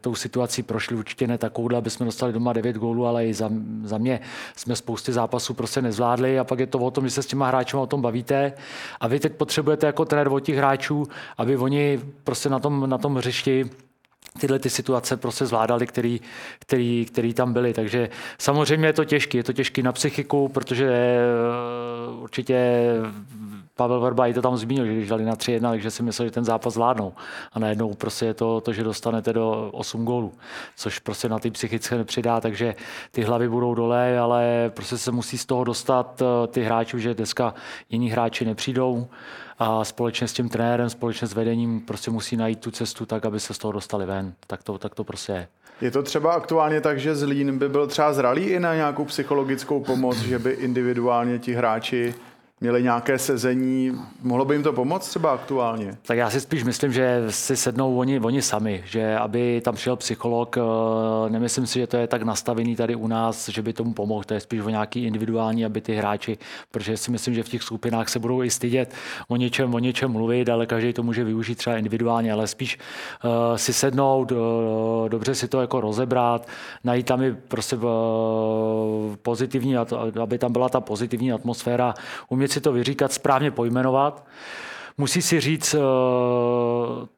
tou 0.00 0.14
situací 0.14 0.62
prošli, 0.62 0.96
určitě 0.96 1.26
ne 1.26 1.38
takovou, 1.38 1.76
aby 1.76 1.90
jsme 1.90 2.06
dostali 2.06 2.32
doma 2.32 2.52
9 2.52 2.76
gólů, 2.76 3.06
ale 3.06 3.26
i 3.26 3.34
za, 3.34 3.50
za 3.84 3.98
mě 3.98 4.20
jsme 4.56 4.76
spousty 4.76 5.12
zápasů 5.12 5.54
prostě 5.54 5.82
nezvládli 5.82 6.38
a 6.38 6.44
pak 6.44 6.58
je 6.58 6.66
to 6.66 6.78
o 6.78 6.90
tom, 6.90 7.05
že 7.06 7.14
se 7.14 7.22
s 7.22 7.26
těma 7.26 7.48
hráči 7.48 7.76
o 7.76 7.86
tom 7.86 8.02
bavíte 8.02 8.52
a 9.00 9.08
vy 9.08 9.20
teď 9.20 9.32
potřebujete 9.32 9.86
jako 9.86 10.04
trenér 10.04 10.28
od 10.28 10.40
těch 10.40 10.56
hráčů, 10.56 11.08
aby 11.38 11.56
oni 11.56 12.00
prostě 12.24 12.48
na 12.48 12.58
tom, 12.58 12.90
na 12.90 12.98
tom 12.98 13.16
hřišti 13.16 13.70
tyhle 14.40 14.58
ty 14.58 14.70
situace 14.70 15.16
prostě 15.16 15.46
zvládali, 15.46 15.86
který, 15.86 16.20
který, 16.58 17.04
který 17.04 17.34
tam 17.34 17.52
byly. 17.52 17.72
Takže 17.72 18.08
samozřejmě 18.38 18.88
je 18.88 18.92
to 18.92 19.04
těžké, 19.04 19.38
je 19.38 19.44
to 19.44 19.52
těžké 19.52 19.82
na 19.82 19.92
psychiku, 19.92 20.48
protože 20.48 20.86
eh, 20.86 22.20
určitě 22.20 22.90
Pavel 23.76 24.00
Verba 24.00 24.26
i 24.26 24.34
to 24.34 24.42
tam 24.42 24.56
zmínil, 24.56 24.86
že 24.86 24.92
když 24.92 25.08
dali 25.08 25.24
na 25.24 25.34
3-1, 25.34 25.70
takže 25.70 25.90
si 25.90 26.02
myslel, 26.02 26.28
že 26.28 26.32
ten 26.32 26.44
zápas 26.44 26.74
zvládnou. 26.74 27.12
A 27.52 27.58
najednou 27.58 27.94
prostě 27.94 28.26
je 28.26 28.34
to, 28.34 28.60
to, 28.60 28.72
že 28.72 28.84
dostanete 28.84 29.32
do 29.32 29.70
8 29.72 30.04
gólů, 30.04 30.32
což 30.76 30.98
prostě 30.98 31.28
na 31.28 31.38
ty 31.38 31.50
psychické 31.50 31.96
nepřidá, 31.96 32.40
takže 32.40 32.74
ty 33.10 33.22
hlavy 33.22 33.48
budou 33.48 33.74
dole, 33.74 34.18
ale 34.18 34.70
prostě 34.74 34.98
se 34.98 35.12
musí 35.12 35.38
z 35.38 35.46
toho 35.46 35.64
dostat 35.64 36.22
eh, 36.22 36.46
ty 36.46 36.62
hráči, 36.62 37.00
že 37.00 37.14
dneska 37.14 37.54
jiní 37.90 38.10
hráči 38.10 38.44
nepřijdou 38.44 39.06
a 39.58 39.84
společně 39.84 40.28
s 40.28 40.32
tím 40.32 40.48
trenérem, 40.48 40.90
společně 40.90 41.26
s 41.26 41.34
vedením 41.34 41.80
prostě 41.80 42.10
musí 42.10 42.36
najít 42.36 42.60
tu 42.60 42.70
cestu 42.70 43.06
tak, 43.06 43.24
aby 43.24 43.40
se 43.40 43.54
z 43.54 43.58
toho 43.58 43.72
dostali 43.72 44.06
ven. 44.06 44.32
Tak 44.46 44.62
to, 44.62 44.78
tak 44.78 44.94
to 44.94 45.04
prostě 45.04 45.32
je. 45.32 45.48
Je 45.80 45.90
to 45.90 46.02
třeba 46.02 46.32
aktuálně 46.32 46.80
tak, 46.80 47.00
že 47.00 47.14
Zlín 47.14 47.58
by 47.58 47.68
byl 47.68 47.86
třeba 47.86 48.12
zralý 48.12 48.44
i 48.44 48.60
na 48.60 48.74
nějakou 48.74 49.04
psychologickou 49.04 49.80
pomoc, 49.80 50.16
že 50.16 50.38
by 50.38 50.50
individuálně 50.50 51.38
ti 51.38 51.54
hráči 51.54 52.14
měli 52.60 52.82
nějaké 52.82 53.18
sezení. 53.18 53.92
Mohlo 54.22 54.44
by 54.44 54.54
jim 54.54 54.62
to 54.62 54.72
pomoct 54.72 55.08
třeba 55.08 55.32
aktuálně? 55.32 55.98
Tak 56.06 56.18
já 56.18 56.30
si 56.30 56.40
spíš 56.40 56.64
myslím, 56.64 56.92
že 56.92 57.24
si 57.30 57.56
sednou 57.56 57.96
oni, 57.96 58.20
oni 58.20 58.42
sami, 58.42 58.82
že 58.86 59.16
aby 59.16 59.60
tam 59.64 59.74
přijel 59.74 59.96
psycholog, 59.96 60.56
eh, 60.58 61.30
nemyslím 61.30 61.66
si, 61.66 61.78
že 61.78 61.86
to 61.86 61.96
je 61.96 62.06
tak 62.06 62.22
nastavený 62.22 62.76
tady 62.76 62.94
u 62.94 63.06
nás, 63.06 63.48
že 63.48 63.62
by 63.62 63.72
tomu 63.72 63.92
pomohl. 63.92 64.24
To 64.24 64.34
je 64.34 64.40
spíš 64.40 64.60
o 64.60 64.68
nějaký 64.68 65.04
individuální, 65.04 65.64
aby 65.64 65.80
ty 65.80 65.94
hráči, 65.94 66.38
protože 66.70 66.96
si 66.96 67.10
myslím, 67.10 67.34
že 67.34 67.42
v 67.42 67.48
těch 67.48 67.62
skupinách 67.62 68.08
se 68.08 68.18
budou 68.18 68.42
i 68.42 68.50
stydět 68.50 68.94
o 69.28 69.36
něčem, 69.36 69.74
o 69.74 69.78
něčem 69.78 70.10
mluvit, 70.10 70.48
ale 70.48 70.66
každý 70.66 70.92
to 70.92 71.02
může 71.02 71.24
využít 71.24 71.54
třeba 71.54 71.76
individuálně, 71.76 72.32
ale 72.32 72.46
spíš 72.46 72.78
uh, 73.24 73.56
si 73.56 73.72
sednout, 73.72 74.32
uh, 74.32 74.38
dobře 75.08 75.34
si 75.34 75.48
to 75.48 75.60
jako 75.60 75.80
rozebrat, 75.80 76.48
najít 76.84 77.06
tam 77.06 77.22
i 77.22 77.34
prostě 77.34 77.76
uh, 77.76 77.82
pozitivní, 79.22 79.76
aby 80.22 80.38
tam 80.38 80.52
byla 80.52 80.68
ta 80.68 80.80
pozitivní 80.80 81.32
atmosféra, 81.32 81.94
umět 82.28 82.45
umět 82.46 82.52
si 82.52 82.60
to 82.60 82.72
vyříkat, 82.72 83.12
správně 83.12 83.50
pojmenovat. 83.50 84.24
Musí 84.98 85.22
si 85.22 85.40
říct 85.40 85.74
eh, 85.74 85.78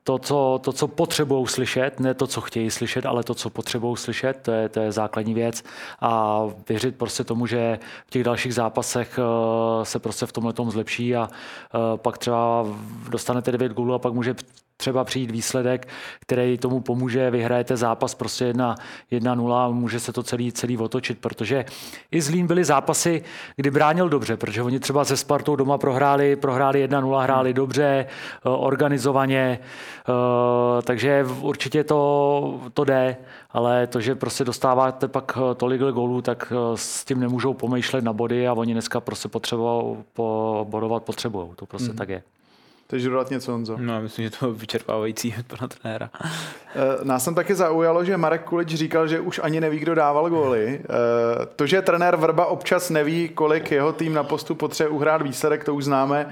to, 0.03 0.19
co, 0.19 0.61
to, 0.65 0.73
co 0.73 0.89
potřebují 0.89 1.47
slyšet, 1.47 2.01
ne 2.01 2.15
to, 2.15 2.27
co 2.27 2.41
chtějí 2.41 2.71
slyšet, 2.71 3.07
ale 3.07 3.23
to, 3.23 3.35
co 3.35 3.51
potřebují 3.51 3.97
slyšet, 3.97 4.41
to 4.43 4.51
je, 4.51 4.69
to 4.69 4.81
je 4.81 4.93
základní 4.93 5.35
věc. 5.35 5.63
A 6.01 6.43
věřit 6.69 6.97
prostě 6.97 7.25
tomu, 7.25 7.47
že 7.47 7.79
v 8.07 8.11
těch 8.11 8.25
dalších 8.25 8.55
zápasech 8.55 9.19
eh, 9.19 9.85
se 9.85 9.99
prostě 9.99 10.27
v 10.27 10.33
tomhle 10.33 10.53
tom 10.53 10.71
zlepší 10.71 11.17
a 11.17 11.29
eh, 11.29 11.79
pak 11.97 12.19
třeba 12.19 12.67
dostanete 13.11 13.53
9 13.53 13.73
gólů 13.73 13.95
a 13.95 13.99
pak 13.99 14.13
může 14.13 14.35
třeba 14.81 15.05
přijít 15.05 15.31
výsledek, 15.31 15.89
který 16.21 16.59
tomu 16.59 16.81
pomůže, 16.81 17.31
vyhrajete 17.31 17.77
zápas 17.77 18.15
prostě 18.15 18.53
1-0 18.53 19.55
a 19.55 19.69
může 19.69 20.01
se 20.01 20.13
to 20.13 20.23
celý, 20.23 20.53
celý 20.53 20.79
otočit, 20.79 21.19
protože 21.19 21.65
i 22.11 22.21
Zlín 22.21 22.47
byly 22.47 22.65
zápasy, 22.65 23.23
kdy 23.57 23.71
bránil 23.71 24.09
dobře, 24.09 24.37
protože 24.37 24.63
oni 24.63 24.81
třeba 24.81 25.05
se 25.05 25.17
Spartou 25.17 25.57
doma 25.57 25.79
prohráli, 25.79 26.37
prohráli 26.37 26.89
1-0, 26.89 27.23
hráli 27.23 27.55
dobře, 27.55 28.07
eh, 28.07 28.49
organizovaně, 28.49 29.59
eh, 29.59 30.83
takže 30.83 31.27
určitě 31.41 31.85
to, 31.85 32.61
to 32.75 32.85
jde, 32.85 33.17
ale 33.51 33.87
to, 33.87 34.01
že 34.01 34.15
prostě 34.15 34.45
dostáváte 34.45 35.09
pak 35.09 35.39
eh, 35.39 35.55
tolik 35.55 35.81
gólů, 35.81 36.23
tak 36.23 36.53
s 36.75 37.05
tím 37.05 37.21
nemůžou 37.21 37.55
pomýšlet 37.55 38.05
na 38.05 38.13
body 38.13 38.49
a 38.49 38.53
oni 38.53 38.73
dneska 38.73 39.01
prostě 39.01 39.29
potřebují 39.29 39.97
bodovat 40.65 41.03
potřebují. 41.03 41.49
To 41.57 41.67
prostě 41.67 41.91
mm. 41.91 41.97
tak 41.97 42.09
je. 42.09 42.23
Takže 42.91 43.09
dodat 43.11 43.31
něco, 43.31 43.53
Honzo? 43.53 43.77
No, 43.81 44.03
myslím, 44.03 44.25
že 44.25 44.31
to 44.31 44.47
je 44.47 44.53
vyčerpávající 44.53 45.35
od 45.41 45.47
pana 45.47 45.69
trenéra. 45.69 46.11
Eh, 46.15 47.05
nás 47.05 47.25
jsem 47.25 47.35
taky 47.35 47.55
zaujalo, 47.55 48.05
že 48.05 48.17
Marek 48.17 48.45
Kulič 48.45 48.75
říkal, 48.75 49.09
že 49.09 49.21
už 49.21 49.41
ani 49.43 49.61
neví, 49.61 49.79
kdo 49.79 49.95
dával 49.95 50.31
góly. 50.31 50.81
Eh, 50.83 51.47
to, 51.57 51.67
že 51.67 51.83
trenér 51.83 52.17
Vrba 52.17 52.47
občas 52.47 52.91
neví, 52.91 53.29
kolik 53.29 53.71
jeho 53.71 53.93
tým 53.93 54.15
na 54.15 54.23
postu 54.25 54.55
potřebuje 54.55 54.95
uhrát 54.95 55.23
výsledek, 55.23 55.65
to 55.65 55.75
už 55.75 55.85
známe, 55.85 56.29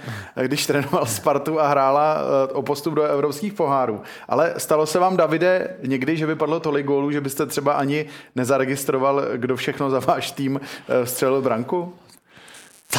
když 0.46 0.66
trénoval 0.66 1.06
Spartu 1.06 1.60
a 1.60 1.68
hrála 1.68 2.16
eh, 2.18 2.52
o 2.52 2.62
postup 2.62 2.94
do 2.94 3.02
evropských 3.02 3.52
pohárů. 3.52 4.00
Ale 4.28 4.54
stalo 4.56 4.86
se 4.86 4.98
vám, 4.98 5.16
Davide, 5.16 5.76
někdy, 5.82 6.16
že 6.16 6.26
vypadlo 6.26 6.60
tolik 6.60 6.86
gólů, 6.86 7.10
že 7.10 7.20
byste 7.20 7.46
třeba 7.46 7.72
ani 7.72 8.06
nezaregistroval, 8.34 9.22
kdo 9.36 9.56
všechno 9.56 9.90
za 9.90 9.98
váš 9.98 10.30
tým 10.30 10.60
střelil 11.04 11.42
branku? 11.42 11.94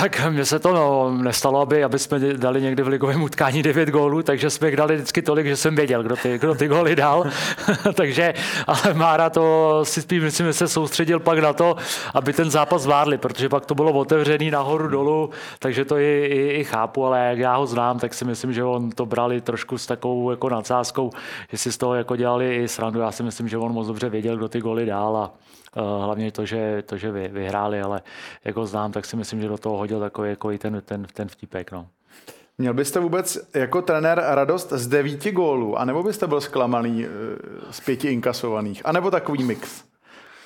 Tak 0.01 0.25
mně 0.29 0.45
se 0.45 0.59
to 0.59 0.73
no, 0.73 1.17
nestalo, 1.23 1.61
aby, 1.61 1.83
aby 1.83 1.99
jsme 1.99 2.19
dali 2.19 2.61
někdy 2.61 2.83
v 2.83 2.87
ligovém 2.87 3.23
utkání 3.23 3.63
9 3.63 3.89
gólů, 3.89 4.23
takže 4.23 4.49
jsme 4.49 4.71
dali 4.71 4.95
vždycky 4.95 5.21
tolik, 5.21 5.47
že 5.47 5.55
jsem 5.55 5.75
věděl, 5.75 6.03
kdo 6.03 6.15
ty, 6.15 6.37
kdo 6.37 6.55
ty 6.55 6.67
góly 6.67 6.95
dal. 6.95 7.25
takže, 7.93 8.33
ale 8.67 8.93
Mára 8.93 9.29
to 9.29 9.79
si 9.83 10.01
spíš 10.01 10.23
myslím, 10.23 10.47
že 10.47 10.53
se 10.53 10.67
soustředil 10.67 11.19
pak 11.19 11.39
na 11.39 11.53
to, 11.53 11.75
aby 12.13 12.33
ten 12.33 12.51
zápas 12.51 12.81
zvládli, 12.81 13.17
protože 13.17 13.49
pak 13.49 13.65
to 13.65 13.75
bylo 13.75 13.91
otevřený 13.91 14.51
nahoru 14.51 14.87
dolů, 14.87 15.29
takže 15.59 15.85
to 15.85 15.97
i, 15.97 16.25
i, 16.25 16.59
i 16.59 16.63
chápu, 16.63 17.05
ale 17.05 17.19
jak 17.19 17.37
já 17.37 17.55
ho 17.55 17.67
znám, 17.67 17.99
tak 17.99 18.13
si 18.13 18.25
myslím, 18.25 18.53
že 18.53 18.63
on 18.63 18.89
to 18.89 19.05
brali 19.05 19.41
trošku 19.41 19.77
s 19.77 19.85
takovou 19.85 20.31
jako 20.31 20.49
nadsázkou, 20.49 21.11
že 21.51 21.57
si 21.57 21.71
z 21.71 21.77
toho 21.77 21.95
jako 21.95 22.15
dělali 22.15 22.55
i 22.55 22.67
srandu. 22.67 22.99
Já 22.99 23.11
si 23.11 23.23
myslím, 23.23 23.47
že 23.47 23.57
on 23.57 23.73
moc 23.73 23.87
dobře 23.87 24.09
věděl, 24.09 24.37
kdo 24.37 24.47
ty 24.47 24.61
góly 24.61 24.85
dál 24.85 25.17
a 25.17 25.31
hlavně 25.83 26.31
to, 26.31 26.45
že, 26.45 26.83
to, 26.85 26.97
že 26.97 27.11
vy, 27.11 27.27
vyhráli, 27.27 27.81
ale 27.81 28.01
jako 28.45 28.65
znám, 28.65 28.91
tak 28.91 29.05
si 29.05 29.15
myslím, 29.15 29.41
že 29.41 29.47
do 29.47 29.57
toho 29.57 29.77
hodil 29.77 29.99
takový, 29.99 30.29
takový 30.29 30.57
ten, 30.57 30.81
ten, 30.85 31.07
ten 31.13 31.27
vtipek. 31.27 31.71
No. 31.71 31.87
Měl 32.57 32.73
byste 32.73 32.99
vůbec 32.99 33.49
jako 33.53 33.81
trenér 33.81 34.23
radost 34.27 34.69
z 34.73 34.87
devíti 34.87 35.31
gólů, 35.31 35.79
anebo 35.79 36.03
byste 36.03 36.27
byl 36.27 36.41
zklamaný 36.41 37.05
eh, 37.05 37.09
z 37.71 37.79
pěti 37.79 38.07
inkasovaných, 38.07 38.81
anebo 38.85 39.11
takový 39.11 39.43
mix? 39.43 39.83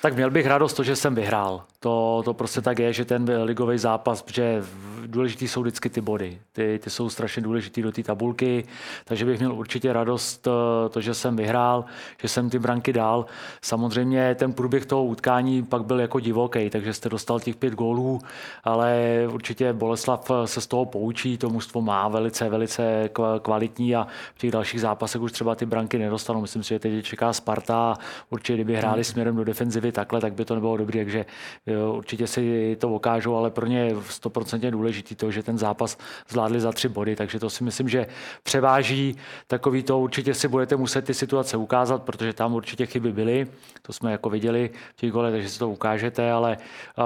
Tak 0.02 0.14
měl 0.14 0.30
bych 0.30 0.46
radost 0.46 0.74
to, 0.74 0.82
že 0.82 0.96
jsem 0.96 1.14
vyhrál. 1.14 1.64
To, 1.82 2.22
to 2.24 2.34
prostě 2.34 2.60
tak 2.60 2.78
je, 2.78 2.92
že 2.92 3.04
ten 3.04 3.30
ligový 3.42 3.78
zápas, 3.78 4.22
protože 4.22 4.62
důležitý 5.06 5.48
jsou 5.48 5.62
vždycky 5.62 5.90
ty 5.90 6.00
body. 6.00 6.38
Ty, 6.52 6.80
ty 6.84 6.90
jsou 6.90 7.10
strašně 7.10 7.42
důležitý 7.42 7.82
do 7.82 7.92
té 7.92 8.02
tabulky, 8.02 8.64
takže 9.04 9.24
bych 9.24 9.38
měl 9.38 9.54
určitě 9.54 9.92
radost 9.92 10.46
eh, 10.46 10.88
to, 10.88 11.00
že 11.00 11.14
jsem 11.14 11.36
vyhrál, 11.36 11.84
že 12.22 12.28
jsem 12.28 12.50
ty 12.50 12.58
branky 12.58 12.92
dal. 12.92 13.26
Samozřejmě 13.62 14.34
ten 14.34 14.52
průběh 14.52 14.86
toho 14.86 15.04
utkání 15.04 15.62
pak 15.62 15.84
byl 15.84 16.00
jako 16.00 16.20
divoký, 16.20 16.70
takže 16.70 16.92
jste 16.92 17.08
dostal 17.08 17.40
těch 17.40 17.56
pět 17.56 17.74
gólů, 17.74 18.20
ale 18.64 19.02
určitě 19.32 19.72
Boleslav 19.72 20.30
se 20.44 20.60
z 20.60 20.66
toho 20.66 20.84
poučí, 20.84 21.38
to 21.38 21.50
mužstvo 21.50 21.82
má 21.82 22.08
velice, 22.08 22.48
velice 22.48 23.10
kvalitní 23.42 23.96
a 23.96 24.06
v 24.34 24.38
těch 24.38 24.50
dalších 24.50 24.80
zápasech 24.80 25.20
už 25.20 25.32
třeba 25.32 25.54
ty 25.54 25.66
branky 25.66 25.98
nedostanou. 25.98 26.40
Myslím 26.40 26.62
si, 26.62 26.68
že 26.68 26.78
teď 26.78 27.04
čeká 27.04 27.32
Sparta, 27.32 27.94
určitě 28.30 28.54
kdyby 28.54 28.76
hráli 28.76 29.04
směrem 29.04 29.36
do 29.36 29.44
defenzivy 29.44 29.92
takhle, 29.92 30.20
tak 30.20 30.32
by 30.32 30.44
to 30.44 30.54
nebylo 30.54 30.76
dobré, 30.76 31.04
takže 31.04 31.24
jo, 31.72 31.94
určitě 31.94 32.26
si 32.26 32.76
to 32.80 32.88
ukážou, 32.88 33.36
ale 33.36 33.50
pro 33.50 33.66
ně 33.66 33.78
je 33.78 33.94
100% 33.94 34.70
důležitý 34.70 35.14
to, 35.14 35.30
že 35.30 35.42
ten 35.42 35.58
zápas 35.58 35.98
zvládli 36.28 36.60
za 36.60 36.72
tři 36.72 36.88
body, 36.88 37.16
takže 37.16 37.38
to 37.38 37.50
si 37.50 37.64
myslím, 37.64 37.88
že 37.88 38.06
převáží 38.42 39.16
takový 39.46 39.82
to, 39.82 39.98
určitě 39.98 40.34
si 40.34 40.48
budete 40.48 40.76
muset 40.76 41.02
ty 41.02 41.14
situace 41.14 41.56
ukázat, 41.56 42.02
protože 42.02 42.32
tam 42.32 42.54
určitě 42.54 42.86
chyby 42.86 43.12
byly, 43.12 43.46
to 43.82 43.92
jsme 43.92 44.12
jako 44.12 44.30
viděli 44.30 44.70
v 44.94 44.96
těch 44.96 45.10
gole, 45.10 45.30
takže 45.30 45.48
si 45.48 45.58
to 45.58 45.70
ukážete, 45.70 46.32
ale 46.32 46.56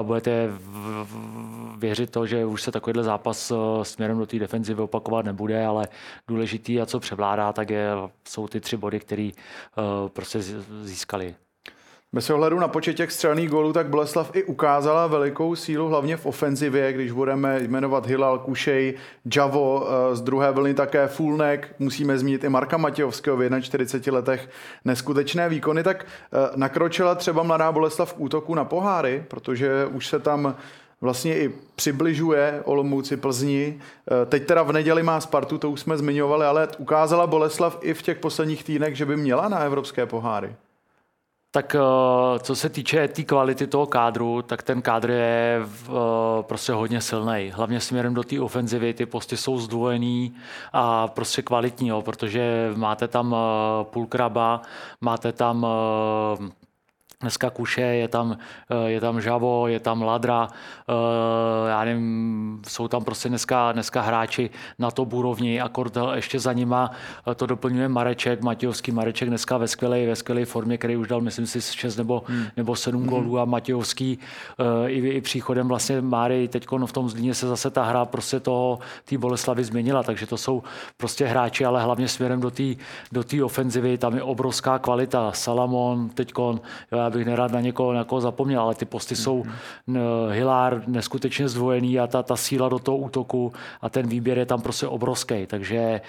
budete 0.03 0.51
věřit 1.79 2.11
to, 2.11 2.27
že 2.27 2.45
už 2.45 2.63
se 2.63 2.73
takovýhle 2.73 3.03
zápas 3.03 3.51
e, 3.51 3.55
směrem 3.83 4.19
do 4.19 4.27
té 4.27 4.39
defenzivy 4.39 4.83
opakovat 4.83 5.25
nebude, 5.25 5.67
ale 5.67 5.89
důležitý 6.29 6.81
a 6.81 6.87
co 6.87 7.01
převládá, 7.01 7.53
tak 7.53 7.71
je, 7.71 7.91
jsou 8.29 8.49
ty 8.49 8.61
tři 8.61 8.77
body, 8.77 9.01
které 9.01 9.23
e, 9.23 9.33
prostě 10.09 10.39
získali. 10.83 11.35
Bez 12.13 12.31
ohledu 12.31 12.59
na 12.59 12.69
počet 12.69 12.95
těch 12.95 13.13
střelných 13.13 13.51
gólů, 13.51 13.73
tak 13.73 13.87
Boleslav 13.87 14.31
i 14.37 14.45
ukázala 14.45 15.07
velikou 15.07 15.57
sílu, 15.57 15.89
hlavně 15.89 16.17
v 16.17 16.27
ofenzivě, 16.27 16.93
když 16.93 17.13
budeme 17.13 17.61
jmenovat 17.61 18.07
Hilal, 18.07 18.39
Kušej, 18.39 18.95
Javo, 19.37 19.89
eh, 19.89 20.17
z 20.17 20.21
druhé 20.21 20.53
vlny 20.53 20.75
také 20.75 21.09
Fulnek, 21.09 21.75
musíme 21.79 22.19
zmínit 22.19 22.45
i 22.45 22.49
Marka 22.49 22.77
Matějovského 22.77 23.37
v 23.37 23.61
41 23.61 24.19
letech 24.19 24.49
neskutečné 24.85 25.49
výkony, 25.49 25.83
tak 25.83 26.07
eh, 26.07 26.51
nakročila 26.57 27.15
třeba 27.15 27.43
mladá 27.43 27.73
Boleslav 27.73 28.13
k 28.13 28.21
útoku 28.21 28.55
na 28.55 28.65
poháry, 28.65 29.25
protože 29.29 29.87
už 29.87 30.07
se 30.07 30.19
tam 30.19 30.57
vlastně 31.01 31.39
i 31.39 31.53
přibližuje 31.75 32.63
Olomouci 32.65 33.17
Plzni. 33.17 33.79
Eh, 33.79 34.27
teď 34.27 34.47
teda 34.47 34.63
v 34.63 34.73
neděli 34.73 35.03
má 35.03 35.21
Spartu, 35.21 35.59
to 35.59 35.71
už 35.71 35.81
jsme 35.81 35.99
zmiňovali, 35.99 36.47
ale 36.47 36.69
ukázala 36.79 37.27
Boleslav 37.27 37.79
i 37.81 37.95
v 37.95 38.03
těch 38.03 38.19
posledních 38.19 38.65
týdnech, 38.65 38.97
že 38.97 39.07
by 39.07 39.17
měla 39.17 39.49
na 39.49 39.59
evropské 39.59 40.07
poháry. 40.07 40.55
Tak 41.57 41.75
eh, 41.75 42.39
co 42.39 42.57
se 42.57 42.69
týče 42.69 43.09
té 43.09 43.15
tý 43.15 43.25
kvality 43.25 43.67
toho 43.67 43.87
kádru, 43.87 44.43
tak 44.43 44.63
ten 44.63 44.83
kádr 44.83 45.11
je 45.11 45.61
eh, 45.63 45.93
prostě 46.43 46.73
hodně 46.73 47.01
silný. 47.01 47.51
Hlavně 47.55 47.81
směrem 47.81 48.15
do 48.15 48.23
té 48.23 48.41
ofenzivy, 48.41 48.95
ty 48.95 49.07
posty 49.07 49.37
jsou 49.37 49.59
zdvojený 49.59 50.35
a 50.73 51.09
prostě 51.09 51.43
kvalitní, 51.43 51.89
jo, 51.89 52.03
protože 52.03 52.73
máte 52.75 53.09
tam 53.09 53.35
eh, 53.35 53.85
půlkraba, 53.85 54.63
máte 55.01 55.33
tam 55.33 55.67
Dneska 57.21 57.51
Kuše, 57.51 57.81
je 57.81 58.09
tam, 58.09 58.39
eh, 58.71 58.91
je 58.91 59.01
tam 59.01 59.21
Žavo, 59.21 59.69
je 59.69 59.81
tam 59.81 60.03
Ladra, 60.03 60.49
eh, 60.49 61.71
já 61.71 61.85
nevím, 61.85 62.63
jsou 62.69 62.89
tam 62.89 63.05
prostě 63.05 63.29
dneska, 63.29 63.73
dneska 63.73 64.01
hráči 64.01 64.51
na 64.79 64.91
to 64.91 65.03
úrovni, 65.03 65.61
akord 65.61 65.97
ještě 66.15 66.41
za 66.41 66.53
nima 66.53 66.91
eh, 67.31 67.35
to 67.35 67.47
doplňuje 67.47 67.89
Mareček, 67.89 68.43
Matějovský 68.43 68.93
Mareček 68.93 69.29
dneska 69.29 69.59
ve 69.59 69.69
skvělé, 69.69 70.07
ve 70.07 70.17
skvělé 70.17 70.45
formě, 70.45 70.79
který 70.79 70.97
už 70.97 71.09
dal, 71.09 71.21
myslím 71.21 71.47
si, 71.47 71.61
6 71.61 71.97
nebo, 71.97 72.23
hmm. 72.27 72.47
nebo 72.57 72.77
7 72.77 73.01
hmm. 73.01 73.11
gólů 73.11 73.39
a 73.39 73.45
Matějovský 73.45 74.19
i, 74.87 75.09
i 75.09 75.21
příchodem 75.21 75.69
vlastně 75.69 76.01
Máry 76.01 76.49
teď 76.49 76.67
v 76.87 76.93
tom 76.93 77.09
Zlíně 77.09 77.35
se 77.35 77.49
zase 77.49 77.71
ta 77.71 77.85
hra 77.85 78.05
prostě 78.05 78.41
toho, 78.41 78.79
té 79.05 79.19
Boleslavy 79.19 79.65
změnila, 79.65 80.03
takže 80.03 80.27
to 80.27 80.37
jsou 80.37 80.63
prostě 80.97 81.27
hráči, 81.27 81.65
ale 81.65 81.83
hlavně 81.83 82.09
směrem 82.09 82.41
do 82.41 82.51
té 82.51 82.65
do 83.13 83.25
ofenzivy, 83.45 83.99
tam 83.99 84.15
je 84.15 84.23
obrovská 84.23 84.79
kvalita. 84.79 85.33
Salamon, 85.33 86.09
teďkon, 86.09 86.61
jo, 86.93 87.06
já 87.07 87.11
bych 87.11 87.27
nerad 87.27 87.53
na 87.53 87.61
někoho, 87.61 87.93
na 87.93 87.99
někoho 87.99 88.21
zapomněl, 88.21 88.61
ale 88.61 88.75
ty 88.75 88.85
posty 88.85 89.15
mm-hmm. 89.15 89.23
jsou 89.23 89.45
Hilár 90.31 90.83
neskutečně 90.87 91.49
zdvojený 91.49 92.01
a 92.01 92.07
ta, 92.07 92.23
ta 92.23 92.37
síla 92.37 92.69
do 92.69 92.79
toho 92.79 92.97
útoku 92.97 93.53
a 93.81 93.89
ten 93.89 94.09
výběr 94.09 94.39
je 94.39 94.47
tam 94.47 94.63
prostě 94.63 94.87
obrovský. 94.87 95.47
Takže 95.47 95.77
eh, 95.79 96.01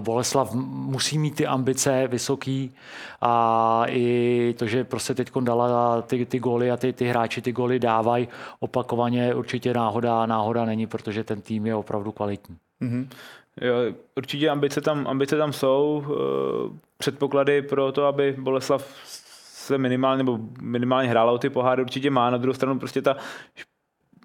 Boleslav 0.00 0.54
musí 0.54 1.18
mít 1.18 1.34
ty 1.34 1.46
ambice 1.46 2.08
vysoký 2.08 2.74
a 3.20 3.84
i 3.88 4.54
to, 4.58 4.66
že 4.66 4.84
prostě 4.84 5.14
teď 5.14 5.30
dala 5.40 6.02
ty, 6.02 6.26
ty 6.26 6.38
góly 6.38 6.70
a 6.70 6.76
ty, 6.76 6.92
ty 6.92 7.06
hráči 7.08 7.42
ty 7.42 7.52
góly 7.52 7.78
dávají 7.78 8.28
opakovaně, 8.60 9.34
určitě 9.34 9.74
náhoda, 9.74 10.26
náhoda 10.26 10.64
není, 10.64 10.86
protože 10.86 11.24
ten 11.24 11.40
tým 11.40 11.66
je 11.66 11.74
opravdu 11.74 12.12
kvalitní. 12.12 12.56
Mm-hmm. 12.82 13.06
Jo, 13.60 13.74
určitě 14.16 14.48
ambice 14.48 14.80
tam, 14.80 15.06
ambice 15.06 15.36
tam 15.36 15.52
jsou. 15.52 16.04
Eh, 16.06 16.90
předpoklady 16.98 17.62
pro 17.62 17.92
to, 17.92 18.04
aby 18.04 18.36
Boleslav 18.38 18.94
se 19.74 19.78
minimálně, 19.78 20.18
nebo 20.18 20.38
minimálně 20.62 21.08
hrála 21.08 21.32
o 21.32 21.38
ty 21.38 21.50
poháry, 21.50 21.82
určitě 21.82 22.10
má. 22.10 22.30
Na 22.30 22.38
druhou 22.38 22.54
stranu 22.54 22.78
prostě 22.78 23.02
ta 23.02 23.16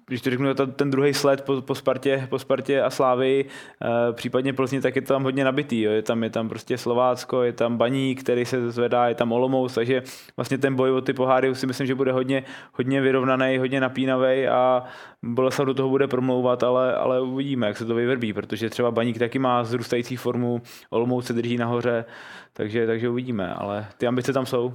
když 0.08 0.20
to 0.20 0.30
řeknu, 0.30 0.54
ten 0.54 0.90
druhý 0.90 1.14
sled 1.14 1.42
po, 1.42 1.62
po, 1.62 1.74
Spartě, 1.74 2.26
po 2.30 2.38
Spartě 2.38 2.82
a 2.82 2.90
Slávy, 2.90 3.44
e, 3.44 4.12
případně 4.12 4.52
Plzni, 4.52 4.80
tak 4.80 4.96
je 4.96 5.02
to 5.02 5.08
tam 5.08 5.22
hodně 5.22 5.44
nabitý. 5.44 5.82
Jo. 5.82 5.92
Je, 5.92 6.02
tam, 6.02 6.22
je 6.22 6.30
tam 6.30 6.48
prostě 6.48 6.78
Slovácko, 6.78 7.42
je 7.42 7.52
tam 7.52 7.76
Baník, 7.76 8.20
který 8.22 8.44
se 8.44 8.70
zvedá, 8.70 9.08
je 9.08 9.14
tam 9.14 9.32
Olomouc, 9.32 9.74
takže 9.74 10.02
vlastně 10.36 10.58
ten 10.58 10.74
boj 10.74 10.90
o 10.90 11.00
ty 11.00 11.12
poháry 11.12 11.54
si 11.54 11.66
myslím, 11.66 11.86
že 11.86 11.94
bude 11.94 12.12
hodně, 12.12 12.44
hodně 12.72 13.00
vyrovnaný, 13.00 13.58
hodně 13.58 13.80
napínavý 13.80 14.48
a 14.48 14.84
Boleslav 15.22 15.66
do 15.66 15.74
toho 15.74 15.88
bude 15.88 16.08
promlouvat, 16.08 16.62
ale, 16.62 16.94
ale 16.94 17.20
uvidíme, 17.20 17.66
jak 17.66 17.76
se 17.76 17.84
to 17.84 17.94
vyvrbí, 17.94 18.32
protože 18.32 18.70
třeba 18.70 18.90
Baník 18.90 19.18
taky 19.18 19.38
má 19.38 19.64
zrůstající 19.64 20.16
formu, 20.16 20.62
Olomouc 20.90 21.26
se 21.26 21.32
drží 21.32 21.56
nahoře, 21.56 22.04
takže, 22.52 22.86
takže 22.86 23.08
uvidíme, 23.08 23.54
ale 23.54 23.86
ty 23.98 24.06
ambice 24.06 24.32
tam 24.32 24.46
jsou. 24.46 24.74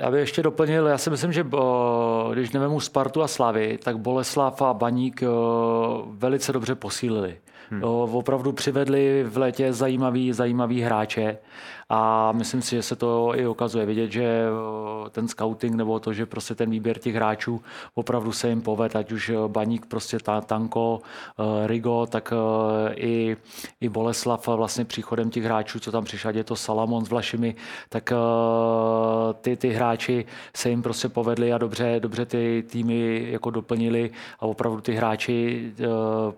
Já 0.00 0.10
bych 0.10 0.20
ještě 0.20 0.42
doplnil, 0.42 0.86
já 0.86 0.98
si 0.98 1.10
myslím, 1.10 1.32
že 1.32 1.44
bo, 1.44 2.30
když 2.32 2.50
nevemu 2.50 2.80
Spartu 2.80 3.22
a 3.22 3.28
Slavy, 3.28 3.78
tak 3.82 3.98
Boleslav 3.98 4.62
a 4.62 4.74
Baník 4.74 5.22
velice 6.10 6.52
dobře 6.52 6.74
posílili. 6.74 7.40
Hmm. 7.70 7.84
Opravdu 8.14 8.52
přivedli 8.52 9.24
v 9.24 9.38
létě 9.38 9.72
zajímavý, 9.72 10.32
zajímavý 10.32 10.80
hráče 10.80 11.38
a 11.94 12.32
myslím 12.32 12.62
si, 12.62 12.76
že 12.76 12.82
se 12.82 12.96
to 12.96 13.32
i 13.36 13.46
ukazuje 13.46 13.86
vidět, 13.86 14.12
že 14.12 14.24
eh, 14.24 15.10
ten 15.10 15.28
scouting 15.28 15.74
nebo 15.74 16.00
to, 16.00 16.12
že 16.12 16.26
prostě 16.26 16.54
ten 16.54 16.70
výběr 16.70 16.98
těch 16.98 17.14
hráčů 17.14 17.62
opravdu 17.94 18.32
se 18.32 18.48
jim 18.48 18.62
povede, 18.62 18.98
ať 18.98 19.12
už 19.12 19.28
eh, 19.28 19.34
Baník, 19.46 19.86
prostě 19.86 20.18
ta, 20.18 20.40
Tanko, 20.40 21.00
eh, 21.38 21.66
Rigo, 21.66 22.06
tak 22.06 22.32
i, 22.94 23.36
i 23.80 23.88
Boleslav 23.88 24.48
vlastně 24.48 24.84
příchodem 24.84 25.30
těch 25.30 25.44
hráčů, 25.44 25.80
co 25.80 25.92
tam 25.92 26.04
přišel, 26.04 26.36
je 26.36 26.44
to 26.44 26.56
Salamon 26.56 27.04
s 27.04 27.08
Vlašimi, 27.08 27.54
tak 27.88 28.12
ty, 29.40 29.56
ty 29.56 29.68
hráči 29.68 30.24
se 30.56 30.70
jim 30.70 30.82
prostě 30.82 31.08
povedli 31.08 31.52
a 31.52 31.58
dobře, 31.58 31.96
dobře 32.00 32.26
ty 32.26 32.64
týmy 32.70 33.26
jako 33.30 33.50
doplnili 33.50 34.10
a 34.40 34.46
opravdu 34.46 34.80
ty 34.80 34.94
hráči 34.94 35.72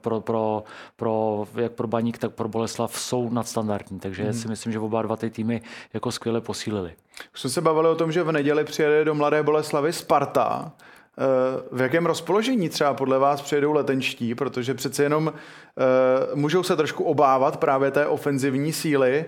pro, 0.00 0.20
pro, 0.20 0.64
pro, 0.96 1.46
jak 1.56 1.72
pro 1.72 1.86
Baník, 1.86 2.18
tak 2.18 2.32
pro 2.32 2.48
Boleslav 2.48 2.98
jsou 2.98 3.30
nadstandardní, 3.30 4.00
takže 4.00 4.22
hmm. 4.22 4.32
si 4.32 4.48
myslím, 4.48 4.72
že 4.72 4.78
oba 4.78 5.02
dva 5.02 5.16
ty 5.16 5.30
týmy 5.30 5.43
týmy 5.44 5.62
jako 5.94 6.12
skvěle 6.12 6.40
posílili. 6.40 6.92
Už 7.34 7.40
jsme 7.40 7.50
se 7.50 7.60
bavili 7.60 7.88
o 7.88 7.94
tom, 7.94 8.12
že 8.12 8.22
v 8.22 8.32
neděli 8.32 8.64
přijede 8.64 9.04
do 9.04 9.14
Mladé 9.14 9.42
Boleslavy 9.42 9.92
Sparta. 9.92 10.72
Eh, 11.18 11.62
v 11.72 11.80
jakém 11.80 12.06
rozpoložení 12.06 12.68
třeba 12.68 12.94
podle 12.94 13.18
vás 13.18 13.42
přijedou 13.42 13.72
letenští, 13.72 14.34
protože 14.34 14.74
přece 14.74 15.02
jenom 15.02 15.26
uh, 15.26 16.38
můžou 16.38 16.62
se 16.62 16.76
trošku 16.76 17.04
obávat 17.04 17.56
právě 17.56 17.90
té 17.90 18.06
ofenzivní 18.06 18.72
síly 18.72 19.24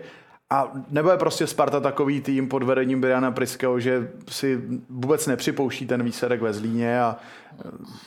a 0.51 0.73
nebo 0.91 1.11
je 1.11 1.17
prostě 1.17 1.47
Sparta 1.47 1.81
takový 1.81 2.21
tým 2.21 2.49
pod 2.49 2.63
vedením 2.63 3.01
Briana 3.01 3.31
Priského, 3.31 3.81
že 3.81 4.11
si 4.31 4.61
vůbec 4.91 5.27
nepřipouští 5.27 5.87
ten 5.87 6.03
výsledek 6.03 6.43
ve 6.43 6.53
Zlíně 6.53 7.01
a 7.01 7.17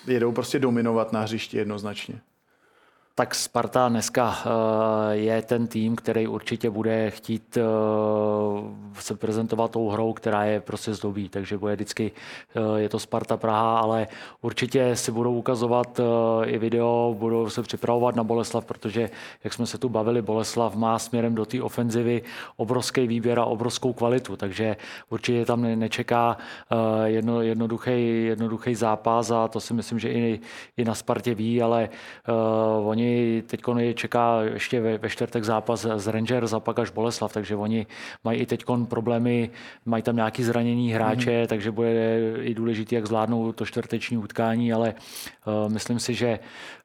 eh, 0.08 0.14
jedou 0.14 0.32
prostě 0.32 0.60
dominovat 0.60 1.14
na 1.14 1.22
hřišti 1.22 1.58
jednoznačně? 1.58 2.22
Tak 3.20 3.36
Sparta 3.36 3.90
dneska 3.90 4.36
eh, 4.40 5.16
je 5.16 5.42
ten 5.42 5.68
tým, 5.68 5.96
který 5.96 6.28
určitě 6.28 6.70
bude 6.70 7.12
chtít 7.12 7.58
eh, 7.58 7.64
se 9.00 9.16
prezentovat 9.16 9.72
tou 9.72 9.90
hrou, 9.90 10.14
která 10.14 10.44
je 10.44 10.62
prostě 10.62 10.94
zdobí, 10.94 11.30
takže 11.30 11.58
bude 11.58 11.76
vždycky, 11.76 12.12
eh, 12.56 12.80
je 12.80 12.90
to 12.90 13.00
Sparta 13.00 13.38
Praha, 13.38 13.80
ale 13.80 14.08
určitě 14.42 14.96
si 14.96 15.12
budou 15.12 15.34
ukazovat 15.34 16.00
i 16.46 16.58
video, 16.58 17.16
budou 17.18 17.50
se 17.50 17.62
připravovat 17.62 18.16
na 18.16 18.24
Boleslav, 18.24 18.66
protože, 18.66 19.10
jak 19.44 19.54
jsme 19.54 19.66
se 19.66 19.78
tu 19.78 19.90
bavili, 19.90 20.22
Boleslav 20.22 20.76
má 20.76 21.00
směrem 21.00 21.36
do 21.36 21.46
té 21.46 21.62
ofenzivy 21.62 22.22
obrovský 22.56 23.08
výběr 23.08 23.40
a 23.40 23.46
obrovskou 23.46 23.94
kvalitu, 23.94 24.38
takže 24.38 24.78
určitě 25.10 25.46
tam 25.46 25.62
nečeká 25.62 26.38
jedno, 27.06 27.42
jednoduchý, 27.42 28.26
jednoduchý 28.26 28.76
zápas 28.76 29.32
a 29.32 29.48
to 29.48 29.60
si 29.60 29.74
myslím, 29.74 30.00
že 30.00 30.10
i, 30.10 30.40
i 30.78 30.86
na 30.86 30.96
Spartě 30.96 31.36
ví, 31.36 31.62
ale 31.62 31.90
oni 32.86 33.09
teď 33.48 33.62
čeká 33.94 34.42
ještě 34.42 34.82
ve, 34.82 34.98
ve 34.98 35.10
čtvrtek 35.10 35.44
zápas 35.44 35.88
z 35.96 36.08
Rangers 36.08 36.54
a 36.54 36.60
pak 36.60 36.80
až 36.80 36.90
Boleslav, 36.90 37.34
takže 37.34 37.56
oni 37.56 37.88
mají 38.24 38.40
i 38.40 38.46
teď 38.46 38.66
problémy, 38.90 39.50
mají 39.86 40.04
tam 40.04 40.16
nějaký 40.16 40.44
zranění 40.44 40.92
hráče, 40.92 41.32
mm-hmm. 41.32 41.48
takže 41.48 41.72
bude 41.72 42.20
i 42.42 42.54
důležité, 42.54 42.96
jak 42.96 43.06
zvládnou 43.06 43.52
to 43.52 43.66
čtvrteční 43.66 44.18
utkání, 44.18 44.74
ale 44.74 44.94
uh, 45.46 45.72
myslím 45.72 46.00
si, 46.00 46.14
že 46.14 46.40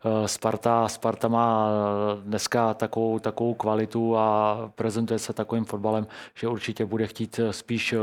uh, 0.05 0.27
Sparta, 0.27 0.89
Sparta 0.89 1.29
má 1.29 1.69
dneska 2.25 2.75
takovou, 2.75 3.19
takovou 3.19 3.55
kvalitu 3.55 4.17
a 4.17 4.59
prezentuje 4.75 5.19
se 5.19 5.33
takovým 5.33 5.65
fotbalem, 5.65 6.07
že 6.35 6.49
určitě 6.49 6.87
bude 6.87 7.07
chtít 7.07 7.41
spíš 7.51 7.93
uh, 7.93 8.01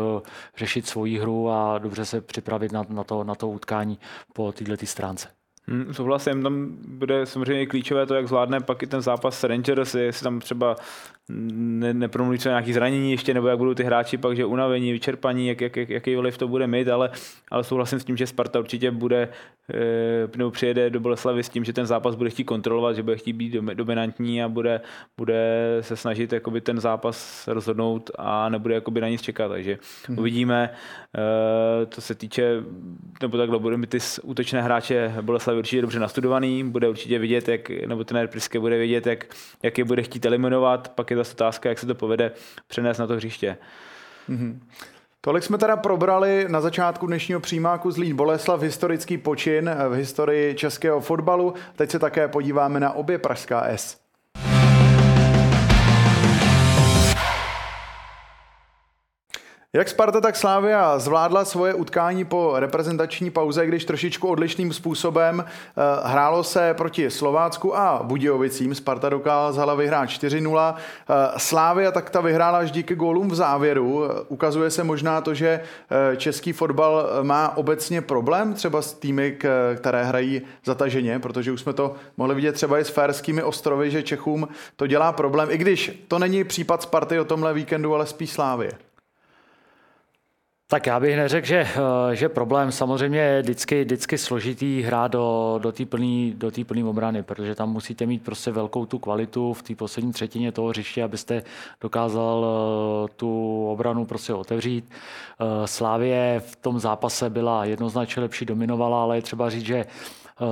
řešit 0.58 0.88
svoji 0.88 1.20
hru 1.20 1.50
a 1.50 1.78
dobře 1.78 2.06
se 2.06 2.22
připravit 2.22 2.72
na, 2.72 2.86
na, 2.90 3.04
to, 3.04 3.24
na 3.24 3.36
to 3.36 3.50
utkání 3.50 4.00
po 4.34 4.52
této 4.52 4.86
stránce. 4.86 5.41
Hmm, 5.68 5.94
souhlasím, 5.94 6.44
tam 6.44 6.78
bude 6.88 7.26
samozřejmě 7.26 7.66
klíčové 7.66 8.06
to, 8.06 8.16
jak 8.16 8.28
zvládne 8.28 8.60
pak 8.60 8.84
i 8.84 8.88
ten 8.88 9.02
zápas 9.02 9.40
s 9.40 9.44
Rangers, 9.44 9.96
jestli 9.96 10.24
tam 10.24 10.40
třeba 10.40 10.76
ne, 11.30 11.94
nepromluví 11.94 12.40
co 12.40 12.50
nějaký 12.50 12.74
zranění 12.74 13.12
ještě, 13.12 13.34
nebo 13.34 13.48
jak 13.48 13.58
budou 13.58 13.74
ty 13.74 13.84
hráči 13.84 14.18
pak, 14.18 14.36
že 14.36 14.46
unavení, 14.46 14.92
vyčerpaní, 14.92 15.48
jak, 15.48 15.62
jak, 15.62 15.76
jak, 15.76 15.90
jaký 15.90 16.16
vliv 16.16 16.38
to 16.38 16.48
bude 16.48 16.68
mít, 16.68 16.88
ale, 16.88 17.10
ale 17.52 17.64
souhlasím 17.64 18.00
s 18.00 18.06
tím, 18.06 18.18
že 18.18 18.28
Sparta 18.28 18.60
určitě 18.60 18.92
bude, 18.92 19.30
e, 19.74 20.38
nebo 20.38 20.52
přijede 20.52 20.90
do 20.90 21.00
Boleslavy 21.00 21.44
s 21.44 21.50
tím, 21.50 21.64
že 21.64 21.74
ten 21.74 21.86
zápas 21.86 22.16
bude 22.16 22.30
chtít 22.30 22.44
kontrolovat, 22.44 22.96
že 22.96 23.04
bude 23.04 23.18
chtít 23.18 23.34
být 23.34 23.54
dominantní 23.54 24.44
a 24.44 24.50
bude, 24.50 24.82
bude 25.18 25.78
se 25.82 25.96
snažit 25.96 26.34
jakoby 26.34 26.62
ten 26.62 26.80
zápas 26.80 27.48
rozhodnout 27.48 28.12
a 28.18 28.50
nebude 28.50 28.76
jakoby 28.76 29.02
na 29.02 29.10
nic 29.10 29.22
čekat, 29.22 29.48
takže 29.48 29.78
hmm. 30.08 30.20
uvidíme, 30.20 30.70
e, 31.18 31.86
to 31.86 32.02
se 32.02 32.16
týče, 32.16 32.64
nebo 33.22 33.38
takhle, 33.38 33.60
bude 33.60 33.78
mít 33.78 33.90
ty 33.90 33.98
útočné 34.24 34.62
hráče 34.62 35.16
Boleslavy 35.22 35.61
určitě 35.62 35.82
dobře 35.82 36.00
nastudovaný, 36.00 36.64
bude 36.64 36.90
určitě 36.90 37.20
vidět, 37.20 37.48
jak, 37.48 37.70
nebo 37.70 38.04
ten 38.04 38.28
Priske 38.28 38.60
bude 38.60 38.78
vidět, 38.78 39.08
jak, 39.08 39.26
jak 39.64 39.78
je 39.78 39.84
bude 39.84 40.04
chtít 40.04 40.26
eliminovat, 40.26 40.90
pak 40.90 41.12
je 41.12 41.18
zase 41.18 41.34
otázka, 41.34 41.70
jak 41.70 41.80
se 41.80 41.86
to 41.86 41.96
povede 41.96 42.32
přenést 42.68 42.98
na 42.98 43.08
to 43.08 43.16
hřiště. 43.16 43.58
Mm-hmm. 44.30 44.60
Tolik 45.22 45.44
jsme 45.44 45.58
teda 45.58 45.78
probrali 45.78 46.46
na 46.50 46.62
začátku 46.62 47.08
dnešního 47.08 47.40
přímáku 47.40 47.92
Zlín 47.92 48.16
Boleslav, 48.16 48.62
historický 48.62 49.18
počin 49.18 49.70
v 49.90 49.94
historii 49.94 50.56
českého 50.56 51.02
fotbalu. 51.02 51.54
Teď 51.76 51.92
se 51.92 52.00
také 52.00 52.28
podíváme 52.28 52.80
na 52.80 52.92
obě 52.92 53.18
Pražská 53.18 53.64
S. 53.64 54.01
Jak 59.76 59.90
Sparta, 59.90 60.22
tak 60.22 60.36
Slávia 60.36 61.00
zvládla 61.00 61.46
svoje 61.46 61.74
utkání 61.74 62.26
po 62.26 62.54
reprezentační 62.56 63.30
pauze, 63.30 63.66
když 63.66 63.86
trošičku 63.86 64.28
odlišným 64.28 64.74
způsobem 64.74 65.46
eh, 65.46 65.82
hrálo 66.04 66.44
se 66.44 66.74
proti 66.74 67.12
Slovácku 67.12 67.78
a 67.78 68.04
Budějovicím. 68.04 68.76
Sparta 68.76 69.10
dokázala 69.10 69.76
vyhrát 69.76 70.10
4-0. 70.10 70.76
Eh, 70.76 71.14
Slávia 71.38 71.92
tak 71.92 72.10
ta 72.10 72.22
vyhrála 72.22 72.58
až 72.58 72.72
díky 72.72 72.96
gólům 72.96 73.30
v 73.30 73.36
závěru. 73.36 74.04
Ukazuje 74.28 74.70
se 74.72 74.84
možná 74.84 75.22
to, 75.22 75.34
že 75.34 75.62
eh, 76.12 76.18
český 76.18 76.54
fotbal 76.54 77.10
má 77.24 77.58
obecně 77.58 78.02
problém 78.02 78.54
třeba 78.54 78.82
s 78.82 78.94
týmy, 78.94 79.38
které 79.76 80.04
hrají 80.04 80.42
zataženě, 80.66 81.20
protože 81.20 81.52
už 81.52 81.62
jsme 81.62 81.74
to 81.74 81.96
mohli 82.18 82.36
vidět 82.36 82.52
třeba 82.52 82.80
i 82.80 82.86
s 82.86 82.90
Férskými 82.90 83.44
ostrovy, 83.44 83.92
že 83.92 84.04
Čechům 84.04 84.48
to 84.76 84.88
dělá 84.88 85.12
problém, 85.12 85.50
i 85.52 85.58
když 85.58 86.04
to 86.08 86.20
není 86.20 86.44
případ 86.44 86.82
Sparty 86.82 87.20
o 87.20 87.26
tomhle 87.26 87.54
víkendu, 87.54 87.96
ale 87.96 88.06
spíš 88.06 88.30
Slávie. 88.30 88.91
Tak 90.72 90.88
já 90.88 91.00
bych 91.00 91.16
neřekl, 91.16 91.48
že, 91.48 91.68
eh, 92.12 92.16
že 92.16 92.30
problém 92.30 92.72
samozřejmě 92.72 93.20
je 93.20 93.42
vždycky, 93.42 93.84
vždycky 93.84 94.18
složitý 94.18 94.82
hrát 94.82 95.12
do, 95.12 95.60
do 95.64 95.72
té 95.72 95.86
plné 95.86 96.32
do 96.34 96.52
plný 96.66 96.84
obrany, 96.84 97.24
protože 97.24 97.56
tam 97.56 97.72
musíte 97.72 98.06
mít 98.06 98.24
prostě 98.24 98.52
velkou 98.52 98.86
tu 98.86 99.00
kvalitu 99.00 99.54
v 99.54 99.64
té 99.64 99.76
poslední 99.76 100.12
třetině 100.14 100.52
toho 100.52 100.68
hřiště, 100.68 101.04
abyste 101.04 101.44
dokázal 101.82 102.46
eh, 102.46 103.14
tu 103.16 103.66
obranu 103.68 104.06
prostě 104.06 104.34
otevřít. 104.34 104.92
Eh, 104.92 105.68
Slávě 105.68 106.42
v 106.46 106.56
tom 106.56 106.80
zápase 106.80 107.30
byla 107.30 107.66
jednoznačně 107.66 108.22
lepší, 108.22 108.46
dominovala, 108.46 109.02
ale 109.04 109.18
je 109.18 109.22
třeba 109.22 109.50
říct, 109.50 109.66
že 109.66 109.86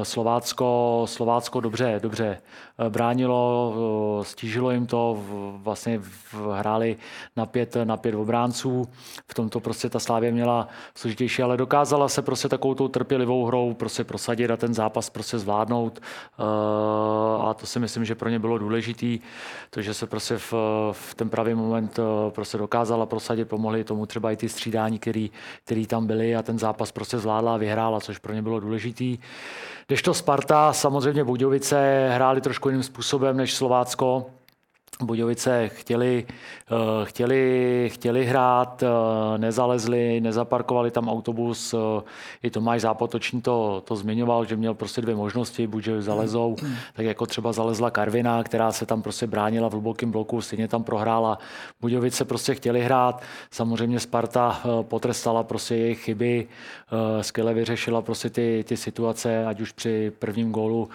Slovácko, 0.04 1.04
Slovácko 1.06 1.60
dobře, 1.60 2.00
dobře 2.04 2.38
eh, 2.80 2.90
bránilo, 2.90 3.74
eh, 4.22 4.26
stížilo 4.26 4.72
jim 4.72 4.88
to, 4.88 5.24
vlastně 5.64 6.02
hráli 6.54 6.98
na 7.36 7.46
pět, 7.46 7.78
na 7.84 7.98
pět 7.98 8.16
obránců, 8.16 8.88
v 9.32 9.34
tomto 9.34 9.60
prostě 9.60 9.90
ta 9.90 10.00
Slávě 10.00 10.32
měla 10.32 10.68
složitější, 10.96 11.44
ale 11.44 11.58
dokázala 11.58 12.10
se 12.10 12.22
prostě 12.22 12.50
takovou 12.50 12.74
tou 12.76 12.88
trpělivou 12.88 13.46
hrou 13.46 13.74
prostě 13.74 14.04
prosadit 14.04 14.52
a 14.52 14.58
ten 14.58 14.74
zápas 14.74 15.10
prostě 15.10 15.40
zvládnout 15.40 16.00
a 17.42 17.54
to 17.54 17.66
si 17.66 17.80
myslím, 17.80 18.06
že 18.06 18.16
pro 18.16 18.30
ně 18.30 18.40
bylo 18.40 18.58
důležitý, 18.58 19.20
to, 19.70 19.82
že 19.82 19.94
se 19.94 20.08
prostě 20.08 20.38
v, 20.38 20.54
v 20.92 21.16
ten 21.16 21.30
pravý 21.30 21.54
moment 21.54 22.00
prostě 22.30 22.58
dokázala 22.58 23.06
prosadit, 23.06 23.46
pomohli 23.46 23.84
tomu 23.84 24.06
třeba 24.06 24.32
i 24.32 24.36
ty 24.36 24.50
střídání, 24.50 25.00
který, 25.00 25.32
který 25.66 25.88
tam 25.88 26.08
byly 26.08 26.36
a 26.36 26.44
ten 26.44 26.60
zápas 26.60 26.92
prostě 26.92 27.18
zvládla 27.18 27.54
a 27.54 27.58
vyhrála, 27.58 28.00
což 28.00 28.18
pro 28.18 28.34
ně 28.34 28.42
bylo 28.42 28.60
důležitý. 28.60 29.18
Když 29.90 30.02
to 30.02 30.14
Sparta, 30.14 30.74
samozřejmě 30.74 31.24
Budějovice 31.24 32.10
hráli 32.12 32.42
trošku 32.42 32.70
jiným 32.70 32.84
způsobem 32.84 33.38
než 33.38 33.54
Slovácko. 33.54 34.26
Budějovice 35.04 35.68
chtěli, 35.68 36.26
eh, 36.72 37.06
chtěli, 37.06 37.90
chtěli 37.94 38.26
hrát, 38.26 38.84
eh, 38.84 38.88
nezalezli, 39.38 40.22
nezaparkovali 40.22 40.92
tam 40.92 41.10
autobus. 41.10 41.74
Eh, 41.74 42.02
I 42.44 42.50
Tomáš 42.50 42.82
Zápotoční 42.82 43.42
to, 43.42 43.84
to 43.86 43.96
zmiňoval, 43.96 44.46
že 44.46 44.56
měl 44.56 44.74
prostě 44.74 45.02
dvě 45.02 45.16
možnosti, 45.16 45.68
buď 45.68 45.84
že 45.84 46.02
zalezou, 46.02 46.56
tak 46.94 47.06
jako 47.06 47.26
třeba 47.26 47.52
zalezla 47.52 47.92
Karvina, 47.92 48.44
která 48.44 48.72
se 48.72 48.86
tam 48.86 49.02
prostě 49.02 49.28
bránila 49.28 49.68
v 49.68 49.72
hlubokém 49.72 50.12
bloku, 50.12 50.42
stejně 50.42 50.68
tam 50.68 50.84
prohrála. 50.84 51.40
Budějovice 51.82 52.26
prostě 52.26 52.56
chtěli 52.56 52.82
hrát, 52.82 53.22
samozřejmě 53.52 54.00
Sparta 54.00 54.62
potrestala 54.82 55.44
prostě 55.44 55.76
jejich 55.76 56.04
chyby, 56.04 56.48
skvěle 57.22 57.54
vyřešila 57.54 58.02
prostě 58.02 58.30
ty, 58.30 58.66
ty 58.68 58.78
situace, 58.78 59.46
ať 59.46 59.62
už 59.62 59.72
při 59.72 60.12
prvním 60.20 60.52
gólu 60.52 60.90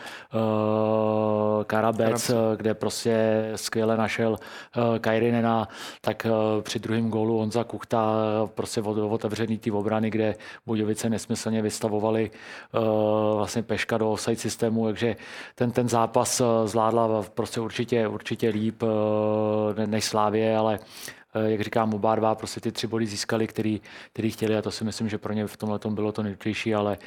Karabec, 1.67 2.27
Karabec. 2.27 2.59
kde 2.61 2.75
prostě 2.75 3.45
skvěle 3.57 3.94
ale 3.95 4.03
našel 4.03 4.31
uh, 4.31 4.99
Kajrinena, 4.99 5.69
tak 6.01 6.27
uh, 6.27 6.63
při 6.63 6.79
druhém 6.79 7.11
gólu 7.11 7.39
Honza 7.39 7.65
Kuchta 7.65 8.13
uh, 8.43 8.49
prostě 8.49 8.83
otevřený 8.83 9.59
ty 9.59 9.71
obrany, 9.71 10.11
kde 10.11 10.35
Budějovice 10.67 11.11
nesmyslně 11.11 11.63
vystavovali 11.63 12.31
vlastně 13.37 13.63
Peška 13.63 13.99
do 13.99 14.13
offside 14.13 14.37
systému, 14.37 14.85
takže 14.85 15.17
ten, 15.55 15.71
ten 15.71 15.89
zápas 15.89 16.43
zvládla 16.65 17.23
prostě 17.35 17.61
určitě, 17.61 18.09
určitě 18.09 18.49
líp 18.49 18.83
než 19.87 20.05
Slávě, 20.05 20.57
ale 20.57 20.79
Eh, 20.79 21.24
jak 21.35 21.61
říkám, 21.61 21.95
oba 21.95 22.15
dva 22.15 22.35
prostě 22.35 22.61
ty 22.61 22.73
tři 22.73 22.87
body 22.87 23.07
získali, 23.07 23.47
který, 23.47 23.81
který 24.13 24.31
chtěli 24.31 24.57
a 24.57 24.63
to 24.63 24.71
si 24.71 24.85
myslím, 24.85 25.09
že 25.09 25.19
pro 25.19 25.33
ně 25.33 25.47
v 25.47 25.57
tomhle 25.57 25.79
tom 25.79 25.95
bylo 25.95 26.13
to 26.13 26.23
nejdůležitější, 26.23 26.75
ale 26.75 26.99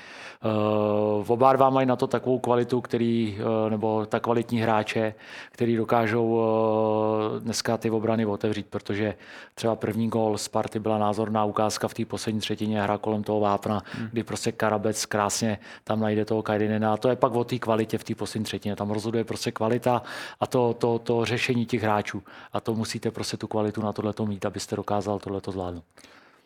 uh, 1.20 1.32
oba 1.32 1.54
dva 1.54 1.70
mají 1.70 1.88
na 1.88 1.96
to 1.96 2.08
takovou 2.08 2.40
kvalitu, 2.40 2.82
který, 2.82 3.38
uh, 3.40 3.70
nebo 3.70 4.06
tak 4.06 4.24
kvalitní 4.24 4.62
hráče, 4.62 5.14
který 5.52 5.76
dokážou 5.76 6.28
uh, 6.28 7.40
dneska 7.40 7.78
ty 7.78 7.90
obrany 7.90 8.26
otevřít, 8.26 8.68
protože 8.70 9.16
třeba 9.56 9.76
první 9.76 10.10
gol 10.10 10.38
Sparty 10.38 10.80
byla 10.80 10.98
názorná 10.98 11.46
ukázka 11.46 11.88
v 11.88 11.94
té 11.94 12.06
poslední 12.06 12.40
třetině 12.40 12.82
hra 12.82 12.98
kolem 12.98 13.24
toho 13.24 13.40
vápna, 13.40 13.82
hmm. 13.92 14.08
kdy 14.12 14.24
prostě 14.24 14.52
Karabec 14.52 15.06
krásně 15.06 15.60
tam 15.84 16.00
najde 16.00 16.26
toho 16.26 16.42
Kajdinena 16.42 16.94
a 16.94 16.98
to 16.98 17.10
je 17.10 17.16
pak 17.16 17.36
o 17.36 17.44
té 17.44 17.60
kvalitě 17.60 17.98
v 17.98 18.04
té 18.04 18.16
poslední 18.16 18.46
třetině. 18.46 18.76
Tam 18.76 18.92
rozhoduje 18.92 19.24
prostě 19.24 19.52
kvalita 19.52 20.02
a 20.40 20.48
to, 20.48 20.74
to, 20.74 21.00
to 21.00 21.26
řešení 21.26 21.66
těch 21.66 21.84
hráčů 21.84 22.24
a 22.54 22.60
to 22.60 22.76
musíte 22.76 23.12
prostě 23.12 23.38
tu 23.38 23.48
kvalitu 23.48 23.82
na 23.82 23.94
tohle 23.94 24.14
to 24.18 24.26
mít, 24.26 24.46
abyste 24.46 24.76
dokázal 24.76 25.20
tohleto 25.20 25.52
zvládnout. 25.52 25.84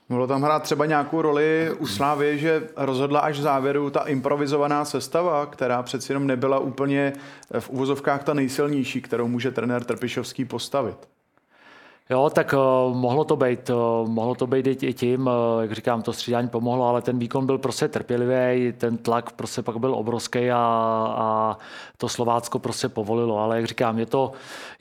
Mohlo 0.10 0.28
tam 0.28 0.42
hrát 0.42 0.64
třeba 0.64 0.86
nějakou 0.86 1.22
roli 1.22 1.72
u 1.80 1.88
Slávy, 1.88 2.40
že 2.40 2.68
rozhodla 2.76 3.20
až 3.20 3.40
v 3.40 3.42
závěru 3.42 3.90
ta 3.90 4.00
improvizovaná 4.00 4.86
sestava, 4.86 5.46
která 5.46 5.84
přeci 5.84 6.12
jenom 6.12 6.28
nebyla 6.28 6.60
úplně 6.60 7.14
v 7.60 7.70
uvozovkách 7.70 8.24
ta 8.24 8.34
nejsilnější, 8.34 9.02
kterou 9.02 9.28
může 9.28 9.52
trenér 9.52 9.84
Trpišovský 9.84 10.46
postavit. 10.46 11.11
Jo, 12.12 12.30
tak 12.34 12.54
uh, 12.54 12.96
mohlo 12.98 13.24
to 13.24 13.36
být, 13.36 13.70
uh, 13.70 14.10
mohlo 14.10 14.36
to 14.36 14.48
být 14.48 14.84
i 14.84 14.94
tím, 14.94 15.28
uh, 15.28 15.62
jak 15.62 15.72
říkám, 15.72 16.02
to 16.02 16.14
střídání 16.14 16.48
pomohlo, 16.48 16.88
ale 16.88 17.02
ten 17.02 17.20
výkon 17.20 17.46
byl 17.46 17.58
prostě 17.58 17.88
trpělivý, 17.88 18.74
ten 18.78 18.98
tlak 18.98 19.32
prostě 19.32 19.62
pak 19.62 19.78
byl 19.78 19.96
obrovský 19.96 20.52
a, 20.52 20.58
a 21.18 21.58
to 21.98 22.10
Slovácko 22.10 22.60
prostě 22.60 22.90
povolilo. 22.90 23.40
Ale 23.40 23.56
jak 23.56 23.66
říkám, 23.66 24.00
je 24.00 24.06
to, 24.06 24.32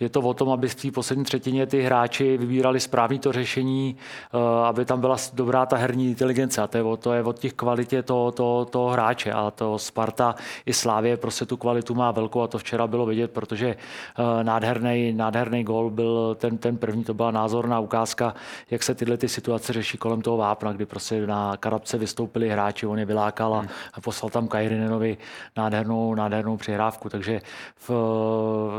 je 0.00 0.08
to 0.08 0.20
o 0.20 0.34
tom, 0.34 0.50
aby 0.50 0.68
v 0.68 0.74
té 0.74 0.90
poslední 0.90 1.24
třetině 1.24 1.66
ty 1.66 1.82
hráči 1.82 2.36
vybírali 2.36 2.80
správný 2.80 3.18
to 3.18 3.32
řešení, 3.32 3.96
uh, 4.34 4.40
aby 4.66 4.84
tam 4.84 5.00
byla 5.00 5.16
dobrá 5.34 5.66
ta 5.66 5.76
herní 5.76 6.08
inteligence. 6.08 6.62
A 6.62 6.66
to 6.66 6.78
je, 6.78 6.84
to 6.96 7.12
je 7.12 7.22
od 7.22 7.38
těch 7.38 7.52
kvalitě 7.52 8.02
toho, 8.02 8.32
toho, 8.32 8.64
toho 8.64 8.88
hráče. 8.88 9.32
A 9.32 9.50
to 9.50 9.78
Sparta 9.78 10.34
i 10.66 10.72
Slávě 10.72 11.16
prostě 11.16 11.46
tu 11.46 11.56
kvalitu 11.56 11.94
má 11.94 12.10
velkou 12.10 12.40
a 12.40 12.46
to 12.46 12.58
včera 12.58 12.86
bylo 12.86 13.06
vidět, 13.06 13.30
protože 13.30 13.76
uh, 14.18 14.42
nádherný, 14.42 15.12
nádherný 15.12 15.64
gol 15.64 15.90
byl 15.90 16.36
ten, 16.40 16.58
ten 16.58 16.76
první, 16.76 17.04
to 17.04 17.19
byla 17.20 17.30
názorná 17.30 17.80
ukázka, 17.80 18.34
jak 18.70 18.82
se 18.82 18.94
tyhle 18.94 19.16
ty 19.16 19.28
situace 19.28 19.72
řeší 19.72 19.98
kolem 19.98 20.22
toho 20.22 20.36
vápna, 20.36 20.72
kdy 20.72 20.86
prostě 20.86 21.26
na 21.26 21.56
karabce 21.56 21.98
vystoupili 21.98 22.48
hráči, 22.48 22.86
on 22.86 22.98
je 22.98 23.04
vylákal 23.04 23.54
a, 23.54 23.58
hmm. 23.58 23.68
a 23.94 24.00
poslal 24.00 24.30
tam 24.30 24.48
Kajrinenovi 24.48 25.18
nádhernou, 25.56 26.14
nádhernou 26.14 26.56
přihrávku. 26.56 27.08
Takže 27.08 27.40
v, 27.76 27.88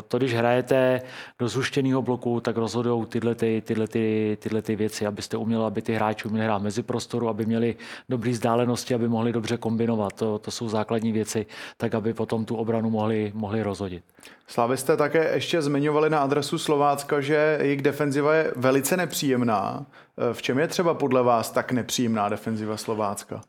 to, 0.08 0.18
když 0.18 0.34
hrajete 0.34 1.02
do 1.40 1.48
zhuštěného 1.48 2.02
bloku, 2.02 2.40
tak 2.40 2.58
rozhodují 2.58 3.06
tyhle, 3.06 3.36
ty, 3.36 3.62
tyhle, 3.66 3.88
ty, 3.88 4.38
tyhle 4.42 4.62
ty 4.62 4.76
věci, 4.76 5.06
abyste 5.06 5.38
uměli, 5.38 5.66
aby 5.66 5.82
ty 5.82 5.94
hráči 5.94 6.28
uměli 6.28 6.46
hrát 6.46 6.62
mezi 6.62 6.84
prostoru, 6.84 7.30
aby 7.30 7.46
měli 7.46 7.76
dobré 8.10 8.32
vzdálenosti, 8.32 8.94
aby 8.94 9.08
mohli 9.08 9.34
dobře 9.34 9.58
kombinovat. 9.58 10.14
To, 10.14 10.40
to 10.40 10.52
jsou 10.52 10.70
základní 10.70 11.12
věci, 11.12 11.46
tak 11.78 11.94
aby 11.94 12.14
potom 12.14 12.46
tu 12.46 12.56
obranu 12.56 12.90
mohli, 12.90 13.32
mohli 13.36 13.64
rozhodit. 13.64 14.04
Slavisté 14.48 14.98
také 14.98 15.32
ještě 15.34 15.62
zmiňovali 15.62 16.10
na 16.10 16.20
adresu 16.20 16.58
Slovácka, 16.58 17.22
že 17.22 17.58
jejich 17.62 17.82
defenziva 17.82 18.31
je 18.32 18.54
velice 18.56 18.98
nepříjemná. 18.98 19.86
V 20.34 20.42
čem 20.42 20.60
je 20.60 20.68
třeba 20.68 20.94
podle 20.94 21.24
vás 21.24 21.52
tak 21.52 21.72
nepříjemná 21.72 22.30
defenziva 22.30 22.78
Slovácka? 22.78 23.42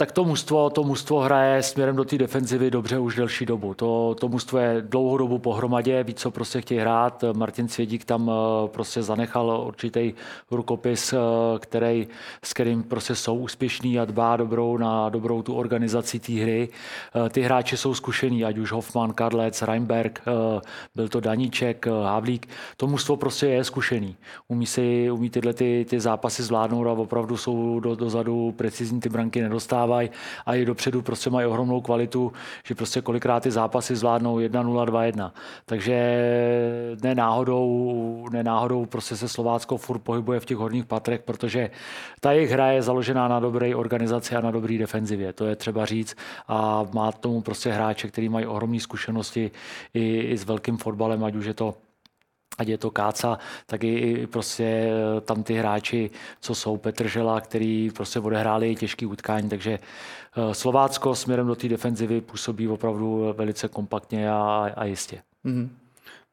Tak 0.00 0.12
to 0.12 0.24
mužstvo, 0.24 0.70
to 0.70 0.84
mužstvo 0.84 1.20
hraje 1.20 1.62
směrem 1.62 1.96
do 1.96 2.04
té 2.04 2.18
defenzivy 2.18 2.70
dobře 2.70 2.98
už 2.98 3.16
delší 3.16 3.46
dobu. 3.46 3.74
To, 3.74 4.16
to 4.20 4.28
mužstvo 4.28 4.58
je 4.58 4.82
dlouhou 4.82 5.18
dobu 5.18 5.38
pohromadě, 5.38 6.04
ví, 6.04 6.14
co 6.14 6.30
prostě 6.30 6.60
chtějí 6.60 6.80
hrát. 6.80 7.24
Martin 7.32 7.68
Svědík 7.68 8.04
tam 8.04 8.30
eh, 8.30 8.68
prostě 8.68 9.02
zanechal 9.02 9.64
určitý 9.66 10.12
rukopis, 10.50 11.12
eh, 11.12 11.18
který, 11.58 12.08
s 12.42 12.52
kterým 12.52 12.82
prostě 12.82 13.14
jsou 13.14 13.36
úspěšní 13.36 13.98
a 13.98 14.04
dbá 14.04 14.36
dobrou 14.36 14.76
na 14.76 15.08
dobrou 15.08 15.42
tu 15.42 15.54
organizaci 15.54 16.18
té 16.18 16.32
hry. 16.32 16.68
Eh, 17.26 17.30
ty 17.30 17.42
hráči 17.42 17.76
jsou 17.76 17.94
zkušení, 17.94 18.44
ať 18.44 18.58
už 18.58 18.72
Hoffman, 18.72 19.12
Kadlec, 19.12 19.62
Reinberg, 19.62 20.22
byl 20.94 21.08
to 21.08 21.20
Daníček, 21.20 21.86
Havlík. 21.86 22.48
To 22.76 22.86
mužstvo 22.86 23.16
prostě 23.16 23.46
je 23.46 23.64
zkušený. 23.64 24.16
Umí, 24.48 24.66
si, 24.66 25.10
umí 25.10 25.30
tyhle 25.30 25.52
ty, 25.52 25.86
ty 25.90 26.00
zápasy 26.00 26.42
zvládnout 26.42 26.86
a 26.86 26.92
opravdu 26.92 27.36
jsou 27.36 27.80
do, 27.80 27.94
dozadu 27.94 28.54
precizní 28.56 29.00
ty 29.00 29.08
branky 29.08 29.42
nedostávají 29.42 29.87
dostávají 29.88 30.10
a 30.46 30.54
i 30.54 30.64
dopředu 30.64 31.02
prostě 31.02 31.30
mají 31.30 31.46
ohromnou 31.46 31.80
kvalitu, 31.80 32.32
že 32.64 32.74
prostě 32.74 33.00
kolikrát 33.00 33.42
ty 33.42 33.50
zápasy 33.50 33.96
zvládnou 33.96 34.38
1-0, 34.38 34.86
2-1. 34.86 35.30
Takže 35.64 35.96
ne 37.02 37.14
náhodou, 37.14 38.28
ne 38.32 38.42
náhodou 38.42 38.86
prostě 38.86 39.16
se 39.16 39.28
Slovácko 39.28 39.76
furt 39.76 39.98
pohybuje 39.98 40.40
v 40.40 40.44
těch 40.44 40.56
horních 40.56 40.84
patrech, 40.84 41.22
protože 41.22 41.70
ta 42.20 42.32
jejich 42.32 42.50
hra 42.50 42.70
je 42.70 42.82
založená 42.82 43.28
na 43.28 43.40
dobré 43.40 43.74
organizaci 43.76 44.36
a 44.36 44.40
na 44.40 44.50
dobré 44.50 44.78
defenzivě. 44.78 45.32
To 45.32 45.46
je 45.46 45.56
třeba 45.56 45.86
říct 45.86 46.16
a 46.48 46.84
má 46.92 47.12
tomu 47.12 47.40
prostě 47.40 47.72
hráče, 47.72 48.08
který 48.08 48.28
mají 48.28 48.46
ohromné 48.46 48.80
zkušenosti 48.80 49.50
i, 49.94 50.18
i 50.20 50.36
s 50.36 50.44
velkým 50.44 50.76
fotbalem, 50.76 51.24
ať 51.24 51.34
už 51.34 51.44
je 51.44 51.54
to 51.54 51.74
ať 52.58 52.68
je 52.68 52.78
to 52.78 52.90
Káca, 52.90 53.38
tak 53.66 53.84
i 53.84 54.26
prostě 54.26 54.64
eh, 54.64 55.20
tam 55.20 55.42
ty 55.42 55.54
hráči, 55.54 56.10
co 56.40 56.54
jsou 56.54 56.76
Petržela, 56.76 57.40
který 57.40 57.90
prostě 57.90 58.20
odehráli 58.20 58.74
těžký 58.74 59.06
utkání, 59.06 59.48
takže 59.48 59.78
eh, 59.78 60.54
Slovácko 60.54 61.14
směrem 61.14 61.46
do 61.46 61.56
té 61.56 61.68
defenzivy 61.68 62.20
působí 62.20 62.68
opravdu 62.68 63.34
velice 63.36 63.68
kompaktně 63.68 64.30
a, 64.30 64.70
a 64.76 64.84
jistě. 64.84 65.22
Mm-hmm. 65.44 65.68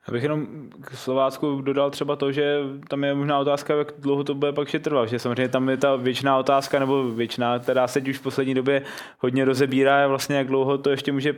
Já 0.08 0.12
bych 0.12 0.24
jenom 0.24 0.48
k 0.82 0.96
Slovácku 0.96 1.62
dodal 1.62 1.92
třeba 1.92 2.16
to, 2.16 2.32
že 2.32 2.60
tam 2.90 3.04
je 3.04 3.16
možná 3.16 3.40
otázka, 3.40 3.76
jak 3.76 3.94
dlouho 4.00 4.24
to 4.24 4.36
bude 4.36 4.54
pak 4.54 4.68
trvat, 4.82 5.10
že 5.10 5.20
samozřejmě 5.20 5.50
tam 5.50 5.70
je 5.70 5.78
ta 5.78 5.96
věčná 5.96 6.38
otázka, 6.38 6.80
nebo 6.80 7.04
věčná, 7.04 7.60
která 7.60 7.88
se 7.88 8.02
už 8.02 8.18
v 8.18 8.22
poslední 8.22 8.54
době 8.54 8.82
hodně 9.20 9.46
rozebírá, 9.46 10.08
vlastně 10.08 10.36
jak 10.36 10.48
dlouho 10.48 10.78
to 10.78 10.90
ještě 10.90 11.12
může 11.12 11.36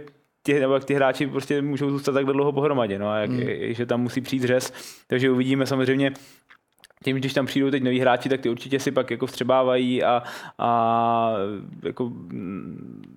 ty, 0.48 0.60
nebo 0.60 0.74
jak 0.74 0.86
ty 0.86 0.94
hráči 0.94 1.28
prostě 1.28 1.62
můžou 1.62 1.90
zůstat 1.90 2.12
tak 2.12 2.26
dlouho 2.26 2.52
pohromadě, 2.52 3.00
no 3.00 3.10
a 3.10 3.18
jak, 3.18 3.30
mm. 3.30 3.42
že 3.70 3.86
tam 3.86 4.02
musí 4.02 4.22
přijít 4.22 4.44
řez, 4.44 4.74
takže 5.08 5.32
uvidíme 5.32 5.66
samozřejmě, 5.66 6.12
tím, 7.04 7.18
když 7.18 7.34
tam 7.34 7.46
přijdou 7.46 7.72
teď 7.72 7.84
noví 7.84 8.00
hráči, 8.00 8.30
tak 8.30 8.42
ty 8.42 8.50
určitě 8.50 8.80
si 8.80 8.92
pak 8.92 9.12
jako 9.12 9.28
vstřebávají 9.28 10.04
a, 10.04 10.24
a 10.58 11.34
jako 11.84 12.12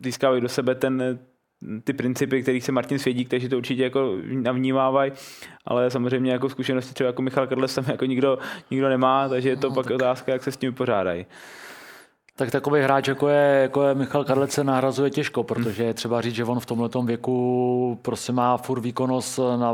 získávají 0.05 0.41
do 0.41 0.49
sebe 0.49 0.75
ten, 0.75 1.19
ty 1.85 1.93
principy, 1.93 2.43
kterých 2.43 2.65
se 2.65 2.73
Martin 2.73 2.99
Svědík, 2.99 3.29
takže 3.29 3.49
to 3.49 3.57
určitě 3.57 3.83
jako 3.83 4.17
navnímávají, 4.33 5.13
ale 5.65 5.91
samozřejmě 5.91 6.33
jako 6.33 6.49
zkušenosti 6.49 6.95
třeba 6.95 7.07
jako 7.07 7.23
Michal 7.23 7.47
Karles 7.47 7.75
tam 7.75 7.85
jako 7.89 8.05
nikdo, 8.05 8.39
nikdo 8.71 8.89
nemá, 8.89 9.29
takže 9.29 9.49
je 9.49 9.57
to 9.57 9.69
no, 9.69 9.75
pak 9.75 9.87
tak. 9.87 9.95
otázka, 9.95 10.33
jak 10.33 10.43
se 10.43 10.53
s 10.53 10.57
tím 10.57 10.75
pořádají 10.75 11.27
tak 12.41 12.51
takový 12.51 12.83
hráč, 12.83 13.09
jako 13.09 13.29
je, 13.29 13.59
jako 13.63 13.83
je 13.83 13.95
Michal 13.95 14.25
Karlec, 14.25 14.53
se 14.53 14.65
nahrazuje 14.65 15.11
těžko, 15.11 15.45
protože 15.45 15.85
je 15.85 15.95
třeba 15.95 16.21
říct, 16.21 16.35
že 16.35 16.45
on 16.45 16.61
v 16.61 16.67
tomhle 16.67 16.89
věku 17.05 17.99
prostě 18.03 18.33
má 18.33 18.57
furt 18.57 18.81
výkonnost 18.81 19.41
na 19.57 19.73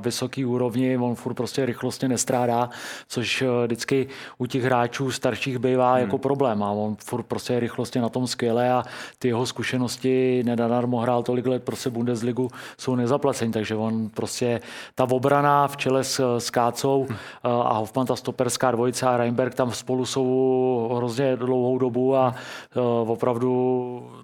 vysoký 0.00 0.44
úrovni, 0.44 0.98
on 0.98 1.14
furt 1.14 1.34
prostě 1.34 1.66
rychlostně 1.66 2.08
nestrádá, 2.08 2.70
což 3.08 3.42
eh, 3.42 3.66
vždycky 3.66 4.06
u 4.38 4.46
těch 4.46 4.62
hráčů 4.62 5.10
starších 5.10 5.58
bývá 5.58 5.92
hmm. 5.92 6.00
jako 6.00 6.18
problém 6.18 6.62
a 6.62 6.70
on 6.70 6.96
furt 7.04 7.22
prostě 7.22 7.52
je 7.52 7.60
rychlostně 7.60 8.00
na 8.00 8.08
tom 8.08 8.26
skvěle 8.26 8.70
a 8.70 8.82
ty 9.18 9.28
jeho 9.28 9.46
zkušenosti 9.46 10.42
nedanarmo 10.46 10.98
hrál 10.98 11.22
tolik 11.22 11.46
let 11.46 11.62
prostě 11.62 11.90
Bundesligu 11.90 12.48
jsou 12.78 12.94
nezaplacení, 12.94 13.52
takže 13.52 13.74
on 13.74 14.08
prostě 14.14 14.60
ta 14.94 15.04
obrana 15.10 15.68
v 15.68 15.76
čele 15.76 16.04
s, 16.04 16.38
s 16.38 16.50
Kácou 16.50 17.06
hmm. 17.08 17.16
Eh, 17.44 17.48
a 17.48 17.72
Hoffman, 17.72 18.06
ta 18.06 18.16
stoperská 18.16 18.70
dvojice 18.70 19.06
a 19.06 19.16
Reinberg 19.16 19.54
tam 19.54 19.72
spolu 19.72 20.06
jsou 20.06 20.94
hrozně 20.96 21.36
dlouhou 21.36 21.78
dobu 21.78 21.87
dobu 21.88 22.16
a 22.16 22.34
uh, 22.76 23.10
opravdu 23.10 23.50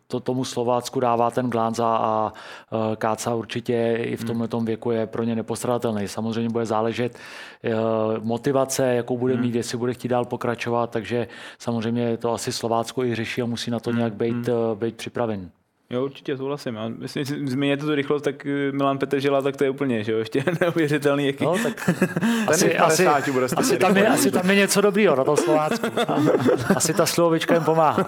to 0.06 0.20
tomu 0.20 0.44
Slovácku 0.44 1.00
dává 1.00 1.30
ten 1.30 1.50
glánc 1.50 1.78
a, 1.78 2.32
uh, 2.70 2.94
Káca 2.96 3.34
určitě 3.34 3.96
i 4.00 4.16
v 4.16 4.20
hmm. 4.20 4.48
tomhle 4.48 4.48
věku 4.64 4.90
je 4.90 5.06
pro 5.06 5.22
ně 5.22 5.34
nepostradatelný. 5.34 6.08
Samozřejmě 6.08 6.50
bude 6.50 6.66
záležet 6.66 7.16
uh, 7.16 8.24
motivace, 8.24 8.94
jakou 8.94 9.18
bude 9.18 9.34
hmm. 9.34 9.42
mít, 9.42 9.54
jestli 9.54 9.78
bude 9.78 9.94
chtít 9.94 10.08
dál 10.08 10.24
pokračovat, 10.24 10.90
takže 10.90 11.28
samozřejmě 11.58 12.16
to 12.16 12.32
asi 12.32 12.52
Slovácko 12.52 13.04
i 13.04 13.14
řeší 13.14 13.42
a 13.42 13.46
musí 13.46 13.70
na 13.70 13.80
to 13.80 13.90
hmm. 13.90 13.98
nějak 13.98 14.14
být, 14.14 14.48
být 14.74 14.96
připraven. 14.96 15.50
Jo, 15.94 16.04
určitě 16.04 16.36
souhlasím. 16.36 16.74
Já 16.74 16.88
myslím, 16.88 17.24
že 17.24 17.34
změníte 17.46 17.86
to 17.86 17.94
rychlost, 17.94 18.22
tak 18.22 18.46
eh, 18.46 18.72
Milan 18.72 18.98
Petržela, 18.98 19.42
tak 19.42 19.56
to 19.56 19.64
je 19.64 19.70
úplně, 19.70 20.04
že 20.04 20.12
jo, 20.12 20.18
ještě 20.18 20.44
neuvěřitelný. 20.60 21.26
Jaký... 21.26 21.44
No, 21.44 21.58
tak 21.62 21.88
asi, 22.46 22.76
asi, 22.76 23.32
bude 23.32 23.46
asi, 23.56 23.76
tam 23.76 23.96
je, 23.96 24.08
asi 24.08 24.30
tam 24.30 24.50
je 24.50 24.56
něco 24.56 24.80
dobrýho 24.80 25.16
na 25.16 25.24
tom 25.24 25.36
Slovácku. 25.36 25.86
asi 26.76 26.94
ta 26.94 27.06
slovička 27.06 27.54
jim 27.54 27.64
pomáhá. 27.64 28.06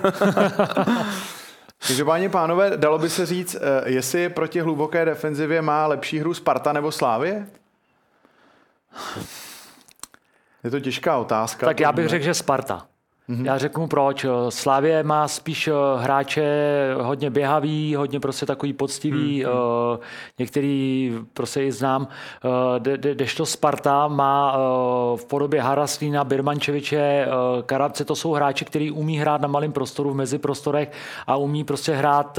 Takže 1.86 2.04
páni 2.04 2.28
pánové, 2.28 2.76
dalo 2.76 2.98
by 2.98 3.10
se 3.10 3.26
říct, 3.26 3.56
eh, 3.56 3.90
jestli 3.90 4.28
proti 4.28 4.60
hluboké 4.60 5.04
defenzivě 5.04 5.62
má 5.62 5.86
lepší 5.86 6.18
hru 6.18 6.34
Sparta 6.34 6.72
nebo 6.72 6.92
Slávě? 6.92 7.46
Je 10.64 10.70
to 10.70 10.80
těžká 10.80 11.18
otázka. 11.18 11.66
Tak 11.66 11.80
já 11.80 11.92
bych 11.92 12.08
řekl, 12.08 12.24
že 12.24 12.34
Sparta. 12.34 12.86
Mm-hmm. 13.28 13.44
Já 13.44 13.58
řeknu 13.58 13.86
proč. 13.86 14.26
Slávě 14.48 15.02
má 15.02 15.28
spíš 15.28 15.68
eh, 15.68 15.72
hráče 15.96 16.46
hodně 17.00 17.30
běhavý, 17.30 17.94
hodně 17.94 18.20
prostě 18.20 18.46
takový 18.46 18.72
poctivý, 18.72 19.44
mm-hmm. 19.44 19.98
některý 20.38 21.12
prostě 21.32 21.64
i 21.64 21.72
znám. 21.72 22.08
Dežto 23.14 23.46
Sparta 23.46 24.08
má 24.08 24.58
v 25.16 25.24
podobě 25.24 25.62
Haraslína, 25.62 26.24
Birmančeviče, 26.24 27.26
Karabce, 27.66 28.04
to 28.04 28.16
jsou 28.16 28.32
hráči, 28.32 28.64
kteří 28.64 28.90
umí 28.90 29.18
hrát 29.18 29.40
na 29.40 29.48
malém 29.48 29.72
prostoru, 29.72 30.10
v 30.10 30.16
meziprostorech 30.16 30.92
a 31.26 31.36
umí 31.36 31.64
prostě 31.64 31.92
hrát 31.92 32.38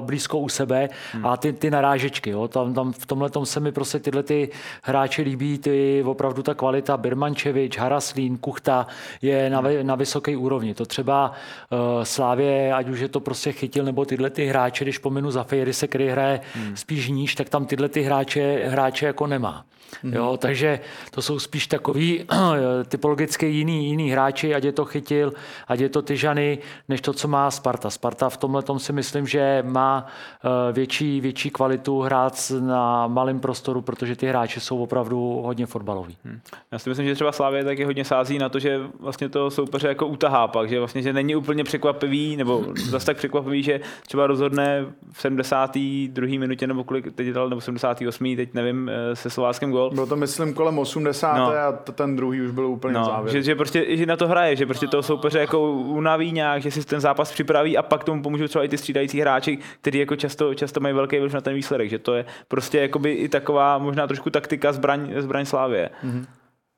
blízko 0.00 0.38
u 0.38 0.48
sebe 0.48 0.88
mm. 1.14 1.26
a 1.26 1.36
ty, 1.36 1.52
ty 1.52 1.70
narážečky. 1.70 2.30
Jo. 2.30 2.48
Tam, 2.48 2.74
tam 2.74 2.92
v 2.92 3.06
tomhle 3.06 3.30
se 3.44 3.60
mi 3.60 3.72
prostě 3.72 3.98
tyhle 3.98 4.22
ty 4.22 4.50
hráči 4.82 5.22
líbí, 5.22 5.58
ty 5.58 6.02
opravdu 6.06 6.42
ta 6.42 6.54
kvalita 6.54 6.96
Birmančevič, 6.96 7.78
Haraslín, 7.78 8.38
Kuchta 8.38 8.86
je 9.22 9.50
na, 9.50 9.62
na 9.82 9.94
vysoké 9.94 10.21
vysoké 10.22 10.36
úrovni. 10.36 10.74
To 10.74 10.86
třeba 10.86 11.32
uh, 11.70 12.04
Slávě, 12.04 12.74
ať 12.74 12.88
už 12.88 13.00
je 13.00 13.08
to 13.08 13.20
prostě 13.20 13.52
chytil, 13.52 13.84
nebo 13.84 14.04
tyhle 14.04 14.30
ty 14.30 14.46
hráče, 14.46 14.84
když 14.84 14.98
pominu 14.98 15.30
za 15.30 15.46
se, 15.70 15.88
který 15.88 16.08
hraje 16.08 16.40
hmm. 16.54 16.76
spíš 16.76 17.08
níž, 17.08 17.34
tak 17.34 17.48
tam 17.48 17.66
tyhle 17.66 17.88
ty 17.88 18.02
hráče, 18.02 18.62
hráče 18.66 19.06
jako 19.06 19.26
nemá. 19.26 19.64
Mm-hmm. 19.92 20.14
Jo, 20.14 20.36
takže 20.36 20.80
to 21.10 21.22
jsou 21.22 21.38
spíš 21.38 21.66
takový 21.66 22.24
typologicky 22.88 23.46
jiný, 23.46 23.86
jiný 23.88 24.10
hráči, 24.10 24.54
ať 24.54 24.64
je 24.64 24.72
to 24.72 24.84
chytil, 24.84 25.32
ať 25.68 25.80
je 25.80 25.88
to 25.88 26.02
Tyžany, 26.02 26.58
než 26.88 27.00
to, 27.00 27.12
co 27.12 27.28
má 27.28 27.50
Sparta. 27.50 27.90
Sparta 27.90 28.28
v 28.28 28.36
tomhle 28.36 28.62
tom 28.62 28.78
si 28.78 28.92
myslím, 28.92 29.26
že 29.26 29.62
má 29.66 30.06
eh, 30.44 30.72
větší, 30.72 31.20
větší 31.20 31.50
kvalitu 31.50 32.00
hrát 32.00 32.52
na 32.60 33.06
malém 33.06 33.40
prostoru, 33.40 33.82
protože 33.82 34.16
ty 34.16 34.26
hráči 34.26 34.60
jsou 34.60 34.82
opravdu 34.82 35.40
hodně 35.44 35.66
fotbaloví. 35.66 36.16
Hmm. 36.24 36.40
Já 36.72 36.78
si 36.78 36.88
myslím, 36.88 37.06
že 37.06 37.14
třeba 37.14 37.32
Slávě 37.32 37.64
taky 37.64 37.84
hodně 37.84 38.04
sází 38.04 38.38
na 38.38 38.48
to, 38.48 38.58
že 38.58 38.80
vlastně 39.00 39.28
to 39.28 39.50
soupeře 39.50 39.88
jako 39.88 40.06
utahá 40.06 40.48
pak, 40.48 40.68
že 40.68 40.78
vlastně 40.78 41.02
že 41.02 41.12
není 41.12 41.36
úplně 41.36 41.64
překvapivý, 41.64 42.36
nebo 42.36 42.64
zase 42.90 43.06
tak 43.06 43.16
překvapivý, 43.16 43.62
že 43.62 43.80
třeba 44.06 44.26
rozhodne 44.26 44.86
v 45.12 45.20
72. 45.20 46.26
minutě, 46.26 46.66
nebo 46.66 46.84
kolik 46.84 47.14
teď 47.14 47.28
dal, 47.28 47.48
nebo 47.48 47.60
78. 47.60 48.36
teď 48.36 48.54
nevím, 48.54 48.90
eh, 48.92 49.16
se 49.16 49.30
slováckým 49.30 49.70
gol. 49.88 49.94
Bylo 49.94 50.06
to 50.06 50.16
myslím 50.16 50.54
kolem 50.54 50.78
80. 50.78 51.36
No. 51.36 51.44
a 51.44 51.72
ten 51.72 52.16
druhý 52.16 52.40
už 52.40 52.50
byl 52.50 52.66
úplně 52.66 52.94
no, 52.94 53.04
závěr. 53.04 53.32
Že, 53.32 53.42
že, 53.42 53.54
prostě 53.54 53.96
že 53.96 54.06
na 54.06 54.16
to 54.16 54.28
hraje, 54.28 54.56
že 54.56 54.66
prostě 54.66 54.86
toho 54.86 55.02
soupeře 55.02 55.38
jako 55.38 55.72
unaví 55.72 56.32
nějak, 56.32 56.62
že 56.62 56.70
si 56.70 56.84
ten 56.84 57.00
zápas 57.00 57.32
připraví 57.32 57.76
a 57.78 57.82
pak 57.82 58.04
tomu 58.04 58.22
pomůžou 58.22 58.48
třeba 58.48 58.64
i 58.64 58.68
ty 58.68 58.78
střídající 58.78 59.20
hráči, 59.20 59.58
kteří 59.80 59.98
jako 59.98 60.16
často, 60.16 60.54
často 60.54 60.80
mají 60.80 60.94
velký 60.94 61.18
vliv 61.18 61.34
na 61.34 61.40
ten 61.40 61.54
výsledek, 61.54 61.90
že 61.90 61.98
to 61.98 62.14
je 62.14 62.24
prostě 62.48 62.78
jakoby 62.78 63.12
i 63.12 63.28
taková 63.28 63.78
možná 63.78 64.06
trošku 64.06 64.30
taktika 64.30 64.72
zbraň, 64.72 65.12
zbraň 65.18 65.44
Slávě. 65.44 65.90
Mm-hmm. 66.04 66.24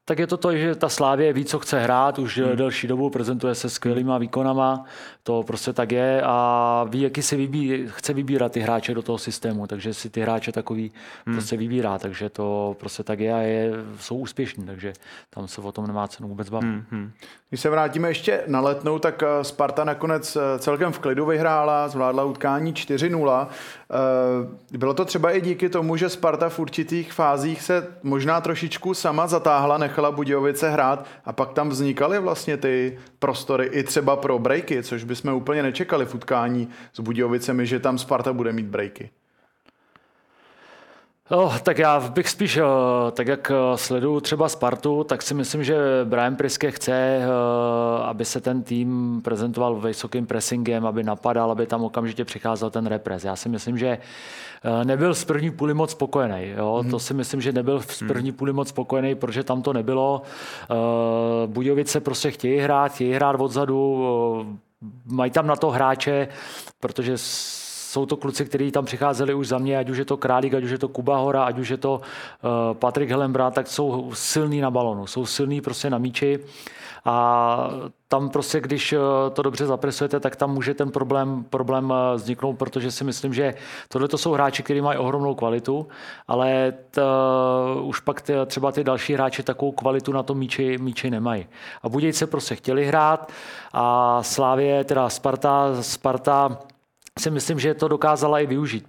Tak 0.07 0.19
je 0.19 0.27
to 0.27 0.37
to, 0.37 0.57
že 0.57 0.75
ta 0.75 0.89
Slávě 0.89 1.33
ví, 1.33 1.45
co 1.45 1.59
chce 1.59 1.81
hrát, 1.81 2.19
už 2.19 2.39
hmm. 2.39 2.57
delší 2.57 2.87
dobu 2.87 3.11
prezentuje 3.11 3.55
se 3.55 3.71
skvělýma 3.71 4.19
výkonama, 4.19 4.85
to 5.27 5.43
prostě 5.43 5.73
tak 5.73 5.93
je 5.93 6.23
a 6.25 6.87
ví, 6.89 7.01
jaký 7.01 7.23
si 7.23 7.37
vybí, 7.37 7.85
chce 7.87 8.13
vybírat 8.13 8.53
ty 8.53 8.61
hráče 8.61 8.95
do 8.95 9.03
toho 9.03 9.19
systému, 9.19 9.67
takže 9.67 9.95
si 9.95 10.11
ty 10.11 10.21
hráče 10.21 10.53
takový 10.53 10.93
hmm. 11.27 11.35
prostě 11.35 11.57
vybírá, 11.57 11.99
takže 11.99 12.29
to 12.29 12.77
prostě 12.81 13.03
tak 13.03 13.21
je 13.21 13.35
a 13.35 13.39
je, 13.39 13.73
jsou 14.01 14.17
úspěšní, 14.17 14.67
takže 14.67 14.93
tam 15.31 15.49
se 15.49 15.61
o 15.61 15.73
tom 15.73 15.87
nemá 15.87 16.09
cenu 16.09 16.29
vůbec 16.29 16.51
bavit. 16.51 16.67
Hmm. 16.67 16.85
hmm. 16.91 17.13
Když 17.55 17.61
se 17.61 17.71
vrátíme 17.71 18.09
ještě 18.09 18.43
na 18.47 18.61
letnou, 18.61 18.99
tak 18.99 19.23
eh, 19.23 19.45
Sparta 19.45 19.85
nakonec 19.85 20.37
eh, 20.37 20.59
celkem 20.59 20.93
v 20.93 20.99
klidu 20.99 21.27
vyhrála, 21.27 21.89
zvládla 21.89 22.25
utkání 22.25 22.75
4-0. 22.75 23.47
Eh, 24.71 24.79
bylo 24.79 24.95
to 24.95 25.05
třeba 25.05 25.31
i 25.31 25.41
díky 25.41 25.69
tomu, 25.69 25.97
že 25.97 26.09
Sparta 26.09 26.49
v 26.49 26.59
určitých 26.59 27.13
fázích 27.13 27.63
se 27.63 27.87
možná 28.03 28.41
trošičku 28.41 28.95
sama 28.95 29.27
zatáhla, 29.27 29.79
nechala 29.79 30.11
Budějovice 30.11 30.71
hrát 30.71 31.07
a 31.25 31.33
pak 31.33 31.53
tam 31.53 31.69
vznikaly 31.69 32.19
vlastně 32.19 32.57
ty 32.57 32.99
prostory 33.19 33.67
i 33.67 33.83
třeba 33.83 34.17
pro 34.17 34.39
breaky, 34.39 34.83
což 34.83 35.05
bychom 35.15 35.35
úplně 35.35 35.63
nečekali 35.63 36.07
v 36.07 36.15
utkání 36.15 36.69
s 36.93 37.01
Budějovicemi, 37.01 37.67
že 37.67 37.81
tam 37.81 37.99
Sparta 37.99 38.33
bude 38.33 38.53
mít 38.53 38.67
breaky. 38.67 39.11
Oh, 41.31 41.59
tak 41.59 41.79
já 41.79 42.01
bych 42.01 42.29
spíš, 42.29 42.57
eh, 42.57 42.63
tak 43.13 43.27
jak 43.27 43.51
eh, 43.51 43.79
sleduju 43.79 44.21
třeba 44.21 44.49
Spartu, 44.49 45.05
tak 45.05 45.23
si 45.23 45.35
myslím, 45.35 45.65
že 45.65 45.77
Brian 46.05 46.37
Priske 46.37 46.71
chce, 46.71 46.93
eh, 46.93 47.27
aby 48.03 48.25
se 48.25 48.41
ten 48.41 48.63
tým 48.63 49.21
prezentoval 49.25 49.81
vysokým 49.81 50.27
pressingem, 50.27 50.87
aby 50.87 51.03
napadal, 51.03 51.51
aby 51.51 51.67
tam 51.67 51.85
okamžitě 51.85 52.25
přicházel 52.25 52.71
ten 52.71 52.87
repres. 52.87 53.25
Já 53.25 53.37
si 53.37 53.49
myslím, 53.49 53.79
že 53.79 53.99
nebyl 54.85 55.15
z 55.15 55.25
první 55.25 55.51
půly 55.51 55.75
moc 55.75 55.91
spokojený. 55.91 56.49
Jo? 56.57 56.83
Mm. 56.85 56.91
To 56.91 56.99
si 56.99 57.15
myslím, 57.15 57.41
že 57.41 57.53
nebyl 57.53 57.81
z 57.81 58.01
mhm. 58.01 58.09
první 58.09 58.33
půly 58.33 58.53
moc 58.53 58.69
spokojený, 58.69 59.15
protože 59.15 59.45
tam 59.45 59.63
to 59.63 59.73
nebylo. 59.73 60.23
Budějovice 61.47 62.01
prostě 62.01 62.31
chtějí 62.31 62.59
hrát, 62.59 62.93
chtějí 62.93 63.13
hrát 63.13 63.41
odzadu, 63.41 64.59
mají 65.07 65.31
tam 65.31 65.47
na 65.47 65.57
to 65.57 65.71
hráče, 65.71 66.29
protože 66.81 67.13
jsou 67.17 68.07
to 68.07 68.17
kluci, 68.17 68.45
kteří 68.45 68.71
tam 68.71 68.85
přicházeli 68.85 69.35
už 69.35 69.49
za 69.49 69.59
mě, 69.59 69.79
ať 69.79 69.89
už 69.89 69.99
je 69.99 70.05
to 70.05 70.17
Králík, 70.17 70.55
ať 70.55 70.65
už 70.65 70.71
je 70.71 70.79
to 70.79 70.89
Kuba 70.89 71.17
Hora, 71.17 71.45
ať 71.45 71.59
už 71.59 71.69
je 71.69 71.77
to 71.77 72.01
uh, 72.01 72.51
Patrik 72.75 73.11
Helenbrát, 73.11 73.55
tak 73.55 73.67
jsou 73.67 74.11
silní 74.15 74.61
na 74.61 74.71
balonu, 74.71 75.07
jsou 75.07 75.27
silní 75.27 75.61
prostě 75.61 75.91
na 75.91 75.99
míči 75.99 76.39
a 77.05 77.69
tam 78.09 78.29
prostě, 78.29 78.61
když 78.61 78.93
eh, 78.93 78.99
to 79.33 79.43
dobře 79.43 79.67
zapresujete, 79.67 80.21
tak 80.21 80.37
tam 80.37 80.55
může 80.55 80.75
ten 80.75 80.91
problém, 80.91 81.45
problém 81.45 81.93
eh, 81.93 82.17
vzniknout, 82.17 82.53
protože 82.53 82.91
si 82.91 83.05
myslím, 83.05 83.35
že 83.35 83.55
tohle 83.89 84.09
to 84.09 84.19
jsou 84.19 84.33
hráči, 84.33 84.63
kteří 84.63 84.81
mají 84.81 84.99
ohromnou 84.99 85.35
kvalitu, 85.35 85.89
ale 86.29 86.73
t, 86.91 87.03
už 87.83 88.01
pak 88.01 88.23
t, 88.23 88.47
třeba 88.47 88.73
ty 88.73 88.85
další 88.85 89.15
hráči 89.15 89.43
takovou 89.43 89.73
kvalitu 89.73 90.13
na 90.13 90.23
tom 90.23 90.39
míči, 90.39 90.79
míči 90.79 91.11
nemají. 91.11 91.47
A 91.83 91.89
Budějce 91.89 92.27
prostě 92.27 92.55
chtěli 92.55 92.87
hrát 92.87 93.33
a 93.73 94.23
Slávě, 94.23 94.85
teda 94.85 95.09
Sparta, 95.09 95.83
Sparta 95.83 96.59
si 97.19 97.31
myslím, 97.31 97.59
že 97.59 97.75
to 97.75 97.89
dokázala 97.89 98.41
i 98.41 98.47
využít, 98.47 98.87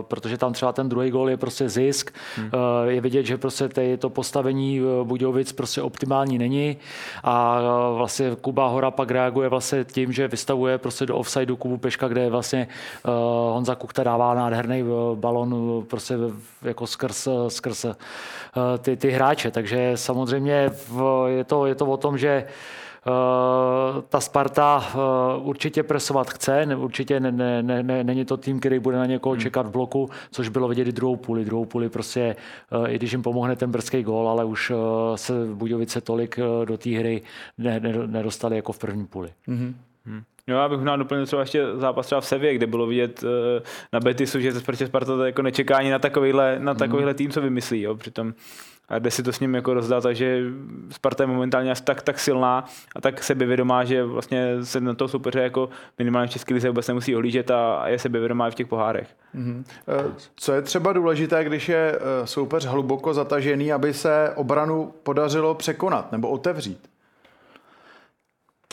protože 0.00 0.38
tam 0.38 0.52
třeba 0.52 0.72
ten 0.72 0.88
druhý 0.88 1.10
gol 1.10 1.30
je 1.30 1.36
prostě 1.36 1.68
zisk. 1.68 2.14
Hmm. 2.36 2.50
Eh, 2.86 2.92
je 2.92 3.00
vidět, 3.00 3.26
že 3.26 3.38
prostě 3.38 3.68
to 3.98 4.10
postavení 4.10 4.80
eh, 4.80 5.04
Budějovic 5.04 5.52
prostě 5.52 5.82
optimální 5.82 6.38
není 6.38 6.76
a 7.24 7.58
eh, 7.60 7.96
vlastně 7.96 8.36
Kuba 8.40 8.68
Hora 8.68 8.90
pak 8.90 9.10
reaguje 9.10 9.48
vlastně 9.48 9.84
tím, 9.84 10.12
že 10.12 10.28
vystavuje 10.28 10.78
prostě 10.78 11.06
do 11.06 11.16
offsideu 11.16 11.56
Kubu 11.56 11.78
Peška, 11.78 12.08
kde 12.08 12.30
vlastně 12.30 12.68
Honza 13.52 13.74
Kuchta 13.74 14.04
dává 14.04 14.34
nádherný 14.34 14.84
balon 15.14 15.84
prostě 15.90 16.14
jako 16.62 16.86
skrz, 16.86 17.28
skrz 17.48 17.86
ty, 18.78 18.96
ty 18.96 19.10
hráče. 19.10 19.50
Takže 19.50 19.92
samozřejmě 19.94 20.70
je 21.26 21.44
to, 21.44 21.66
je 21.66 21.74
to 21.74 21.86
o 21.86 21.96
tom, 21.96 22.18
že 22.18 22.44
Eh, 22.44 22.87
ta 24.08 24.20
Sparta 24.20 24.88
eh, 24.88 24.98
určitě 25.38 25.82
presovat 25.82 26.30
chce, 26.30 26.68
určitě 26.76 27.20
ne, 27.20 27.32
ne, 27.32 27.62
ne, 27.62 27.82
ne, 27.82 28.04
není 28.04 28.24
to 28.24 28.36
tým, 28.36 28.60
který 28.60 28.78
bude 28.78 28.96
na 28.96 29.06
někoho 29.06 29.32
hmm. 29.32 29.40
čekat 29.40 29.66
v 29.66 29.70
bloku, 29.70 30.10
což 30.30 30.48
bylo 30.48 30.68
vidět 30.68 30.88
i 30.88 30.92
druhou 30.92 31.16
půli. 31.16 31.44
Druhou 31.44 31.64
půli 31.64 31.88
prostě, 31.88 32.36
eh, 32.84 32.90
i 32.90 32.96
když 32.96 33.12
jim 33.12 33.22
pomohne 33.22 33.56
ten 33.56 33.70
brzký 33.70 34.02
gól, 34.02 34.28
ale 34.28 34.44
už 34.44 34.72
se 35.14 35.32
Budějovice 35.54 36.00
tolik 36.00 36.38
do 36.64 36.78
té 36.78 36.90
hry 36.90 37.22
nedostali 38.06 38.56
jako 38.56 38.72
v 38.72 38.78
první 38.78 39.06
půli. 39.06 39.28
Mm-hmm. 39.48 39.74
Hmm. 40.06 40.22
Jo, 40.46 40.56
já 40.56 40.68
bych 40.68 40.80
měl 40.80 40.98
doplnit 40.98 41.26
třeba 41.26 41.42
ještě 41.42 41.66
zápas 41.74 42.06
třeba 42.06 42.20
v 42.20 42.26
Sevě, 42.26 42.54
kde 42.54 42.66
bylo 42.66 42.86
vidět 42.86 43.24
na 43.92 44.00
Betisu, 44.00 44.40
že 44.40 44.52
Spartě 44.52 44.86
Sparta 44.86 45.16
to 45.16 45.24
jako 45.24 45.42
nečeká 45.42 45.76
ani 45.76 45.90
na 45.90 45.98
takovýhle, 45.98 46.58
na 46.58 46.74
takovýhle 46.74 47.14
tým, 47.14 47.30
co 47.30 47.40
vymyslí. 47.40 47.82
Jo. 47.82 47.94
Přitom 47.94 48.34
a 48.88 48.98
jde 48.98 49.10
si 49.10 49.22
to 49.22 49.32
s 49.32 49.40
ním 49.40 49.54
jako 49.54 49.74
rozdát, 49.74 50.02
takže 50.02 50.42
Sparta 50.90 51.22
je 51.22 51.26
momentálně 51.26 51.70
asi 51.70 51.82
tak, 51.82 52.02
tak 52.02 52.18
silná 52.18 52.64
a 52.96 53.00
tak 53.00 53.22
sebevědomá, 53.22 53.84
že 53.84 54.04
vlastně 54.04 54.64
se 54.64 54.80
na 54.80 54.94
to 54.94 55.08
soupeře 55.08 55.40
jako 55.40 55.68
minimálně 55.98 56.28
v 56.28 56.30
České 56.30 56.54
lize 56.54 56.68
vůbec 56.68 56.88
nemusí 56.88 57.16
ohlížet 57.16 57.50
a 57.50 57.88
je 57.88 57.98
sebevědomá 57.98 58.48
i 58.48 58.50
v 58.50 58.54
těch 58.54 58.66
pohárech. 58.66 59.08
Mm-hmm. 59.34 59.64
Co 60.36 60.52
je 60.52 60.62
třeba 60.62 60.92
důležité, 60.92 61.44
když 61.44 61.68
je 61.68 61.94
eh, 61.94 62.26
soupeř 62.26 62.66
hluboko 62.66 63.14
zatažený, 63.14 63.72
aby 63.72 63.94
se 63.94 64.32
obranu 64.34 64.94
podařilo 65.02 65.54
překonat 65.54 66.12
nebo 66.12 66.28
otevřít? 66.28 66.88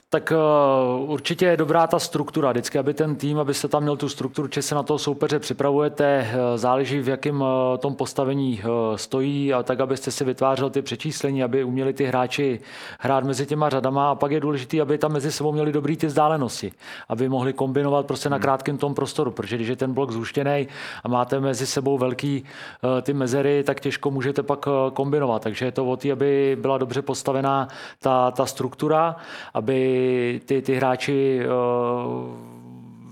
Tak 0.09 0.33
uh, 0.35 1.11
určitě 1.11 1.45
je 1.45 1.57
dobrá 1.57 1.87
ta 1.87 1.99
struktura. 1.99 2.51
Vždycky, 2.51 2.79
aby 2.79 2.93
ten 2.93 3.15
tým, 3.15 3.39
abyste 3.39 3.67
tam 3.67 3.83
měl 3.83 3.97
tu 3.97 4.09
strukturu, 4.09 4.47
či 4.47 4.61
se 4.61 4.75
na 4.75 4.83
toho 4.83 4.99
soupeře 4.99 5.39
připravujete, 5.39 6.27
uh, 6.27 6.57
záleží 6.57 6.99
v 6.99 7.09
jakém 7.09 7.41
uh, 7.41 7.47
tom 7.77 7.95
postavení 7.95 8.61
stojí, 8.95 9.53
a 9.53 9.63
tak, 9.63 9.79
abyste 9.79 10.11
si 10.11 10.23
vytvářel 10.23 10.69
ty 10.69 10.81
přečíslení, 10.81 11.43
aby 11.43 11.63
uměli 11.63 11.93
ty 11.93 12.05
hráči 12.05 12.59
hrát 12.99 13.23
mezi 13.23 13.45
těma 13.45 13.69
řadama 13.69 14.11
a 14.11 14.15
pak 14.15 14.31
je 14.31 14.39
důležité, 14.39 14.81
aby 14.81 14.97
tam 14.97 15.11
mezi 15.11 15.31
sebou 15.31 15.51
měli 15.51 15.71
dobrý 15.71 15.97
ty 15.97 16.07
vzdálenosti, 16.07 16.71
aby 17.09 17.29
mohli 17.29 17.53
kombinovat 17.53 18.05
prostě 18.05 18.29
na 18.29 18.35
hmm. 18.35 18.41
krátkém 18.41 18.77
tom 18.77 18.93
prostoru, 18.95 19.31
protože 19.31 19.55
když 19.55 19.67
je 19.67 19.75
ten 19.75 19.93
blok 19.93 20.11
zhuštěný 20.11 20.67
a 21.03 21.07
máte 21.07 21.39
mezi 21.39 21.67
sebou 21.67 21.97
velký 21.97 22.43
ty 23.01 23.13
mezery, 23.13 23.63
tak 23.63 23.79
těžko 23.79 24.11
můžete 24.11 24.43
pak 24.43 24.65
kombinovat. 24.93 25.41
Takže 25.41 25.65
je 25.65 25.71
to 25.71 25.85
o 25.85 25.97
té, 25.97 26.11
aby 26.11 26.57
byla 26.61 26.77
dobře 26.77 27.01
postavená 27.01 27.67
ta, 27.99 28.31
ta 28.31 28.45
struktura, 28.45 29.15
aby 29.53 29.94
ty, 30.45 30.61
ty 30.61 30.75
hráči 30.75 31.39
uh, 31.39 32.54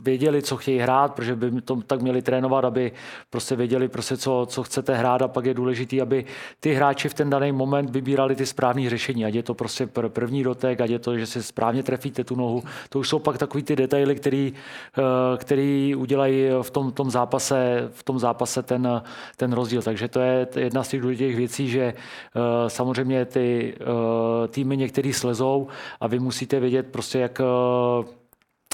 věděli, 0.03 0.41
co 0.41 0.57
chtějí 0.57 0.79
hrát, 0.79 1.13
protože 1.13 1.35
by 1.35 1.61
to 1.61 1.75
tak 1.87 2.01
měli 2.01 2.21
trénovat, 2.21 2.65
aby 2.65 2.91
prostě 3.29 3.55
věděli, 3.55 3.87
prostě 3.87 4.17
co, 4.17 4.45
co 4.49 4.63
chcete 4.63 4.95
hrát 4.95 5.21
a 5.21 5.27
pak 5.27 5.45
je 5.45 5.53
důležité, 5.53 6.01
aby 6.01 6.25
ty 6.59 6.73
hráči 6.73 7.09
v 7.09 7.13
ten 7.13 7.29
daný 7.29 7.51
moment 7.51 7.89
vybírali 7.89 8.35
ty 8.35 8.45
správné 8.45 8.89
řešení, 8.89 9.25
ať 9.25 9.33
je 9.33 9.43
to 9.43 9.53
prostě 9.53 9.87
první 10.07 10.43
dotek, 10.43 10.81
ať 10.81 10.89
je 10.89 10.99
to, 10.99 11.17
že 11.17 11.25
si 11.25 11.43
správně 11.43 11.83
trefíte 11.83 12.23
tu 12.23 12.35
nohu. 12.35 12.63
To 12.89 12.99
už 12.99 13.09
jsou 13.09 13.19
pak 13.19 13.37
takový 13.37 13.63
ty 13.63 13.75
detaily, 13.75 14.15
který, 14.15 14.53
eh, 14.97 15.37
který 15.37 15.95
udělají 15.95 16.49
v 16.61 16.71
tom, 16.71 16.91
tom 16.91 17.11
zápase, 17.11 17.89
v 17.93 18.03
tom 18.03 18.19
zápase 18.19 18.63
ten, 18.63 19.01
ten 19.37 19.53
rozdíl. 19.53 19.81
Takže 19.81 20.07
to 20.07 20.19
je 20.19 20.47
jedna 20.55 20.83
z 20.83 20.87
těch 20.87 21.01
důležitých 21.01 21.35
věcí, 21.35 21.69
že 21.69 21.83
eh, 21.83 22.69
samozřejmě 22.69 23.25
ty 23.25 23.73
eh, 23.73 24.47
týmy 24.47 24.77
některý 24.77 25.13
slezou 25.13 25.67
a 25.99 26.07
vy 26.07 26.19
musíte 26.19 26.59
vědět 26.59 26.87
prostě, 26.91 27.19
jak 27.19 27.41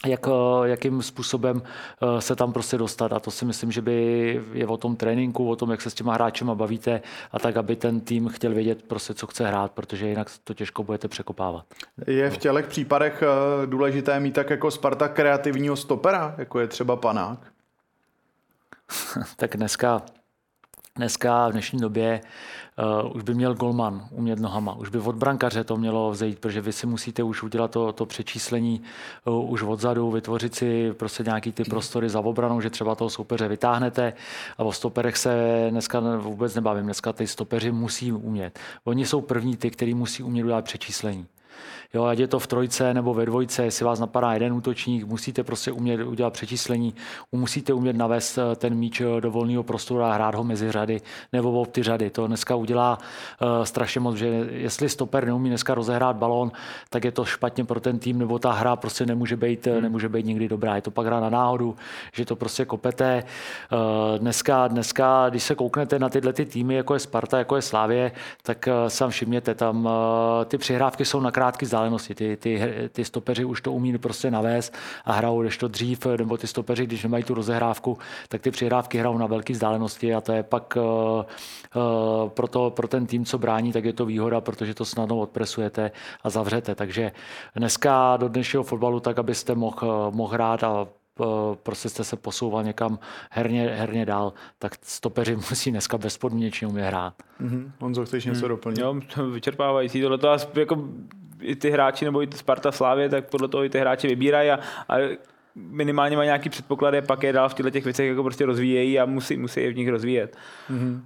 jak, 0.05 0.27
jakým 0.63 1.01
způsobem 1.01 1.61
se 2.19 2.35
tam 2.35 2.53
prostě 2.53 2.77
dostat. 2.77 3.13
A 3.13 3.19
to 3.19 3.31
si 3.31 3.45
myslím, 3.45 3.71
že 3.71 3.81
by 3.81 4.41
je 4.53 4.67
o 4.67 4.77
tom 4.77 4.95
tréninku, 4.95 5.49
o 5.49 5.55
tom, 5.55 5.71
jak 5.71 5.81
se 5.81 5.89
s 5.89 5.93
těma 5.93 6.13
hráčema 6.13 6.55
bavíte 6.55 7.01
a 7.31 7.39
tak, 7.39 7.57
aby 7.57 7.75
ten 7.75 7.99
tým 7.99 8.27
chtěl 8.27 8.53
vědět 8.53 8.83
prostě, 8.83 9.13
co 9.13 9.27
chce 9.27 9.47
hrát, 9.47 9.71
protože 9.71 10.07
jinak 10.07 10.27
to 10.43 10.53
těžko 10.53 10.83
budete 10.83 11.07
překopávat. 11.07 11.65
Je 12.07 12.29
v 12.29 12.37
těchto 12.37 12.63
případech 12.67 13.23
důležité 13.65 14.19
mít 14.19 14.31
tak 14.31 14.49
jako 14.49 14.71
Sparta 14.71 15.07
kreativního 15.07 15.75
stopera, 15.75 16.35
jako 16.37 16.59
je 16.59 16.67
třeba 16.67 16.95
Panák? 16.95 17.39
tak 19.35 19.57
dneska, 19.57 20.01
dneska 20.99 21.47
v 21.47 21.51
dnešní 21.51 21.79
době 21.79 22.21
uh, 23.03 23.15
už 23.15 23.23
by 23.23 23.33
měl 23.33 23.55
golman 23.55 24.07
umět 24.11 24.39
nohama, 24.39 24.73
už 24.75 24.89
by 24.89 24.97
od 24.97 25.15
brankaře 25.15 25.63
to 25.63 25.77
mělo 25.77 26.11
vzejít, 26.11 26.39
protože 26.39 26.61
vy 26.61 26.73
si 26.73 26.87
musíte 26.87 27.23
už 27.23 27.43
udělat 27.43 27.71
to, 27.71 27.91
to 27.91 28.05
přečíslení 28.05 28.81
uh, 29.25 29.51
už 29.51 29.63
odzadu, 29.63 30.11
vytvořit 30.11 30.55
si 30.55 30.93
prostě 30.93 31.23
nějaký 31.23 31.51
ty 31.51 31.63
prostory 31.63 32.09
za 32.09 32.19
obranou, 32.19 32.61
že 32.61 32.69
třeba 32.69 32.95
toho 32.95 33.09
soupeře 33.09 33.47
vytáhnete 33.47 34.13
a 34.57 34.63
o 34.63 34.71
stoperech 34.71 35.17
se 35.17 35.67
dneska 35.69 35.99
vůbec 36.17 36.55
nebavím, 36.55 36.83
dneska 36.83 37.13
ty 37.13 37.27
stopeři 37.27 37.71
musí 37.71 38.11
umět. 38.11 38.59
Oni 38.83 39.05
jsou 39.05 39.21
první 39.21 39.57
ty, 39.57 39.69
kteří 39.69 39.93
musí 39.93 40.23
umět 40.23 40.43
udělat 40.43 40.65
přečíslení. 40.65 41.25
Jo, 41.93 42.03
ať 42.03 42.19
je 42.19 42.27
to 42.27 42.39
v 42.39 42.47
trojce 42.47 42.93
nebo 42.93 43.13
ve 43.13 43.25
dvojce, 43.25 43.63
jestli 43.63 43.85
vás 43.85 43.99
napadá 43.99 44.33
jeden 44.33 44.53
útočník, 44.53 45.03
musíte 45.03 45.43
prostě 45.43 45.71
umět 45.71 46.01
udělat 46.01 46.33
přečíslení, 46.33 46.93
musíte 47.31 47.73
umět 47.73 47.95
navést 47.95 48.37
eh, 48.37 48.55
ten 48.55 48.75
míč 48.75 49.01
eh, 49.01 49.21
do 49.21 49.31
volného 49.31 49.63
prostoru 49.63 50.01
a 50.01 50.13
hrát 50.13 50.35
ho 50.35 50.43
mezi 50.43 50.71
řady 50.71 51.01
nebo 51.33 51.61
ob 51.61 51.71
ty 51.71 51.83
řady. 51.83 52.09
To 52.09 52.27
dneska 52.27 52.55
udělá 52.55 52.97
uh, 53.41 53.63
strašně 53.63 54.01
moc, 54.01 54.15
že 54.15 54.27
jestli 54.51 54.89
stoper 54.89 55.25
neumí 55.25 55.49
dneska 55.49 55.73
rozehrát 55.73 56.15
balón, 56.15 56.51
tak 56.89 57.05
je 57.05 57.11
to 57.11 57.25
špatně 57.25 57.65
pro 57.65 57.79
ten 57.79 57.99
tým, 57.99 58.19
nebo 58.19 58.39
ta 58.39 58.51
hra 58.51 58.75
prostě 58.75 59.05
nemůže 59.05 59.37
být, 59.37 59.67
hmm. 59.67 59.81
nemůže 59.81 60.09
být 60.09 60.25
nikdy 60.25 60.47
dobrá. 60.47 60.75
Je 60.75 60.81
to 60.81 60.91
pak 60.91 61.05
hra 61.05 61.19
na 61.19 61.29
náhodu, 61.29 61.75
že 62.13 62.25
to 62.25 62.35
prostě 62.35 62.65
kopete. 62.65 63.23
Uh, 63.71 64.19
dneska, 64.19 64.67
dneska, 64.67 65.29
když 65.29 65.43
se 65.43 65.55
kouknete 65.55 65.99
na 65.99 66.09
tyhle 66.09 66.33
ty 66.33 66.45
týmy, 66.45 66.75
jako 66.75 66.93
je 66.93 66.99
Sparta, 66.99 67.37
jako 67.37 67.55
je 67.55 67.61
Slávě, 67.61 68.11
tak 68.43 68.67
uh, 68.67 68.87
sám 68.87 69.09
všimněte, 69.09 69.55
tam 69.55 69.85
uh, 69.85 69.91
ty 70.45 70.57
přihrávky 70.57 71.05
jsou 71.05 71.19
na 71.19 71.31
krátké 71.31 71.65
vzdálenosti. 71.65 71.78
Ty, 72.15 72.37
ty, 72.37 72.61
ty 72.91 73.05
stopeři 73.05 73.45
už 73.45 73.61
to 73.61 73.71
umí 73.71 73.97
prostě 73.97 74.31
navést 74.31 74.73
a 75.05 75.13
hrajou, 75.13 75.41
když 75.41 75.57
to 75.57 75.67
dřív, 75.67 76.05
nebo 76.05 76.37
ty 76.37 76.47
stopeři, 76.47 76.85
když 76.85 77.03
nemají 77.03 77.23
tu 77.23 77.33
rozehrávku, 77.33 77.97
tak 78.27 78.41
ty 78.41 78.51
přihrávky 78.51 78.97
hrajou 78.97 79.17
na 79.17 79.27
velké 79.27 79.53
vzdálenosti 79.53 80.15
a 80.15 80.21
to 80.21 80.31
je 80.31 80.43
pak 80.43 80.77
uh, 80.77 80.83
uh, 80.83 82.29
pro, 82.29 82.47
to, 82.47 82.69
pro 82.69 82.87
ten 82.87 83.05
tým, 83.05 83.25
co 83.25 83.37
brání, 83.37 83.73
tak 83.73 83.85
je 83.85 83.93
to 83.93 84.05
výhoda, 84.05 84.41
protože 84.41 84.73
to 84.73 84.85
snadno 84.85 85.17
odpresujete 85.17 85.91
a 86.23 86.29
zavřete. 86.29 86.75
Takže 86.75 87.11
dneska 87.55 88.17
do 88.17 88.27
dnešního 88.27 88.63
fotbalu 88.63 88.99
tak, 88.99 89.19
abyste 89.19 89.55
mohl 89.55 90.11
mohl 90.11 90.33
hrát 90.33 90.63
a 90.63 90.87
prostě 91.63 91.89
jste 91.89 92.03
se 92.03 92.15
posouval 92.15 92.63
někam 92.63 92.99
herně, 93.31 93.67
herně 93.67 94.05
dál, 94.05 94.33
tak 94.59 94.75
stopeři 94.81 95.35
musí 95.49 95.71
dneska 95.71 95.97
bezpodmínečně 95.97 96.67
umět 96.67 96.87
hrát. 96.87 97.13
Mm-hmm. 97.41 97.71
Honzo, 97.79 98.05
chceš 98.05 98.25
něco 98.25 98.39
hmm. 98.39 98.49
doplnit? 98.49 98.79
Jo, 98.79 98.95
vyčerpávající 99.31 100.01
tohle. 100.01 100.17
To 100.17 100.37
jako 100.59 100.83
i 101.41 101.55
ty 101.55 101.69
hráči 101.69 102.05
nebo 102.05 102.23
i 102.23 102.27
Sparta 102.35 102.71
Slávě, 102.71 103.09
tak 103.09 103.29
podle 103.29 103.47
toho 103.47 103.63
i 103.63 103.69
ty 103.69 103.79
hráči 103.79 104.07
vybírají 104.07 104.51
a, 104.51 104.59
a 104.89 104.95
minimálně 105.55 106.17
mají 106.17 106.27
nějaký 106.27 106.49
předpoklady, 106.49 107.01
pak 107.01 107.23
je 107.23 107.33
dál 107.33 107.49
v 107.49 107.53
těchto 107.53 107.69
těch 107.69 107.83
věcech 107.83 108.07
jako 108.07 108.23
prostě 108.23 108.45
rozvíjejí 108.45 108.99
a 108.99 109.05
musí, 109.05 109.37
musí 109.37 109.61
je 109.61 109.71
v 109.71 109.75
nich 109.75 109.89
rozvíjet. 109.89 110.37
Mm-hmm. 110.71 111.01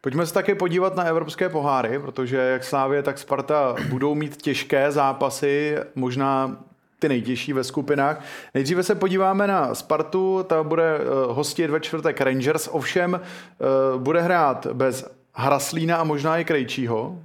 Pojďme 0.00 0.26
se 0.26 0.34
také 0.34 0.54
podívat 0.54 0.96
na 0.96 1.04
evropské 1.04 1.48
poháry, 1.48 1.98
protože 1.98 2.36
jak 2.36 2.64
Slávě, 2.64 3.02
tak 3.02 3.18
Sparta 3.18 3.76
budou 3.88 4.14
mít 4.14 4.36
těžké 4.36 4.92
zápasy, 4.92 5.76
možná 5.94 6.56
ty 6.98 7.08
nejtěžší 7.08 7.52
ve 7.52 7.64
skupinách. 7.64 8.24
Nejdříve 8.54 8.82
se 8.82 8.94
podíváme 8.94 9.46
na 9.46 9.74
Spartu, 9.74 10.42
ta 10.42 10.62
bude 10.62 10.96
eh, 10.98 11.02
hostit 11.28 11.70
ve 11.70 11.80
čtvrtek 11.80 12.20
Rangers, 12.20 12.68
ovšem 12.72 13.20
eh, 13.20 13.98
bude 13.98 14.20
hrát 14.20 14.66
bez 14.72 15.10
Hraslína 15.34 15.96
a 15.96 16.04
možná 16.04 16.38
i 16.38 16.44
Krejčího, 16.44 17.18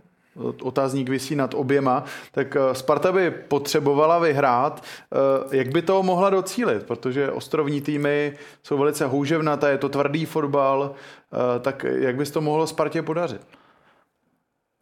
otázník 0.61 1.09
vysí 1.09 1.35
nad 1.35 1.53
oběma, 1.53 2.03
tak 2.31 2.55
eh, 2.55 2.75
Sparta 2.75 3.11
by 3.11 3.31
potřebovala 3.31 4.19
vyhrát. 4.19 4.83
Jak 5.51 5.67
by 5.67 5.81
to 5.81 6.03
mohla 6.03 6.29
docílit? 6.29 6.83
Protože 6.83 7.31
ostrovní 7.31 7.81
týmy 7.81 8.33
jsou 8.63 8.77
velice 8.77 9.05
houževnaté, 9.05 9.69
je 9.69 9.77
to 9.77 9.89
tvrdý 9.89 10.25
fotbal, 10.25 10.91
tak 11.61 11.85
jak 11.89 12.15
by 12.15 12.25
to 12.25 12.41
mohlo 12.41 12.67
Spartě 12.67 13.01
podařit? 13.01 13.41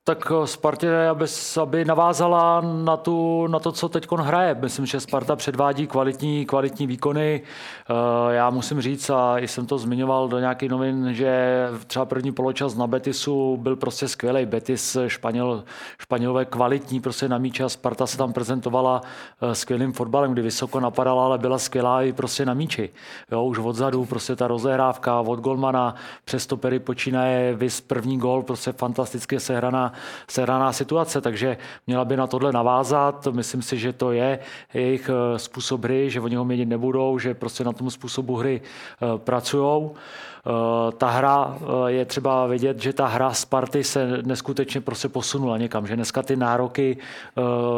Tak 0.08 0.32
eh, 0.32 0.48
Spartě, 0.48 1.08
aby, 1.08 1.26
aby 1.62 1.86
navázala 1.86 2.62
na, 2.62 2.98
tu, 2.98 3.48
na 3.48 3.60
to, 3.60 3.72
co 3.72 3.90
teď 3.90 4.08
hraje. 4.12 4.56
Myslím, 4.62 4.86
že 4.86 5.00
Sparta 5.00 5.36
předvádí 5.36 5.88
kvalitní, 5.88 6.46
kvalitní 6.46 6.88
výkony. 6.88 7.42
Eh, 7.42 8.34
já 8.34 8.50
musím 8.50 8.82
říct, 8.82 9.10
a 9.10 9.38
jsem 9.38 9.66
to 9.66 9.78
zmiňoval 9.78 10.28
do 10.28 10.40
nějakých 10.40 10.70
novin, 10.70 11.14
že 11.14 11.68
třeba 11.88 12.06
první 12.06 12.32
poločas 12.32 12.76
na 12.76 12.88
Betisu 12.88 13.58
byl 13.58 13.76
prostě 13.76 14.08
skvělý. 14.08 14.46
Betis, 14.46 14.98
Španěl, 15.08 15.64
Španělové 16.00 16.46
kvalitní 16.46 17.02
prostě 17.02 17.30
na 17.30 17.38
míče 17.38 17.64
a 17.64 17.70
Sparta 17.70 18.08
se 18.08 18.18
tam 18.18 18.34
prezentovala 18.34 19.02
eh, 19.42 19.56
skvělým 19.56 19.94
fotbalem, 19.94 20.34
kdy 20.34 20.42
vysoko 20.42 20.80
napadala, 20.80 21.26
ale 21.26 21.38
byla 21.38 21.58
skvělá 21.58 22.02
i 22.02 22.14
prostě 22.14 22.46
na 22.46 22.54
míči. 22.54 22.90
Jo, 23.32 23.44
už 23.44 23.60
odzadu 23.60 24.06
prostě 24.06 24.36
ta 24.36 24.48
rozehrávka 24.48 25.20
od 25.20 25.40
golmana 25.40 25.96
přes 26.26 26.44
stopery 26.44 26.80
počínaje, 26.80 27.56
vys 27.56 27.82
první 27.82 28.18
gol, 28.18 28.44
prostě 28.44 28.72
fantasticky 28.72 29.40
sehraná 29.40 29.95
sehraná 30.28 30.74
situace, 30.74 31.22
takže 31.22 31.58
měla 31.88 32.06
by 32.06 32.18
na 32.18 32.28
tohle 32.28 32.52
navázat. 32.52 33.28
Myslím 33.32 33.62
si, 33.62 33.78
že 33.78 33.94
to 33.94 34.12
je 34.12 34.40
jejich 34.74 35.10
eh, 35.10 35.40
způsob 35.40 35.84
hry, 35.84 36.10
že 36.10 36.22
oni 36.22 36.36
ho 36.36 36.46
měnit 36.46 36.66
nebudou, 36.66 37.20
že 37.20 37.34
prostě 37.34 37.64
na 37.64 37.74
tom 37.74 37.92
způsobu 37.92 38.36
hry 38.36 38.62
eh, 38.62 39.18
pracují. 39.18 39.90
Eh, 39.90 40.92
ta 40.98 41.10
hra 41.10 41.58
je 41.88 42.06
třeba 42.06 42.48
vidět, 42.48 42.82
že 42.82 42.94
ta 42.94 43.08
hra 43.08 43.34
Sparty 43.34 43.84
se 43.84 44.22
neskutečně 44.22 44.82
prostě 44.82 45.10
posunula 45.10 45.58
někam, 45.58 45.88
že 45.88 45.96
dneska 45.96 46.24
ty 46.24 46.36
nároky 46.36 46.98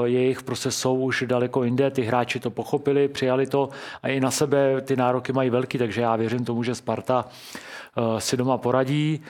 jejich 0.03 0.43
prostě 0.43 0.71
jsou 0.71 0.95
už 0.95 1.23
daleko 1.27 1.63
jinde, 1.63 1.91
ty 1.91 2.01
hráči 2.01 2.39
to 2.39 2.49
pochopili, 2.49 3.07
přijali 3.07 3.47
to 3.47 3.69
a 4.03 4.07
i 4.07 4.19
na 4.19 4.31
sebe 4.31 4.81
ty 4.81 4.95
nároky 4.95 5.33
mají 5.33 5.49
velký, 5.49 5.77
takže 5.77 6.01
já 6.01 6.15
věřím 6.15 6.45
tomu, 6.45 6.63
že 6.63 6.75
Sparta 6.75 7.25
Eh, 7.25 7.66
si 8.17 8.37
doma 8.37 8.57
poradí. 8.57 9.21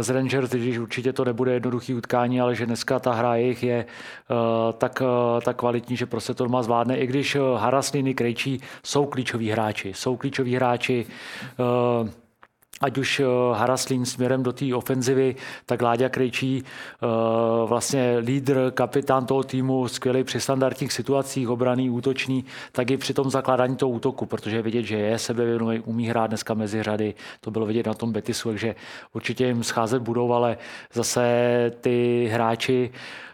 Z 0.00 0.10
eh, 0.10 0.12
Rangers, 0.12 0.50
když 0.50 0.78
určitě 0.78 1.12
to 1.12 1.24
nebude 1.24 1.52
jednoduchý 1.52 1.94
utkání, 1.94 2.40
ale 2.40 2.54
že 2.54 2.66
dneska 2.66 2.98
ta 2.98 3.12
hra 3.12 3.36
jejich 3.36 3.62
je 3.62 3.84
eh, 3.84 4.72
tak, 4.78 5.02
tak 5.44 5.56
kvalitní, 5.56 5.96
že 5.96 6.06
prostě 6.06 6.34
to 6.34 6.44
doma 6.44 6.62
zvládne, 6.62 6.98
i 6.98 7.06
když 7.06 7.36
Harasliny, 7.56 8.14
Krejčí 8.14 8.60
jsou 8.82 9.06
klíčoví 9.06 9.50
hráči. 9.50 9.92
Jsou 9.94 10.16
klíčoví 10.16 10.56
hráči 10.56 11.06
ať 12.80 12.98
už 12.98 13.20
eh, 13.20 13.24
Haraslín 13.54 14.04
směrem 14.04 14.42
do 14.42 14.52
té 14.52 14.74
ofenzivy, 14.74 15.36
tak 15.66 15.82
Láďa 15.82 16.08
Krejčí, 16.08 16.62
eh, 16.64 17.06
vlastně 17.66 18.16
lídr, 18.18 18.70
kapitán 18.74 19.26
toho 19.26 19.42
týmu, 19.42 19.88
skvělý 19.88 20.24
při 20.24 20.40
standardních 20.40 20.92
situacích, 20.92 21.48
obraný, 21.48 21.90
útočný, 21.90 22.44
tak 22.72 22.90
i 22.90 22.96
při 22.96 23.14
tom 23.14 23.30
zakládání 23.30 23.76
toho 23.76 23.90
útoku, 23.90 24.26
protože 24.26 24.56
je 24.56 24.62
vidět, 24.62 24.82
že 24.82 24.96
je 24.96 25.18
sebevědomý, 25.18 25.80
umí 25.80 26.08
hrát 26.08 26.26
dneska 26.26 26.54
mezi 26.54 26.82
řady, 26.82 27.14
to 27.40 27.50
bylo 27.50 27.66
vidět 27.66 27.86
na 27.86 27.94
tom 27.94 28.12
Betisu, 28.12 28.48
takže 28.48 28.74
určitě 29.12 29.46
jim 29.46 29.64
scházet 29.64 30.02
budou, 30.02 30.32
ale 30.32 30.56
zase 30.92 31.22
ty 31.80 32.28
hráči, 32.32 32.90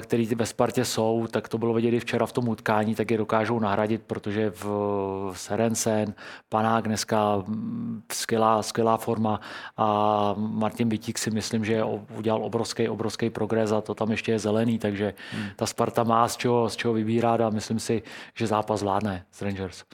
který 0.00 0.26
ve 0.26 0.46
Spartě 0.46 0.84
jsou, 0.84 1.26
tak 1.30 1.48
to 1.48 1.58
bylo 1.58 1.74
vidět 1.74 1.90
i 1.90 2.00
včera 2.00 2.26
v 2.26 2.32
tom 2.32 2.48
utkání, 2.48 2.94
tak 2.94 3.10
je 3.10 3.18
dokážou 3.18 3.58
nahradit, 3.58 4.02
protože 4.06 4.50
v 4.50 5.32
Serensen, 5.34 6.14
Panák 6.48 6.84
dneska 6.84 7.36
mm, 7.36 8.02
skvělá, 8.12 8.62
skvělá 8.62 8.96
forma 8.96 9.40
a 9.76 10.34
Martin 10.38 10.88
Bytík 10.88 11.18
si 11.18 11.30
myslím, 11.30 11.64
že 11.64 11.84
udělal 12.18 12.44
obrovský, 12.44 12.88
obrovský 12.88 13.30
progres 13.30 13.72
a 13.72 13.80
to 13.80 13.94
tam 13.94 14.10
ještě 14.10 14.32
je 14.32 14.38
zelený, 14.38 14.78
takže 14.78 15.14
hmm. 15.32 15.46
ta 15.56 15.66
Sparta 15.66 16.04
má 16.04 16.28
z 16.28 16.36
čeho, 16.36 16.70
z 16.70 16.76
čeho 16.76 16.94
vybírat 16.94 17.40
a 17.40 17.50
myslím 17.50 17.78
si, 17.78 18.02
že 18.34 18.46
zápas 18.46 18.80
zvládne 18.80 19.24
z 19.32 19.42
Rangers. 19.42 19.84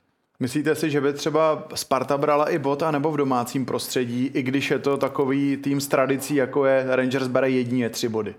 Myslíte 0.40 0.74
si, 0.74 0.90
že 0.90 1.00
by 1.00 1.12
třeba 1.12 1.64
Sparta 1.74 2.18
brala 2.18 2.50
i 2.50 2.59
bot, 2.59 2.82
nebo 2.90 3.11
v 3.11 3.16
domácím 3.16 3.66
prostředí, 3.66 4.30
i 4.34 4.42
když 4.42 4.70
je 4.70 4.78
to 4.78 4.96
takový 4.96 5.57
tým 5.57 5.80
s 5.80 5.88
tradicí, 5.88 6.34
jako 6.34 6.66
je 6.66 6.84
Rangers 6.88 7.26
bere 7.26 7.50
jedině 7.50 7.90
tři 7.90 8.09
body? 8.09 8.34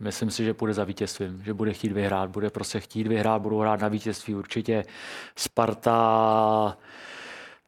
Myslím 0.00 0.30
si, 0.30 0.44
že 0.44 0.54
půjde 0.54 0.74
za 0.74 0.84
vítězstvím, 0.84 1.42
že 1.44 1.54
bude 1.54 1.72
chtít 1.72 1.92
vyhrát, 1.92 2.30
bude 2.30 2.50
prostě 2.50 2.80
chtít 2.80 3.06
vyhrát, 3.06 3.42
budou 3.42 3.58
hrát 3.58 3.80
na 3.80 3.88
vítězství 3.88 4.34
určitě. 4.34 4.84
Sparta 5.36 6.76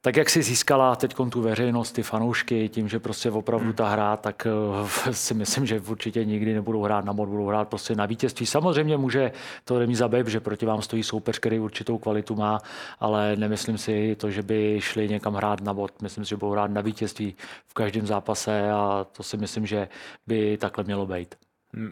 tak 0.04 0.16
jak 0.16 0.30
si 0.30 0.42
získala 0.42 0.96
teď 0.96 1.14
tu 1.30 1.42
veřejnost, 1.42 1.92
ty 1.92 2.02
fanoušky, 2.02 2.68
tím, 2.68 2.88
že 2.88 3.00
prostě 3.00 3.30
opravdu 3.30 3.72
ta 3.72 3.88
hra, 3.88 4.16
tak 4.16 4.46
eh, 4.46 5.14
si 5.14 5.34
myslím, 5.34 5.66
že 5.66 5.80
určitě 5.80 6.24
nikdy 6.24 6.54
nebudou 6.54 6.82
hrát 6.82 7.04
na 7.04 7.12
mod, 7.12 7.28
budou 7.28 7.46
hrát 7.46 7.68
prostě 7.68 7.94
na 7.94 8.06
vítězství. 8.06 8.46
Samozřejmě 8.46 8.96
může 8.96 9.32
to 9.64 9.78
remíza 9.78 10.08
být, 10.08 10.26
že 10.26 10.40
proti 10.40 10.66
vám 10.66 10.82
stojí 10.82 11.02
soupeř, 11.02 11.38
který 11.38 11.58
určitou 11.58 11.98
kvalitu 11.98 12.34
má, 12.34 12.58
ale 13.00 13.36
nemyslím 13.36 13.78
si 13.78 14.16
to, 14.16 14.30
že 14.30 14.42
by 14.42 14.76
šli 14.80 15.08
někam 15.08 15.34
hrát 15.34 15.60
na 15.60 15.74
bod. 15.74 16.02
Myslím 16.02 16.24
si, 16.24 16.30
že 16.30 16.36
budou 16.36 16.52
hrát 16.52 16.70
na 16.70 16.80
vítězství 16.80 17.34
v 17.66 17.74
každém 17.74 18.06
zápase 18.06 18.70
a 18.70 19.06
to 19.12 19.22
si 19.22 19.36
myslím, 19.36 19.66
že 19.66 19.88
by 20.26 20.56
takhle 20.56 20.84
mělo 20.84 21.06
být. 21.06 21.34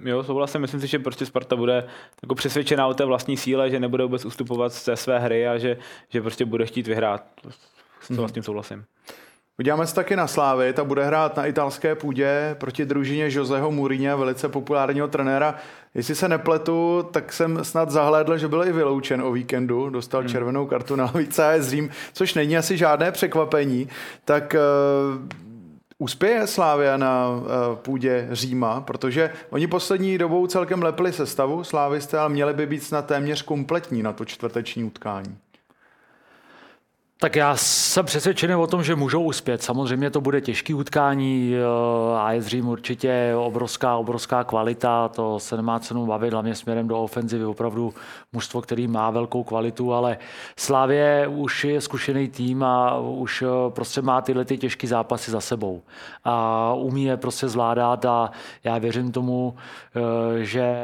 Jo, 0.05 0.23
souhlasím, 0.23 0.61
myslím 0.61 0.81
si, 0.81 0.87
že 0.87 0.99
prostě 0.99 1.27
Sparta 1.27 1.57
bude 1.57 1.85
jako 2.23 2.35
přesvědčená 2.35 2.87
o 2.87 2.95
té 2.95 3.05
vlastní 3.05 3.37
síle, 3.37 3.71
že 3.71 3.81
nebude 3.81 4.05
vůbec 4.05 4.25
ustupovat 4.25 4.73
ze 4.73 4.97
své 4.97 5.19
hry 5.19 5.49
a 5.49 5.59
že, 5.59 5.77
že 6.09 6.21
prostě 6.21 6.45
bude 6.45 6.67
chtít 6.67 6.87
vyhrát. 6.87 7.25
S 8.01 8.11
mm. 8.11 8.29
tím 8.29 8.43
souhlasím. 8.43 8.85
Podíváme 9.57 9.87
se 9.87 9.95
taky 9.95 10.17
na 10.17 10.27
Slávy, 10.27 10.73
ta 10.73 10.85
bude 10.85 11.05
hrát 11.05 11.37
na 11.37 11.47
italské 11.47 11.95
půdě 11.95 12.57
proti 12.61 12.85
družině 12.85 13.27
Joseho 13.31 13.71
Mourinho, 13.71 14.19
velice 14.19 14.49
populárního 14.49 15.09
trenéra. 15.09 15.55
Jestli 15.95 16.15
se 16.15 16.29
nepletu, 16.29 17.09
tak 17.13 17.33
jsem 17.33 17.65
snad 17.65 17.91
zahlédl, 17.91 18.39
že 18.39 18.49
byl 18.49 18.65
i 18.65 18.73
vyloučen 18.73 19.23
o 19.23 19.33
víkendu, 19.33 19.91
dostal 19.91 20.21
hmm. 20.21 20.31
červenou 20.31 20.67
kartu 20.67 20.97
na 20.97 21.07
více 21.07 21.47
a 21.47 21.63
Řím, 21.63 21.91
což 22.13 22.35
není 22.35 22.57
asi 22.57 22.77
žádné 22.77 23.13
překvapení. 23.13 23.89
Tak 24.25 24.55
uh, 24.55 25.50
uspěje 26.01 26.47
Slávia 26.47 26.97
na 26.97 27.29
uh, 27.29 27.47
půdě 27.77 28.29
Říma, 28.33 28.81
protože 28.81 29.31
oni 29.51 29.67
poslední 29.67 30.19
dobou 30.19 30.47
celkem 30.47 30.83
lepili 30.83 31.13
sestavu 31.13 31.65
Slávisté, 31.65 32.19
ale 32.19 32.29
měli 32.29 32.55
by 32.55 32.67
být 32.67 32.83
snad 32.83 33.07
téměř 33.07 33.43
kompletní 33.43 34.03
na 34.03 34.13
to 34.13 34.25
čtvrteční 34.25 34.85
utkání. 34.85 35.37
Tak 37.23 37.37
já 37.37 37.57
jsem 37.57 38.07
přesvědčený 38.07 38.55
o 38.55 38.67
tom, 38.67 38.83
že 38.83 38.97
můžou 38.97 39.23
uspět. 39.23 39.63
Samozřejmě 39.63 40.11
to 40.11 40.21
bude 40.21 40.41
těžký 40.41 40.75
utkání. 40.75 41.55
A 42.19 42.33
je 42.33 42.43
Řím 42.43 42.69
určitě 42.69 43.33
obrovská, 43.37 43.97
obrovská 43.97 44.45
kvalita. 44.45 45.09
To 45.09 45.41
se 45.41 45.57
nemá 45.57 45.79
cenu 45.81 46.07
bavit, 46.07 46.33
hlavně 46.33 46.55
směrem 46.55 46.89
do 46.89 47.03
ofenzivy. 47.03 47.45
Opravdu 47.45 47.95
mužstvo, 48.33 48.63
který 48.63 48.89
má 48.89 49.11
velkou 49.11 49.45
kvalitu, 49.45 49.95
ale 49.95 50.19
Slávě 50.57 51.29
už 51.29 51.65
je 51.65 51.81
zkušený 51.81 52.29
tým 52.29 52.63
a 52.63 52.99
už 52.99 53.43
eh, 53.43 53.47
prostě 53.69 54.03
má 54.03 54.21
tyhle 54.21 54.45
ty 54.45 54.59
těžké 54.59 54.87
zápasy 54.87 55.31
za 55.31 55.41
sebou. 55.41 55.83
A 56.25 56.75
umí 56.75 57.05
je 57.05 57.17
prostě 57.17 57.49
zvládat 57.49 58.05
a 58.05 58.31
já 58.65 58.79
věřím 58.79 59.13
tomu, 59.13 59.55
eh, 59.97 60.45
že 60.45 60.77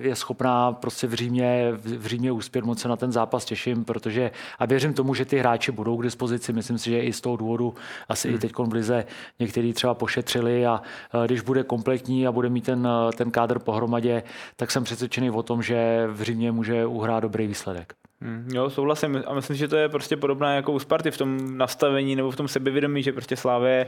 je 0.00 0.16
schopná 0.16 0.72
prostě 0.72 1.06
v 1.06 1.14
Římě, 1.14 1.72
v 1.72 2.06
Římě 2.06 2.32
uspět. 2.32 2.64
Moc 2.64 2.80
se 2.80 2.88
na 2.88 2.96
ten 2.96 3.12
zápas 3.12 3.44
těším, 3.44 3.84
protože 3.84 4.30
a 4.58 4.66
věřím 4.66 4.94
tomu, 4.94 5.14
že 5.14 5.24
ty 5.24 5.38
hráči 5.38 5.67
hráči 5.68 5.76
budou 5.76 5.96
k 5.96 6.02
dispozici. 6.02 6.52
Myslím 6.52 6.78
si, 6.78 6.90
že 6.90 7.00
i 7.00 7.12
z 7.12 7.20
toho 7.20 7.36
důvodu 7.36 7.74
asi 8.08 8.28
hmm. 8.28 8.36
i 8.36 8.38
teď 8.38 8.52
v 8.56 8.72
Lize 8.72 9.04
některý 9.38 9.72
třeba 9.72 9.94
pošetřili 9.94 10.66
a 10.66 10.80
e, 11.14 11.26
když 11.26 11.40
bude 11.40 11.64
kompletní 11.64 12.26
a 12.26 12.32
bude 12.32 12.48
mít 12.48 12.64
ten, 12.64 12.86
e, 12.86 13.12
ten 13.16 13.30
kádr 13.30 13.58
pohromadě, 13.58 14.22
tak 14.56 14.70
jsem 14.70 14.84
přesvědčený 14.84 15.30
o 15.30 15.42
tom, 15.42 15.62
že 15.62 16.06
v 16.10 16.22
Římě 16.22 16.52
může 16.52 16.86
uhrát 16.86 17.22
dobrý 17.22 17.46
výsledek. 17.46 17.94
Hmm, 18.20 18.48
jo, 18.52 18.70
souhlasím 18.70 19.22
a 19.26 19.34
myslím, 19.34 19.56
že 19.56 19.68
to 19.68 19.76
je 19.76 19.88
prostě 19.88 20.16
podobné 20.16 20.56
jako 20.56 20.72
u 20.72 20.78
Sparty 20.78 21.10
v 21.10 21.18
tom 21.18 21.58
nastavení 21.58 22.16
nebo 22.16 22.30
v 22.30 22.36
tom 22.36 22.48
sebevědomí, 22.48 23.02
že 23.02 23.12
prostě 23.12 23.36
Slávě 23.36 23.86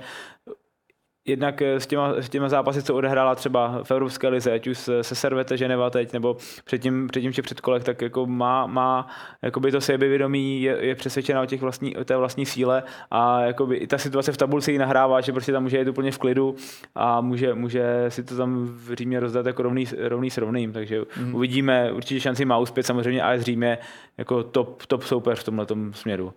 jednak 1.24 1.62
eh, 1.62 1.80
s 1.80 1.86
těma, 1.86 2.14
s 2.14 2.28
těma 2.28 2.48
zápasy, 2.48 2.82
co 2.82 2.94
odehrála 2.94 3.34
třeba 3.34 3.80
v 3.82 3.90
Evropské 3.90 4.28
lize, 4.28 4.52
ať 4.52 4.66
už 4.66 4.78
se, 4.78 5.04
se 5.04 5.14
Servete 5.14 5.56
Ženeva 5.56 5.90
teď, 5.90 6.12
nebo 6.12 6.36
předtím, 6.64 7.08
předtím 7.08 7.32
či 7.32 7.42
před 7.42 7.60
kolech, 7.60 7.84
tak 7.84 8.02
jako 8.02 8.26
má, 8.26 8.66
má 8.66 9.06
jakoby 9.42 9.72
to 9.72 9.80
sebevědomí, 9.80 10.62
je, 10.62 10.76
je 10.80 10.94
přesvědčená 10.94 11.42
o, 11.42 11.46
těch 11.46 11.60
vlastní, 11.60 11.96
o 11.96 12.04
té 12.04 12.16
vlastní 12.16 12.46
síle 12.46 12.82
a 13.10 13.40
jakoby 13.40 13.76
i 13.76 13.86
ta 13.86 13.98
situace 13.98 14.32
v 14.32 14.36
tabulce 14.36 14.72
ji 14.72 14.78
nahrává, 14.78 15.20
že 15.20 15.32
prostě 15.32 15.52
tam 15.52 15.62
může 15.62 15.78
jít 15.78 15.88
úplně 15.88 16.10
v 16.10 16.18
klidu 16.18 16.54
a 16.94 17.20
může, 17.20 17.54
může 17.54 18.04
si 18.08 18.22
to 18.22 18.36
tam 18.36 18.66
v 18.66 18.94
Římě 18.94 19.20
rozdat 19.20 19.46
jako 19.46 19.62
rovný, 19.62 19.84
rovný 19.98 20.30
s 20.30 20.38
rovným, 20.38 20.72
takže 20.72 21.02
mm. 21.20 21.34
uvidíme, 21.34 21.92
určitě 21.92 22.20
šanci 22.20 22.44
má 22.44 22.58
uspět, 22.58 22.82
samozřejmě 22.82 23.22
AS 23.22 23.40
Řím 23.40 23.62
je 23.62 23.78
jako 24.18 24.42
top, 24.42 24.86
top 24.86 25.02
soupeř 25.02 25.40
v 25.40 25.44
tomhle 25.44 25.66
směru. 25.92 26.34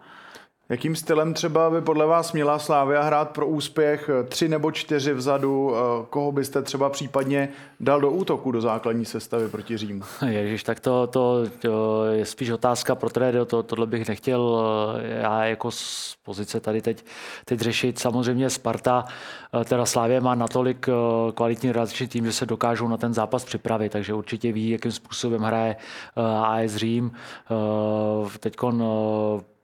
Jakým 0.70 0.95
stylem 0.95 1.34
třeba 1.34 1.70
by 1.70 1.82
podle 1.82 2.05
vás 2.05 2.34
měla 2.34 2.59
Slávia 2.59 3.01
hrát 3.01 3.30
pro 3.32 3.47
úspěch 3.47 4.09
tři 4.28 4.47
nebo 4.47 4.72
čtyři 4.72 5.14
vzadu? 5.14 5.76
Eh, 5.76 6.05
koho 6.09 6.32
byste 6.32 6.61
třeba 6.61 6.89
případně 6.89 7.49
dal 7.80 8.01
do 8.01 8.11
útoku 8.11 8.51
do 8.51 8.61
základní 8.61 9.05
sestavy 9.05 9.49
proti 9.49 9.78
Římu? 9.78 10.03
Ježiš, 10.28 10.64
tak 10.64 10.80
to, 10.80 11.07
to, 11.07 11.43
to 11.59 12.05
je 12.05 12.26
spíš 12.26 12.49
otázka 12.49 12.95
pro 12.95 13.09
trenéra, 13.09 13.45
to, 13.45 13.64
tohle 13.64 13.88
bych 13.88 14.07
nechtěl 14.07 14.64
eh, 14.99 15.22
já 15.22 15.45
jako 15.45 15.72
z 15.72 16.16
pozice 16.24 16.59
tady 16.59 16.82
teď, 16.82 17.05
teď 17.45 17.59
řešit. 17.59 17.99
Samozřejmě 17.99 18.49
Sparta, 18.49 19.05
eh, 19.61 19.66
teda 19.66 19.86
Slávě 19.86 20.22
má 20.22 20.36
natolik 20.36 20.89
kvalitní 21.36 21.72
realizační 21.72 22.07
tým, 22.07 22.26
že 22.26 22.32
se 22.32 22.45
dokážou 22.45 22.88
na 22.88 22.97
ten 22.97 23.14
zápas 23.14 23.45
připravit, 23.45 23.91
takže 23.91 24.14
určitě 24.14 24.51
ví, 24.51 24.70
jakým 24.70 24.91
způsobem 24.91 25.41
hraje 25.41 25.76
AS 26.16 26.76
Řím. 26.76 27.11
Teď 28.39 28.55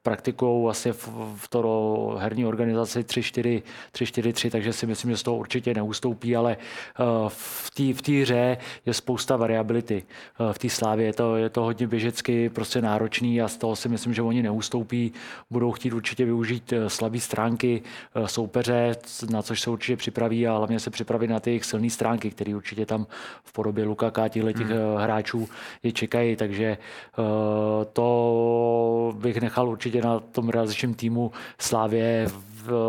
praktikují 0.03 0.63
vlastně 0.63 0.93
v, 0.93 1.09
v 1.35 1.47
to 1.47 2.17
herní 2.19 2.45
organizaci 2.45 2.99
3-4-3, 2.99 4.49
takže 4.49 4.73
si 4.73 4.85
myslím, 4.85 5.11
že 5.11 5.17
z 5.17 5.23
toho 5.23 5.37
určitě 5.37 5.73
neustoupí, 5.73 6.35
ale 6.35 6.57
eh, 6.57 7.03
v 7.27 7.71
té 7.71 7.93
v 7.93 8.21
hře 8.21 8.57
je 8.85 8.93
spousta 8.93 9.37
variability. 9.37 10.03
Eh, 10.49 10.53
v 10.53 10.57
té 10.57 10.69
slávě 10.69 11.05
je 11.05 11.13
to, 11.13 11.35
je 11.35 11.49
to 11.49 11.61
hodně 11.61 11.87
běžecky 11.87 12.49
prostě 12.49 12.81
náročný 12.81 13.41
a 13.41 13.47
z 13.47 13.57
toho 13.57 13.75
si 13.75 13.89
myslím, 13.89 14.13
že 14.13 14.21
oni 14.21 14.43
neustoupí. 14.43 15.11
Budou 15.49 15.71
chtít 15.71 15.93
určitě 15.93 16.25
využít 16.25 16.73
eh, 16.73 16.89
slabé 16.89 17.19
stránky 17.19 17.81
soupeře, 18.25 18.95
na 19.29 19.41
což 19.41 19.61
se 19.61 19.69
určitě 19.69 19.97
připraví 19.97 20.47
a 20.47 20.57
hlavně 20.57 20.79
se 20.79 20.89
připravit 20.89 21.27
na 21.27 21.39
ty 21.39 21.49
jejich 21.49 21.65
silné 21.65 21.89
stránky, 21.89 22.31
které 22.31 22.55
určitě 22.55 22.85
tam 22.85 23.07
v 23.43 23.51
podobě 23.53 23.85
Lukaka 23.85 24.27
těchto 24.27 24.51
těch 24.51 24.67
hmm. 24.67 24.97
hráčů 24.97 25.49
je 25.83 25.91
čekají, 25.91 26.35
takže 26.35 26.77
to 27.93 29.13
bych 29.17 29.41
nechal 29.41 29.69
určitě 29.69 29.88
určitě 29.89 30.07
na 30.07 30.19
tom 30.19 30.49
realizačním 30.49 30.93
týmu 30.93 31.31
Slávě 31.57 32.27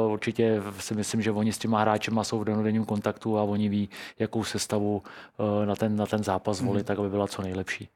určitě 0.08 0.62
si 0.78 0.94
myslím, 0.94 1.22
že 1.22 1.30
oni 1.30 1.52
s 1.52 1.58
těma 1.58 1.80
hráči 1.80 2.10
jsou 2.22 2.40
v 2.40 2.44
denodenním 2.44 2.84
kontaktu 2.84 3.38
a 3.38 3.42
oni 3.42 3.68
ví, 3.68 3.88
jakou 4.18 4.44
sestavu 4.44 5.02
eh, 5.62 5.66
na 5.66 5.76
ten, 5.76 5.96
na 5.96 6.06
ten 6.06 6.24
zápas 6.24 6.60
volit, 6.60 6.80
hmm. 6.80 6.84
tak 6.84 6.98
aby 6.98 7.08
byla 7.08 7.26
co 7.26 7.42
nejlepší. 7.42 7.88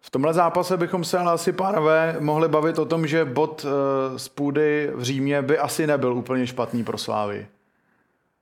V 0.00 0.10
tomhle 0.10 0.34
zápase 0.34 0.76
bychom 0.76 1.04
se 1.04 1.18
ale 1.18 1.32
asi, 1.32 1.52
pánové, 1.52 2.16
mohli 2.20 2.48
bavit 2.48 2.78
o 2.78 2.84
tom, 2.84 3.06
že 3.06 3.24
bod 3.24 3.66
eh, 3.66 4.18
z 4.18 4.28
půdy 4.28 4.90
v 4.94 5.02
Římě 5.02 5.42
by 5.42 5.58
asi 5.58 5.86
nebyl 5.86 6.14
úplně 6.14 6.46
špatný 6.46 6.84
pro 6.84 6.98
Slávy. 6.98 7.46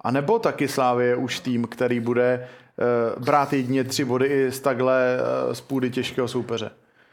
A 0.01 0.11
nebo 0.11 0.39
taky 0.39 0.69
Slávy 0.69 1.07
je 1.07 1.17
už 1.17 1.41
tým, 1.41 1.65
který 1.65 2.01
bude 2.01 2.49
eh, 2.79 3.21
brát 3.21 3.53
jedině 3.53 3.85
tři 3.85 4.05
body 4.05 4.27
i 4.27 4.53
z 4.53 4.61
takhle 4.61 5.19
z 5.53 5.61
půdy 5.61 5.91
těžkého 5.91 6.29
soupeře? 6.29 6.71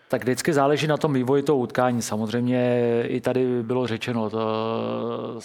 Tak 0.07 0.23
vždycky 0.23 0.53
záleží 0.53 0.87
na 0.87 0.97
tom 0.97 1.13
vývoji 1.13 1.43
toho 1.43 1.59
utkání. 1.59 2.01
Samozřejmě 2.01 3.03
i 3.07 3.21
tady 3.21 3.63
bylo 3.63 3.87
řečeno, 3.87 4.29
to 4.29 5.39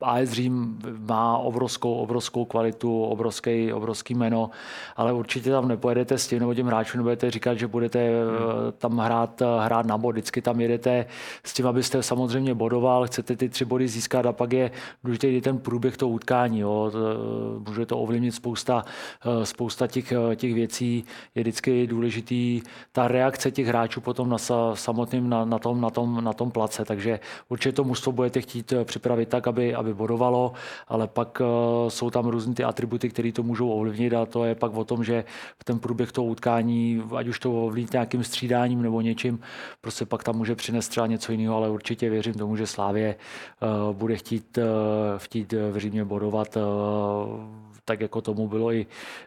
AS 0.00 0.30
Řím 0.30 0.78
má 1.08 1.38
obrovskou, 1.38 1.94
obrovskou 1.94 2.44
kvalitu, 2.44 3.02
obrovský, 3.02 3.72
obrovský 3.72 4.14
jméno, 4.14 4.50
ale 4.96 5.12
určitě 5.12 5.50
tam 5.50 5.68
nepojedete 5.68 6.18
s 6.18 6.28
tím 6.28 6.38
nebo 6.38 6.54
těm 6.54 6.66
hráčům, 6.66 6.98
nebudete 6.98 7.30
říkat, 7.30 7.54
že 7.54 7.66
budete 7.66 7.98
hmm. 8.08 8.72
tam 8.78 8.98
hrát, 8.98 9.42
hrát 9.60 9.86
na 9.86 9.98
bod. 9.98 10.12
Vždycky 10.12 10.42
tam 10.42 10.60
jedete 10.60 11.06
s 11.44 11.54
tím, 11.54 11.66
abyste 11.66 12.02
samozřejmě 12.02 12.54
bodoval, 12.54 13.06
chcete 13.06 13.36
ty 13.36 13.48
tři 13.48 13.64
body 13.64 13.88
získat 13.88 14.26
a 14.26 14.32
pak 14.32 14.52
je 14.52 14.70
důležitý 15.04 15.40
ten 15.40 15.58
průběh 15.58 15.96
toho 15.96 16.10
utkání. 16.10 16.60
Jo. 16.60 16.92
Může 17.68 17.86
to 17.86 17.98
ovlivnit 17.98 18.34
spousta, 18.34 18.84
spousta 19.44 19.86
těch, 19.86 20.12
těch 20.36 20.54
věcí. 20.54 21.04
Je 21.34 21.42
vždycky 21.42 21.86
důležitý 21.86 22.62
ta 22.92 23.08
reakce 23.08 23.50
těch 23.50 23.66
hráčů 23.66 24.00
potom 24.00 24.28
na 24.28 24.38
samotným 24.74 25.28
na, 25.28 25.44
na, 25.44 25.58
tom, 25.58 25.80
na, 25.80 25.90
tom, 25.90 26.24
na 26.24 26.32
tom 26.32 26.50
place. 26.50 26.84
Takže 26.84 27.20
určitě 27.48 27.72
to 27.72 27.84
mužstvo 27.84 28.12
budete 28.12 28.40
chtít 28.40 28.72
připravit 28.84 29.28
tak, 29.28 29.46
aby, 29.46 29.74
aby 29.74 29.87
aby 29.88 29.94
bodovalo, 29.94 30.52
ale 30.88 31.08
pak 31.08 31.42
eh, 31.44 31.90
jsou 31.90 32.10
tam 32.10 32.26
různé 32.26 32.54
ty 32.54 32.64
atributy, 32.64 33.08
které 33.08 33.32
to 33.32 33.42
můžou 33.42 33.70
ovlivnit 33.70 34.14
a 34.14 34.26
to 34.26 34.44
je 34.44 34.54
pak 34.54 34.76
o 34.76 34.84
tom, 34.84 35.04
že 35.04 35.24
v 35.58 35.64
ten 35.64 35.78
průběh 35.78 36.12
toho 36.12 36.26
utkání, 36.26 37.02
ať 37.16 37.28
už 37.28 37.38
to 37.38 37.66
ovlivnit 37.66 37.92
nějakým 37.92 38.24
střídáním 38.24 38.82
nebo 38.82 39.00
něčím, 39.00 39.40
prostě 39.80 40.06
pak 40.06 40.24
tam 40.24 40.36
může 40.36 40.54
přinést 40.54 40.88
třeba 40.88 41.06
něco 41.06 41.32
jiného, 41.32 41.56
ale 41.56 41.70
určitě 41.70 42.10
věřím 42.10 42.34
tomu, 42.34 42.56
že 42.56 42.66
Slávě 42.66 43.08
eh, 43.16 43.66
bude 43.92 44.16
chtít, 44.16 44.58
eh, 44.58 44.62
chtít 45.16 45.52
v 45.52 45.78
Římě 45.78 46.04
bodovat 46.04 46.56
tak 47.84 48.00
jako 48.00 48.20
tomu 48.20 48.48
bylo 48.48 48.72
i, 48.72 48.86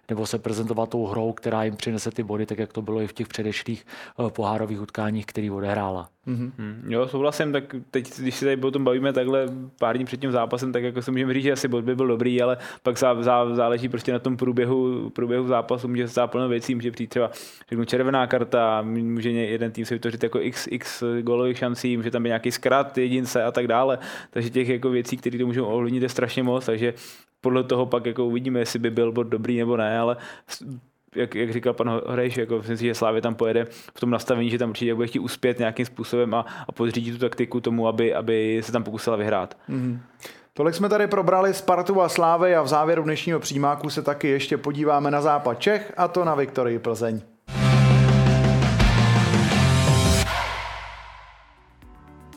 nebo 0.09 0.25
se 0.25 0.39
prezentovat 0.39 0.89
tou 0.89 1.05
hrou, 1.05 1.33
která 1.33 1.63
jim 1.63 1.75
přinese 1.75 2.11
ty 2.11 2.23
body, 2.23 2.45
tak 2.45 2.57
jak 2.59 2.73
to 2.73 2.81
bylo 2.81 3.01
i 3.01 3.07
v 3.07 3.13
těch 3.13 3.27
předešlých 3.27 3.85
pohárových 4.29 4.81
utkáních, 4.81 5.25
který 5.25 5.51
odehrála. 5.51 6.09
Mm-hmm. 6.27 6.75
Jo, 6.87 7.07
souhlasím, 7.07 7.51
tak 7.51 7.75
teď, 7.91 8.19
když 8.19 8.35
se 8.35 8.45
tady 8.45 8.61
o 8.61 8.71
tom 8.71 8.83
bavíme 8.83 9.13
takhle 9.13 9.45
pár 9.79 9.95
dní 9.95 10.05
před 10.05 10.19
tím 10.19 10.31
zápasem, 10.31 10.71
tak 10.71 10.83
jako 10.83 11.01
si 11.01 11.11
můžeme 11.11 11.33
říct, 11.33 11.43
že 11.43 11.51
asi 11.51 11.67
bod 11.67 11.83
by 11.83 11.95
byl 11.95 12.07
dobrý, 12.07 12.41
ale 12.41 12.57
pak 12.83 12.97
zá, 12.97 13.23
zá, 13.23 13.55
záleží 13.55 13.89
prostě 13.89 14.11
na 14.11 14.19
tom 14.19 14.37
průběhu, 14.37 15.09
průběhu 15.09 15.47
zápasu, 15.47 15.87
může 15.87 16.07
se 16.07 16.21
plno 16.25 16.49
věcí, 16.49 16.75
může 16.75 16.91
přijít 16.91 17.07
třeba 17.07 17.31
řeknu, 17.69 17.85
červená 17.85 18.27
karta, 18.27 18.81
může 18.81 19.31
jeden 19.31 19.71
tým 19.71 19.85
se 19.85 19.93
vytvořit 19.95 20.23
jako 20.23 20.39
x, 20.41 20.67
x 20.71 21.03
golových 21.21 21.57
šancí, 21.57 21.97
může 21.97 22.11
tam 22.11 22.23
být 22.23 22.29
nějaký 22.29 22.51
zkrat 22.51 22.97
jedince 22.97 23.43
a 23.43 23.51
tak 23.51 23.67
dále, 23.67 23.99
takže 24.29 24.49
těch 24.49 24.69
jako 24.69 24.89
věcí, 24.89 25.17
které 25.17 25.37
to 25.37 25.45
můžou 25.45 25.65
ovlivnit, 25.65 26.03
je 26.03 26.09
strašně 26.09 26.43
moc, 26.43 26.65
takže 26.65 26.93
podle 27.41 27.63
toho 27.63 27.85
pak 27.85 28.05
jako 28.05 28.25
uvidíme, 28.25 28.59
jestli 28.59 28.79
by 28.79 28.91
byl 28.91 29.11
bod 29.11 29.23
dobrý 29.23 29.57
nebo 29.57 29.77
ne, 29.77 29.99
ale 29.99 30.17
jak, 31.15 31.35
jak 31.35 31.51
říkal 31.51 31.73
pan 31.73 32.01
Hrejš, 32.07 32.37
jako 32.37 32.57
myslím 32.57 32.77
si, 32.77 32.85
že 32.85 32.95
Slávě 32.95 33.21
tam 33.21 33.35
pojede 33.35 33.65
v 33.69 33.99
tom 33.99 34.09
nastavení, 34.09 34.49
že 34.49 34.57
tam 34.57 34.69
určitě 34.69 34.95
bude 34.95 35.07
chtít 35.07 35.19
uspět 35.19 35.59
nějakým 35.59 35.85
způsobem 35.85 36.33
a, 36.33 36.45
a 36.67 36.71
podřídit 36.71 37.13
tu 37.13 37.19
taktiku 37.19 37.61
tomu, 37.61 37.87
aby, 37.87 38.13
aby 38.13 38.61
se 38.63 38.71
tam 38.71 38.83
pokusila 38.83 39.15
vyhrát. 39.15 39.57
Mm-hmm. 39.69 39.99
Tolik 40.53 40.75
jsme 40.75 40.89
tady 40.89 41.07
probrali 41.07 41.53
Spartu 41.53 42.01
a 42.01 42.09
Slávy 42.09 42.55
a 42.55 42.61
v 42.61 42.67
závěru 42.67 43.03
dnešního 43.03 43.39
přímáku 43.39 43.89
se 43.89 44.01
taky 44.01 44.27
ještě 44.27 44.57
podíváme 44.57 45.11
na 45.11 45.21
západ 45.21 45.59
Čech 45.59 45.93
a 45.97 46.07
to 46.07 46.25
na 46.25 46.35
Viktorii 46.35 46.79
Plzeň. 46.79 47.21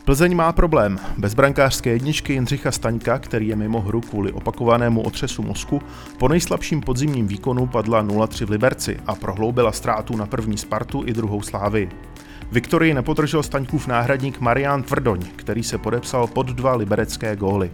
Plzeň 0.04 0.36
má 0.36 0.52
problém. 0.52 0.98
Bez 1.18 1.34
brankářské 1.34 1.90
jedničky 1.90 2.32
Jindřicha 2.32 2.72
Staňka, 2.72 3.18
který 3.18 3.48
je 3.48 3.56
mimo 3.56 3.80
hru 3.80 4.00
kvůli 4.00 4.32
opakovanému 4.32 5.02
otřesu 5.02 5.42
mozku, 5.42 5.82
po 6.18 6.28
nejslabším 6.28 6.80
podzimním 6.80 7.26
výkonu 7.26 7.66
padla 7.66 8.04
0-3 8.04 8.46
v 8.46 8.50
Liberci 8.50 8.96
a 9.06 9.14
prohloubila 9.14 9.72
ztrátu 9.72 10.16
na 10.16 10.26
první 10.26 10.58
Spartu 10.58 11.02
i 11.06 11.12
druhou 11.12 11.42
Slávy. 11.42 11.88
Viktorii 12.52 12.94
nepodržel 12.94 13.42
Staňkův 13.42 13.86
náhradník 13.86 14.40
Marián 14.40 14.82
Tvrdoň, 14.82 15.20
který 15.36 15.62
se 15.62 15.78
podepsal 15.78 16.26
pod 16.26 16.46
dva 16.46 16.76
liberecké 16.76 17.36
góly. 17.36 17.70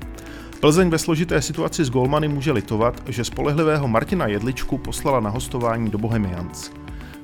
Plzeň 0.61 0.91
ve 0.91 0.99
složité 0.99 1.43
situaci 1.43 1.85
s 1.85 1.91
golmany 1.91 2.29
může 2.29 2.53
litovat, 2.53 3.03
že 3.09 3.25
spolehlivého 3.25 3.89
Martina 3.89 4.27
Jedličku 4.27 4.79
poslala 4.79 5.21
na 5.21 5.31
hostování 5.31 5.91
do 5.91 5.99
Bohemians. 5.99 6.71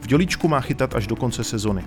V 0.00 0.07
dělíčku 0.07 0.48
má 0.48 0.61
chytat 0.61 0.94
až 0.94 1.07
do 1.07 1.16
konce 1.16 1.44
sezony. 1.44 1.84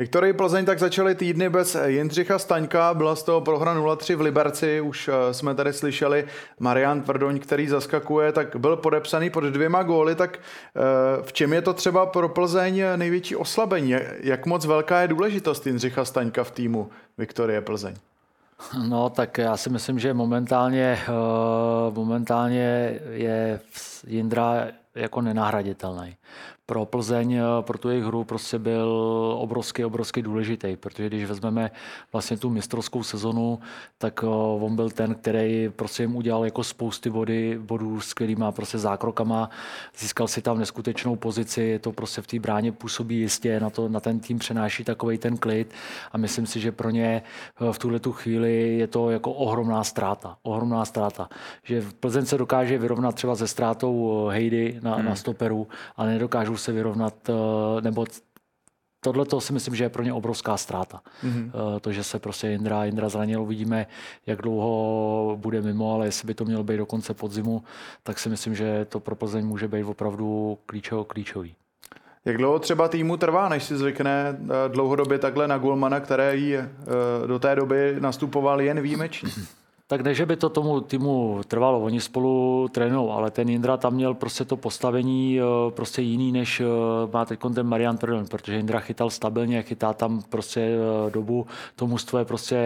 Viktorii 0.00 0.32
Plzeň 0.32 0.64
tak 0.64 0.78
začaly 0.78 1.14
týdny 1.14 1.48
bez 1.48 1.76
Jindřicha 1.84 2.38
Staňka, 2.38 2.94
byla 2.94 3.16
z 3.16 3.22
toho 3.22 3.40
prohra 3.40 3.74
0-3 3.74 4.16
v 4.16 4.20
Liberci, 4.20 4.80
už 4.80 5.08
eh, 5.08 5.34
jsme 5.34 5.54
tady 5.54 5.72
slyšeli 5.72 6.24
Marian 6.58 7.02
Tvrdoň, 7.02 7.38
který 7.38 7.68
zaskakuje, 7.68 8.32
tak 8.32 8.56
byl 8.56 8.76
podepsaný 8.76 9.30
pod 9.30 9.44
dvěma 9.44 9.82
góly, 9.82 10.14
tak 10.14 10.38
eh, 10.38 10.80
v 11.22 11.32
čem 11.32 11.52
je 11.52 11.62
to 11.62 11.72
třeba 11.72 12.06
pro 12.06 12.28
Plzeň 12.28 12.82
největší 12.96 13.36
oslabení? 13.36 13.94
Jak 14.20 14.46
moc 14.46 14.66
velká 14.66 15.00
je 15.00 15.08
důležitost 15.08 15.66
Jindřicha 15.66 16.04
Staňka 16.04 16.44
v 16.44 16.50
týmu 16.50 16.90
Viktorie 17.18 17.60
Plzeň? 17.60 17.94
No, 18.88 19.10
tak 19.10 19.38
já 19.38 19.56
si 19.56 19.70
myslím, 19.70 19.98
že 19.98 20.14
momentálně, 20.14 20.98
eh, 21.02 21.10
momentálně 21.90 23.00
je 23.10 23.60
Jindra 24.06 24.66
jako 24.94 25.20
nenahraditelný 25.20 26.16
pro 26.70 26.86
Plzeň, 26.86 27.32
eh, 27.32 27.42
pro 27.60 27.78
tu 27.78 27.90
jejich 27.90 28.04
hru 28.04 28.24
prostě 28.24 28.58
byl 28.58 28.88
obrovský, 29.38 29.84
obrovský 29.84 30.22
důležitý, 30.22 30.76
protože 30.76 31.06
když 31.06 31.24
vezmeme 31.24 31.70
vlastně 32.12 32.36
tu 32.36 32.50
mistrovskou 32.50 33.02
sezonu, 33.02 33.58
tak 33.98 34.20
eh, 34.22 34.26
on 34.60 34.76
byl 34.76 34.90
ten, 34.90 35.14
který 35.14 35.68
prostě 35.76 36.02
jim 36.02 36.16
udělal 36.16 36.44
jako 36.44 36.64
spousty 36.64 37.10
body, 37.10 37.58
bodů 37.58 38.00
s 38.00 38.14
kterýma 38.14 38.52
prostě 38.52 38.78
zákrokama, 38.78 39.50
získal 39.98 40.28
si 40.28 40.42
tam 40.42 40.58
neskutečnou 40.58 41.16
pozici, 41.16 41.62
je 41.62 41.78
to 41.78 41.92
prostě 41.92 42.22
v 42.22 42.26
té 42.26 42.38
bráně 42.38 42.72
působí 42.72 43.18
jistě, 43.18 43.60
na, 43.60 43.70
to, 43.70 43.88
na 43.88 44.00
ten 44.00 44.20
tým 44.20 44.38
přenáší 44.38 44.84
takový 44.84 45.18
ten 45.18 45.36
klid. 45.36 45.74
A 46.12 46.18
myslím 46.18 46.46
si, 46.46 46.60
že 46.60 46.72
pro 46.72 46.90
ně 46.90 47.22
eh, 47.22 47.72
v 47.72 47.78
tuhle 47.78 47.98
tu 47.98 48.12
chvíli 48.12 48.78
je 48.78 48.86
to 48.86 49.10
jako 49.10 49.32
ohromná 49.32 49.84
ztráta, 49.84 50.36
ohromná 50.42 50.84
ztráta, 50.84 51.28
že 51.62 51.82
Plzeň 52.00 52.26
se 52.26 52.38
dokáže 52.38 52.78
vyrovnat 52.78 53.14
třeba 53.14 53.36
se 53.36 53.46
ztrátou 53.46 54.26
Hejdy 54.30 54.78
na, 54.82 54.94
hmm. 54.94 55.06
na 55.06 55.14
stoperu, 55.14 55.68
ale 55.96 56.08
nedokážou 56.12 56.59
se 56.60 56.72
vyrovnat, 56.72 57.14
eh, 57.28 57.80
nebo 57.80 58.06
tohle 59.00 59.24
to 59.24 59.40
si 59.40 59.52
myslím, 59.52 59.74
že 59.74 59.84
je 59.84 59.88
pro 59.88 60.02
ně 60.02 60.12
obrovská 60.12 60.56
ztráta. 60.56 61.00
Mm-hmm. 61.24 61.50
To, 61.80 61.92
že 61.92 62.04
se 62.04 62.18
prostě 62.18 62.52
Indra, 62.52 62.84
Indra 62.84 63.08
zranil, 63.08 63.42
uvidíme, 63.42 63.86
jak 64.26 64.42
dlouho 64.42 65.36
bude 65.40 65.62
mimo, 65.62 65.94
ale 65.94 66.06
jestli 66.06 66.26
by 66.26 66.34
to 66.34 66.44
mělo 66.44 66.64
být 66.64 66.76
do 66.76 66.86
konce 66.86 67.14
podzimu, 67.14 67.62
tak 68.02 68.18
si 68.18 68.28
myslím, 68.28 68.54
že 68.54 68.84
to 68.84 69.00
pro 69.00 69.16
Plzeň 69.16 69.46
může 69.46 69.68
být 69.68 69.84
opravdu 69.84 70.58
klíčovo, 70.66 71.04
klíčový. 71.04 71.54
Jak 72.24 72.36
dlouho 72.36 72.58
třeba 72.58 72.88
týmu 72.88 73.16
trvá, 73.16 73.48
než 73.48 73.64
si 73.64 73.76
zvykne 73.76 74.38
eh, 74.40 74.68
dlouhodobě 74.68 75.18
takhle 75.18 75.48
na 75.48 75.58
Gulmana, 75.58 76.00
který 76.00 76.56
do 77.26 77.38
té 77.38 77.54
doby 77.54 77.96
nastupoval 78.00 78.60
jen 78.60 78.80
výjimečně? 78.80 79.30
tak 79.90 80.06
ne, 80.06 80.14
že 80.14 80.26
by 80.26 80.36
to 80.36 80.48
tomu 80.48 80.80
týmu 80.80 81.40
trvalo, 81.48 81.80
oni 81.80 82.00
spolu 82.00 82.68
trénují, 82.68 83.10
ale 83.10 83.30
ten 83.30 83.50
Indra 83.50 83.76
tam 83.76 83.94
měl 83.94 84.14
prostě 84.14 84.44
to 84.44 84.56
postavení 84.56 85.40
eh, 85.40 85.70
prostě 85.70 86.02
jiný, 86.02 86.32
než 86.32 86.60
eh, 86.60 86.64
má 87.12 87.24
teď 87.24 87.40
ten 87.54 87.66
Marian 87.66 87.98
Prdon, 87.98 88.26
protože 88.30 88.58
Indra 88.58 88.80
chytal 88.80 89.10
stabilně, 89.10 89.62
chytá 89.62 89.92
tam 89.92 90.22
prostě 90.22 90.60
eh, 90.60 91.10
dobu, 91.10 91.46
to 91.76 91.86
mužstvo 91.86 92.18
je 92.18 92.24
prostě 92.24 92.58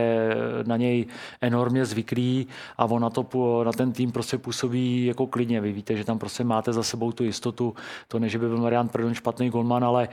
na 0.66 0.77
něj 0.77 1.07
enormně 1.41 1.85
zvyklý 1.85 2.47
a 2.77 2.85
on 2.85 3.03
na, 3.03 3.11
to, 3.11 3.25
na 3.64 3.72
ten 3.72 3.93
tým 3.93 4.12
prostě 4.12 4.39
působí 4.39 5.07
jako 5.07 5.27
klidně. 5.27 5.61
Vy 5.61 5.72
víte, 5.72 5.97
že 5.97 6.05
tam 6.05 6.18
prostě 6.18 6.45
máte 6.45 6.72
za 6.72 6.83
sebou 6.83 7.12
tu 7.12 7.25
jistotu, 7.25 7.75
to 8.09 8.18
ne, 8.18 8.29
že 8.29 8.39
by 8.39 8.49
byl 8.49 8.59
Marian 8.59 8.89
Prdon 8.89 9.14
špatný 9.14 9.51
golman, 9.51 9.85
ale 9.85 10.09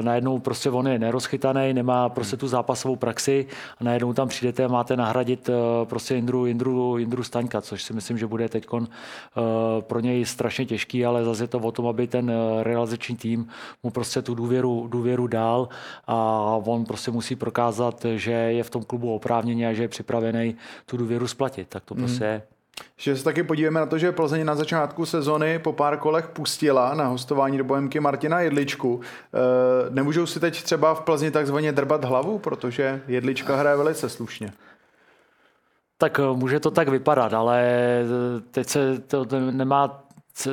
najednou 0.00 0.38
prostě 0.38 0.70
on 0.70 0.88
je 0.88 0.98
nerozchytaný, 0.98 1.72
nemá 1.72 2.08
prostě 2.08 2.36
tu 2.36 2.48
zápasovou 2.48 2.96
praxi 2.96 3.46
a 3.80 3.84
najednou 3.84 4.12
tam 4.12 4.28
přijdete 4.28 4.64
a 4.64 4.68
máte 4.68 4.96
nahradit 4.96 5.50
prostě 5.84 6.16
Indru 6.16 6.31
Jindru, 6.32 6.46
Jindru, 6.46 6.98
Jindru 6.98 7.22
Staňka, 7.22 7.60
což 7.60 7.82
si 7.82 7.92
myslím, 7.92 8.18
že 8.18 8.26
bude 8.26 8.48
teď 8.48 8.66
uh, 8.72 8.86
pro 9.80 10.00
něj 10.00 10.24
strašně 10.24 10.66
těžký, 10.66 11.06
ale 11.06 11.24
zase 11.24 11.44
je 11.44 11.48
to 11.48 11.58
o 11.58 11.72
tom, 11.72 11.86
aby 11.86 12.06
ten 12.06 12.30
uh, 12.30 12.62
realizační 12.62 13.16
tým 13.16 13.48
mu 13.82 13.90
prostě 13.90 14.22
tu 14.22 14.34
důvěru, 14.34 14.88
důvěru 14.90 15.26
dál 15.26 15.68
a 16.06 16.16
on 16.64 16.84
prostě 16.84 17.10
musí 17.10 17.36
prokázat, 17.36 18.06
že 18.14 18.32
je 18.32 18.64
v 18.64 18.70
tom 18.70 18.82
klubu 18.82 19.14
oprávněně 19.14 19.68
a 19.68 19.72
že 19.72 19.82
je 19.82 19.88
připravený 19.88 20.56
tu 20.86 20.96
důvěru 20.96 21.28
splatit. 21.28 21.68
Tak 21.68 21.84
to 21.84 21.94
mm. 21.94 22.00
prostě 22.00 22.24
je. 22.24 22.42
Že 22.96 23.16
se 23.16 23.24
taky 23.24 23.42
podívejme 23.42 23.80
na 23.80 23.86
to, 23.86 23.98
že 23.98 24.12
Plzeň 24.12 24.44
na 24.44 24.54
začátku 24.54 25.06
sezony 25.06 25.58
po 25.58 25.72
pár 25.72 25.96
kolech 25.96 26.28
pustila 26.28 26.94
na 26.94 27.06
hostování 27.06 27.58
do 27.58 27.64
Bohemky 27.64 28.00
Martina 28.00 28.40
Jedličku. 28.40 29.00
E, 29.00 29.90
nemůžou 29.90 30.26
si 30.26 30.40
teď 30.40 30.62
třeba 30.62 30.94
v 30.94 31.00
Plzni 31.00 31.30
takzvaně 31.30 31.72
drbat 31.72 32.04
hlavu, 32.04 32.38
protože 32.38 33.02
Jedlička 33.08 33.56
hraje 33.56 33.76
velice 33.76 34.08
slušně. 34.08 34.52
Tak 36.02 36.18
eh, 36.18 36.36
může 36.36 36.60
to 36.60 36.70
tak 36.70 36.88
vypadat, 36.88 37.34
ale 37.34 37.62
eh, 37.62 38.40
teď 38.50 38.68
se 38.68 38.98
to 38.98 39.26
nemá 39.50 40.02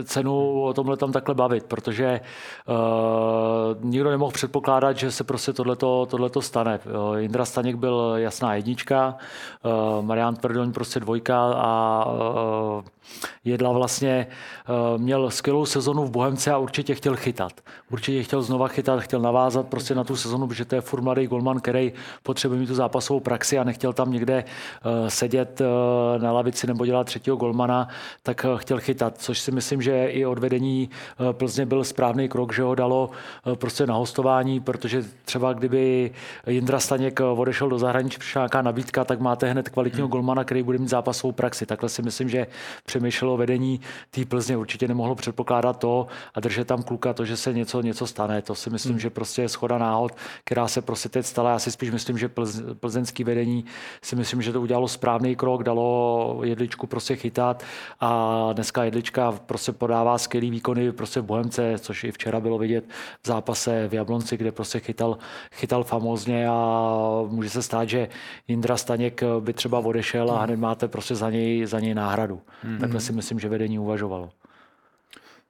cenu 0.04 0.62
o 0.62 0.74
tomhle 0.74 0.98
tam 0.98 1.12
takhle 1.12 1.36
bavit, 1.36 1.64
protože 1.64 2.20
uh, 2.68 3.84
nikdo 3.84 4.10
nemohl 4.10 4.32
předpokládat, 4.32 4.98
že 4.98 5.12
se 5.12 5.24
prostě 5.24 5.54
tohleto, 5.54 6.06
tohleto 6.06 6.42
stane. 6.42 6.80
Uh, 6.80 7.22
Indra 7.22 7.46
Staněk 7.46 7.76
byl 7.76 8.14
jasná 8.16 8.56
jednička, 8.56 9.16
uh, 9.66 10.06
Marian 10.06 10.36
Tvrdoň 10.36 10.72
prostě 10.72 11.00
dvojka 11.00 11.54
a 11.54 12.06
uh, 12.06 12.84
Jedla 13.44 13.72
vlastně 13.72 14.28
uh, 14.70 15.02
měl 15.02 15.32
skvělou 15.32 15.66
sezonu 15.66 16.06
v 16.06 16.12
Bohemce 16.12 16.52
a 16.52 16.58
určitě 16.58 16.96
chtěl 16.96 17.16
chytat. 17.16 17.52
Určitě 17.92 18.24
chtěl 18.24 18.42
znova 18.42 18.68
chytat, 18.68 19.00
chtěl 19.00 19.20
navázat 19.20 19.68
prostě 19.68 19.96
na 19.96 20.04
tu 20.04 20.16
sezonu, 20.16 20.48
protože 20.48 20.66
to 20.66 20.76
je 20.76 20.82
furt 20.82 21.02
mladý 21.02 21.28
golman, 21.28 21.60
který 21.60 21.94
potřebuje 22.24 22.60
mít 22.60 22.68
tu 22.68 22.76
zápasovou 22.76 23.20
praxi 23.20 23.60
a 23.60 23.64
nechtěl 23.64 23.94
tam 23.94 24.12
někde 24.12 24.44
uh, 24.44 25.08
sedět 25.08 25.62
uh, 25.62 26.22
na 26.22 26.32
lavici 26.32 26.68
nebo 26.68 26.86
dělat 26.86 27.04
třetího 27.04 27.36
golmana, 27.36 27.88
tak 28.24 28.46
chtěl 28.56 28.80
chytat, 28.80 29.18
což 29.18 29.40
si 29.40 29.52
myslím, 29.52 29.82
že 29.82 30.06
i 30.06 30.26
odvedení 30.26 30.90
Plzně 31.32 31.66
byl 31.66 31.84
správný 31.84 32.30
krok, 32.30 32.54
že 32.54 32.64
ho 32.64 32.76
dalo 32.76 33.10
prostě 33.56 33.88
na 33.88 33.96
hostování, 33.96 34.60
protože 34.60 35.04
třeba 35.26 35.54
kdyby 35.54 36.12
Jindra 36.48 36.80
Staněk 36.80 37.20
odešel 37.20 37.70
do 37.70 37.80
zahraničí, 37.80 38.18
přišla 38.18 38.40
nějaká 38.40 38.62
nabídka, 38.62 39.06
tak 39.06 39.20
máte 39.20 39.52
hned 39.52 39.70
kvalitního 39.70 40.08
hmm. 40.08 40.12
golmana, 40.12 40.44
který 40.44 40.64
bude 40.64 40.78
mít 40.78 40.90
zápasovou 40.90 41.32
praxi. 41.32 41.66
Takhle 41.66 41.90
si 41.90 42.02
myslím, 42.02 42.30
že 42.30 42.48
přemýšlelo 43.00 43.38
vedení 43.38 43.80
té 44.12 44.26
Plzně. 44.26 44.58
Určitě 44.58 44.88
nemohlo 44.88 45.16
předpokládat 45.16 45.80
to 45.80 46.08
a 46.36 46.40
držet 46.40 46.68
tam 46.68 46.84
kluka, 46.84 47.14
to, 47.14 47.26
že 47.26 47.38
se 47.38 47.54
něco, 47.54 47.82
něco 47.82 48.08
stane. 48.08 48.42
To 48.42 48.56
si 48.56 48.70
myslím, 48.70 48.92
hmm. 48.92 49.00
že 49.00 49.10
prostě 49.10 49.42
je 49.42 49.50
schoda 49.50 49.78
náhod, 49.78 50.12
která 50.44 50.68
se 50.68 50.82
prostě 50.82 51.10
teď 51.10 51.26
stala. 51.26 51.52
Já 51.52 51.60
si 51.60 51.72
spíš 51.72 51.92
myslím, 51.92 52.18
že 52.18 52.30
plz, 52.30 52.62
plzeňský 52.80 53.24
vedení 53.24 53.66
si 54.02 54.16
myslím, 54.16 54.42
že 54.42 54.54
to 54.54 54.62
udělalo 54.62 54.88
správný 54.88 55.36
krok, 55.36 55.64
dalo 55.64 56.42
jedličku 56.44 56.88
prostě 56.88 57.16
chytat 57.16 57.64
a 58.00 58.50
dneska 58.54 58.84
jedlička 58.84 59.32
prostě 59.32 59.72
podává 59.72 60.18
skvělý 60.18 60.52
výkony 60.52 60.92
prostě 60.92 61.22
v 61.22 61.26
Bohemce, 61.26 61.74
což 61.80 62.04
i 62.04 62.12
včera 62.12 62.40
bylo 62.40 62.58
vidět 62.58 62.86
v 63.24 63.28
zápase 63.28 63.88
v 63.88 63.94
Jablonci, 63.94 64.38
kde 64.38 64.52
prostě 64.52 64.80
chytal, 64.80 65.18
chytal 65.54 65.84
famózně 65.84 66.48
a 66.48 66.64
může 67.28 67.50
se 67.50 67.62
stát, 67.62 67.90
že 67.90 68.08
Jindra 68.48 68.78
Staněk 68.78 69.22
by 69.40 69.54
třeba 69.54 69.80
odešel 69.80 70.32
a 70.32 70.44
hned 70.44 70.60
máte 70.60 70.88
prostě 70.88 71.16
za 71.16 71.30
něj, 71.30 71.66
za 71.66 71.80
něj 71.80 71.94
náhradu. 71.94 72.42
Hmm. 72.64 72.89
Takhle 72.90 73.02
si 73.02 73.14
myslím, 73.14 73.40
že 73.40 73.50
vedení 73.50 73.80
uvažovalo. 73.80 74.30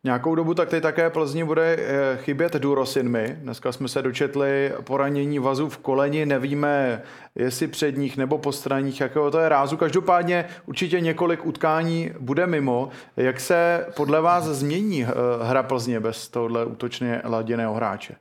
Nějakou 0.03 0.35
dobu 0.35 0.53
tak 0.53 0.69
teď 0.69 0.83
také 0.83 1.09
Plzni 1.09 1.43
bude 1.43 1.77
eh, 1.79 2.17
chybět 2.17 2.53
Durosinmi. 2.53 3.37
Dneska 3.39 3.71
jsme 3.71 3.87
se 3.87 4.01
dočetli 4.01 4.73
poranění 4.83 5.39
vazu 5.39 5.69
v 5.69 5.77
koleni, 5.77 6.25
nevíme, 6.25 7.01
jestli 7.35 7.67
předních 7.67 8.17
nebo 8.17 8.37
postranních, 8.37 9.01
jakého 9.01 9.31
to 9.31 9.39
je 9.39 9.49
rázu. 9.49 9.77
Každopádně 9.77 10.45
určitě 10.65 10.99
několik 10.99 11.45
utkání 11.45 12.11
bude 12.19 12.47
mimo. 12.47 12.89
Jak 13.17 13.39
se 13.39 13.85
podle 13.95 14.21
vás 14.21 14.43
změní 14.43 15.03
eh, 15.03 15.07
hra 15.43 15.63
Plzně 15.63 15.99
bez 15.99 16.27
tohohle 16.27 16.65
útočně 16.65 17.21
laděného 17.25 17.73
hráče? 17.73 18.15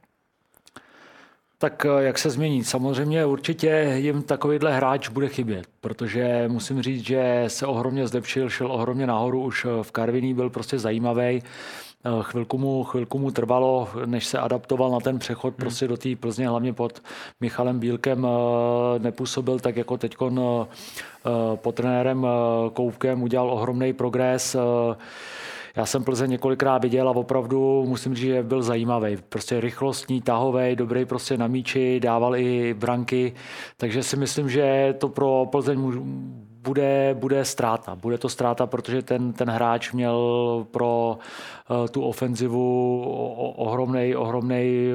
Tak 1.61 1.87
eh, 1.87 2.03
jak 2.05 2.19
se 2.19 2.31
změní? 2.31 2.65
Samozřejmě 2.65 3.27
určitě 3.27 3.95
jim 3.97 4.23
takovýhle 4.23 4.77
hráč 4.77 5.09
bude 5.09 5.29
chybět, 5.29 5.67
protože 5.81 6.45
musím 6.49 6.83
říct, 6.83 7.07
že 7.07 7.45
se 7.49 7.67
ohromně 7.67 8.07
zlepšil, 8.07 8.51
šel 8.51 8.73
ohromně 8.73 9.07
nahoru, 9.07 9.43
už 9.43 9.65
eh, 9.65 9.83
v 9.83 9.93
Karviní 9.93 10.35
byl 10.35 10.51
prostě 10.51 10.79
zajímavý 10.79 11.43
chvilku 12.23 12.59
mu, 12.59 12.85
chvilku 12.85 13.19
mu 13.19 13.31
trvalo, 13.31 13.89
než 14.07 14.27
se 14.27 14.39
adaptoval 14.39 14.91
na 14.91 15.01
ten 15.01 15.19
přechod 15.19 15.49
hmm. 15.49 15.57
prostě 15.57 15.89
do 15.89 15.97
té 15.97 16.17
Plzně, 16.17 16.49
hlavně 16.49 16.73
pod 16.73 17.03
Michalem 17.41 17.79
Bílkem 17.79 18.27
nepůsobil 18.99 19.59
tak 19.59 19.77
jako 19.77 19.97
teď 19.97 20.17
pod 21.55 21.75
trenérem 21.75 22.27
Kouvkem, 22.73 23.23
udělal 23.23 23.51
ohromný 23.51 23.93
progres. 23.93 24.57
Já 25.77 25.87
jsem 25.87 26.05
Plzeň 26.05 26.31
několikrát 26.31 26.83
viděl 26.83 27.09
a 27.09 27.17
opravdu 27.17 27.85
musím 27.89 28.15
říct, 28.15 28.27
že 28.27 28.43
byl 28.43 28.63
zajímavý. 28.63 29.17
Prostě 29.29 29.61
rychlostní, 29.61 30.23
tahový, 30.23 30.77
dobrý 30.77 31.05
prostě 31.05 31.37
na 31.37 31.47
míči, 31.47 32.01
dával 32.01 32.37
i 32.37 32.75
branky, 32.75 33.33
takže 33.77 34.03
si 34.03 34.17
myslím, 34.17 34.51
že 34.51 34.95
to 34.99 35.09
pro 35.09 35.47
Plzeň 35.51 35.79
bude, 36.63 37.17
bude 37.19 37.45
ztráta. 37.45 37.97
Bude 37.97 38.19
to 38.19 38.29
ztráta, 38.29 38.67
protože 38.67 39.03
ten, 39.03 39.33
ten 39.33 39.51
hráč 39.51 39.93
měl 39.93 40.19
pro 40.71 41.19
uh, 41.71 41.87
tu 41.87 42.03
ofenzivu 42.03 43.01
ohromnej, 43.57 44.17
ohromnej 44.17 44.95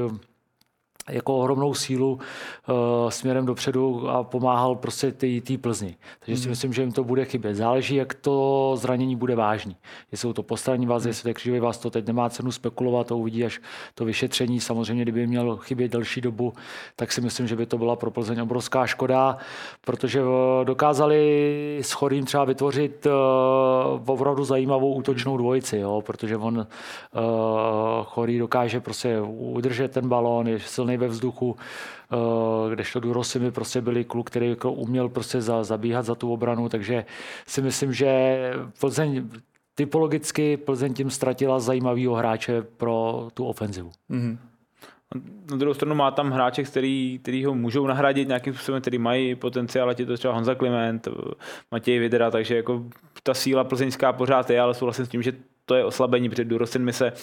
jako 1.09 1.37
ohromnou 1.37 1.73
sílu 1.73 2.13
uh, 2.13 3.09
směrem 3.09 3.45
dopředu 3.45 4.09
a 4.09 4.23
pomáhal 4.23 4.75
prostě 4.75 5.11
té 5.11 5.57
Plzni. 5.61 5.95
Takže 6.19 6.37
si 6.37 6.41
mhm. 6.41 6.49
myslím, 6.49 6.73
že 6.73 6.81
jim 6.81 6.91
to 6.91 7.03
bude 7.03 7.25
chybět. 7.25 7.55
Záleží, 7.55 7.95
jak 7.95 8.13
to 8.13 8.73
zranění 8.75 9.15
bude 9.15 9.35
vážný. 9.35 9.75
Jestli 10.11 10.21
jsou 10.21 10.33
to 10.33 10.43
postranní 10.43 10.85
vás, 10.85 11.03
mm. 11.03 11.07
jestli 11.07 11.23
to 11.23 11.29
je 11.29 11.33
křivý 11.33 11.59
vás, 11.59 11.77
to 11.77 11.89
teď 11.89 12.07
nemá 12.07 12.29
cenu 12.29 12.51
spekulovat, 12.51 13.07
to 13.07 13.17
uvidí 13.17 13.45
až 13.45 13.61
to 13.95 14.05
vyšetření. 14.05 14.59
Samozřejmě, 14.59 15.03
kdyby 15.03 15.27
měl 15.27 15.57
chybět 15.57 15.91
delší 15.91 16.21
dobu, 16.21 16.53
tak 16.95 17.11
si 17.11 17.21
myslím, 17.21 17.47
že 17.47 17.55
by 17.55 17.65
to 17.65 17.77
byla 17.77 17.95
pro 17.95 18.11
Plzeň 18.11 18.39
obrovská 18.39 18.85
škoda, 18.85 19.37
protože 19.85 20.21
eh, 20.21 20.65
dokázali 20.65 21.79
s 21.81 21.91
Chorým 21.91 22.25
třeba 22.25 22.45
vytvořit 22.45 23.05
uh, 23.05 23.11
opravdu 24.05 24.43
zajímavou 24.43 24.93
útočnou 24.93 25.37
dvojici, 25.37 25.77
jo, 25.77 26.01
protože 26.05 26.37
on 26.37 26.57
uh, 26.57 26.63
Chorý 28.03 28.39
dokáže 28.39 28.79
prostě 28.79 29.21
udržet 29.21 29.91
ten 29.91 30.09
balón, 30.09 30.47
je 30.47 30.59
silný 30.59 30.92
silný 30.93 30.97
ve 30.97 31.07
vzduchu, 31.07 31.55
eh, 32.11 32.73
kdežto 32.73 32.99
Durosy 32.99 33.39
mi 33.39 33.51
prostě 33.51 33.81
byli 33.81 34.03
kluk, 34.03 34.29
který 34.29 34.49
jako 34.49 34.71
uměl 34.71 35.09
prostě 35.09 35.41
za, 35.41 35.63
zabíhat 35.63 36.05
za 36.05 36.15
tu 36.15 36.33
obranu, 36.33 36.69
takže 36.69 37.05
si 37.47 37.61
myslím, 37.61 37.93
že 37.93 38.53
Plzeň 38.79 39.29
typologicky 39.75 40.57
Plzeň 40.57 40.93
tím 40.93 41.09
ztratila 41.09 41.59
zajímavého 41.59 42.15
hráče 42.15 42.61
pro 42.61 43.27
tu 43.33 43.45
ofenzivu. 43.45 43.91
Mm-hmm. 44.09 44.37
Na 45.51 45.57
druhou 45.57 45.73
stranu 45.73 45.95
má 45.95 46.11
tam 46.11 46.31
hráče, 46.31 46.63
který, 46.63 47.19
který 47.21 47.45
ho 47.45 47.53
můžou 47.53 47.87
nahradit 47.87 48.27
nějakým 48.27 48.53
způsobem, 48.53 48.81
který 48.81 48.97
mají 48.97 49.35
potenciál, 49.35 49.89
ať 49.89 49.99
je 49.99 50.05
to 50.05 50.17
třeba 50.17 50.33
Honza 50.33 50.55
Kliment, 50.55 51.07
Matěj 51.71 51.99
Videra, 51.99 52.31
takže 52.31 52.55
jako 52.55 52.83
ta 53.23 53.33
síla 53.33 53.63
plzeňská 53.63 54.13
pořád 54.13 54.49
je, 54.49 54.59
ale 54.59 54.73
souhlasím 54.73 55.05
s 55.05 55.09
tím, 55.09 55.21
že 55.21 55.33
to 55.65 55.75
je 55.75 55.85
oslabení, 55.85 56.29
protože 56.29 56.45
Durosin 56.45 56.83
mi 56.83 56.93
se 56.93 57.13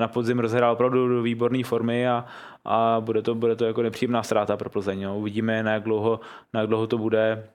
na 0.00 0.08
podzim 0.08 0.38
rozhrál 0.38 0.72
opravdu 0.72 1.08
do 1.08 1.22
výborné 1.22 1.64
formy 1.64 2.08
a, 2.08 2.24
a 2.64 2.96
bude, 3.00 3.22
to, 3.22 3.34
bude 3.34 3.56
to 3.56 3.64
jako 3.64 3.82
nepříjemná 3.82 4.22
ztráta 4.22 4.56
pro 4.56 4.70
Plzeň. 4.70 5.00
Jo. 5.00 5.14
Uvidíme, 5.14 5.62
na 5.62 5.72
jak, 5.72 5.82
dlouho, 5.82 6.20
na 6.52 6.60
jak 6.60 6.68
dlouho 6.68 6.86
to 6.86 6.98
bude. 6.98 7.48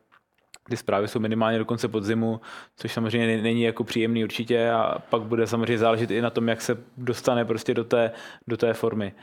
Ty 0.70 0.78
zprávy 0.78 1.08
jsou 1.08 1.20
minimálně 1.20 1.58
do 1.60 1.66
konce 1.66 1.88
podzimu, 1.88 2.42
což 2.76 2.94
samozřejmě 2.94 3.42
není 3.42 3.62
jako 3.62 3.84
příjemný 3.84 4.24
určitě 4.24 4.72
a 4.72 5.00
pak 5.10 5.22
bude 5.22 5.48
samozřejmě 5.48 5.78
záležet 5.78 6.12
i 6.12 6.22
na 6.22 6.30
tom, 6.30 6.48
jak 6.48 6.62
se 6.62 6.78
dostane 6.98 7.46
prostě 7.46 7.74
do 7.74 7.84
té, 7.84 8.12
do 8.48 8.58
té 8.58 8.74
formy. 8.74 9.14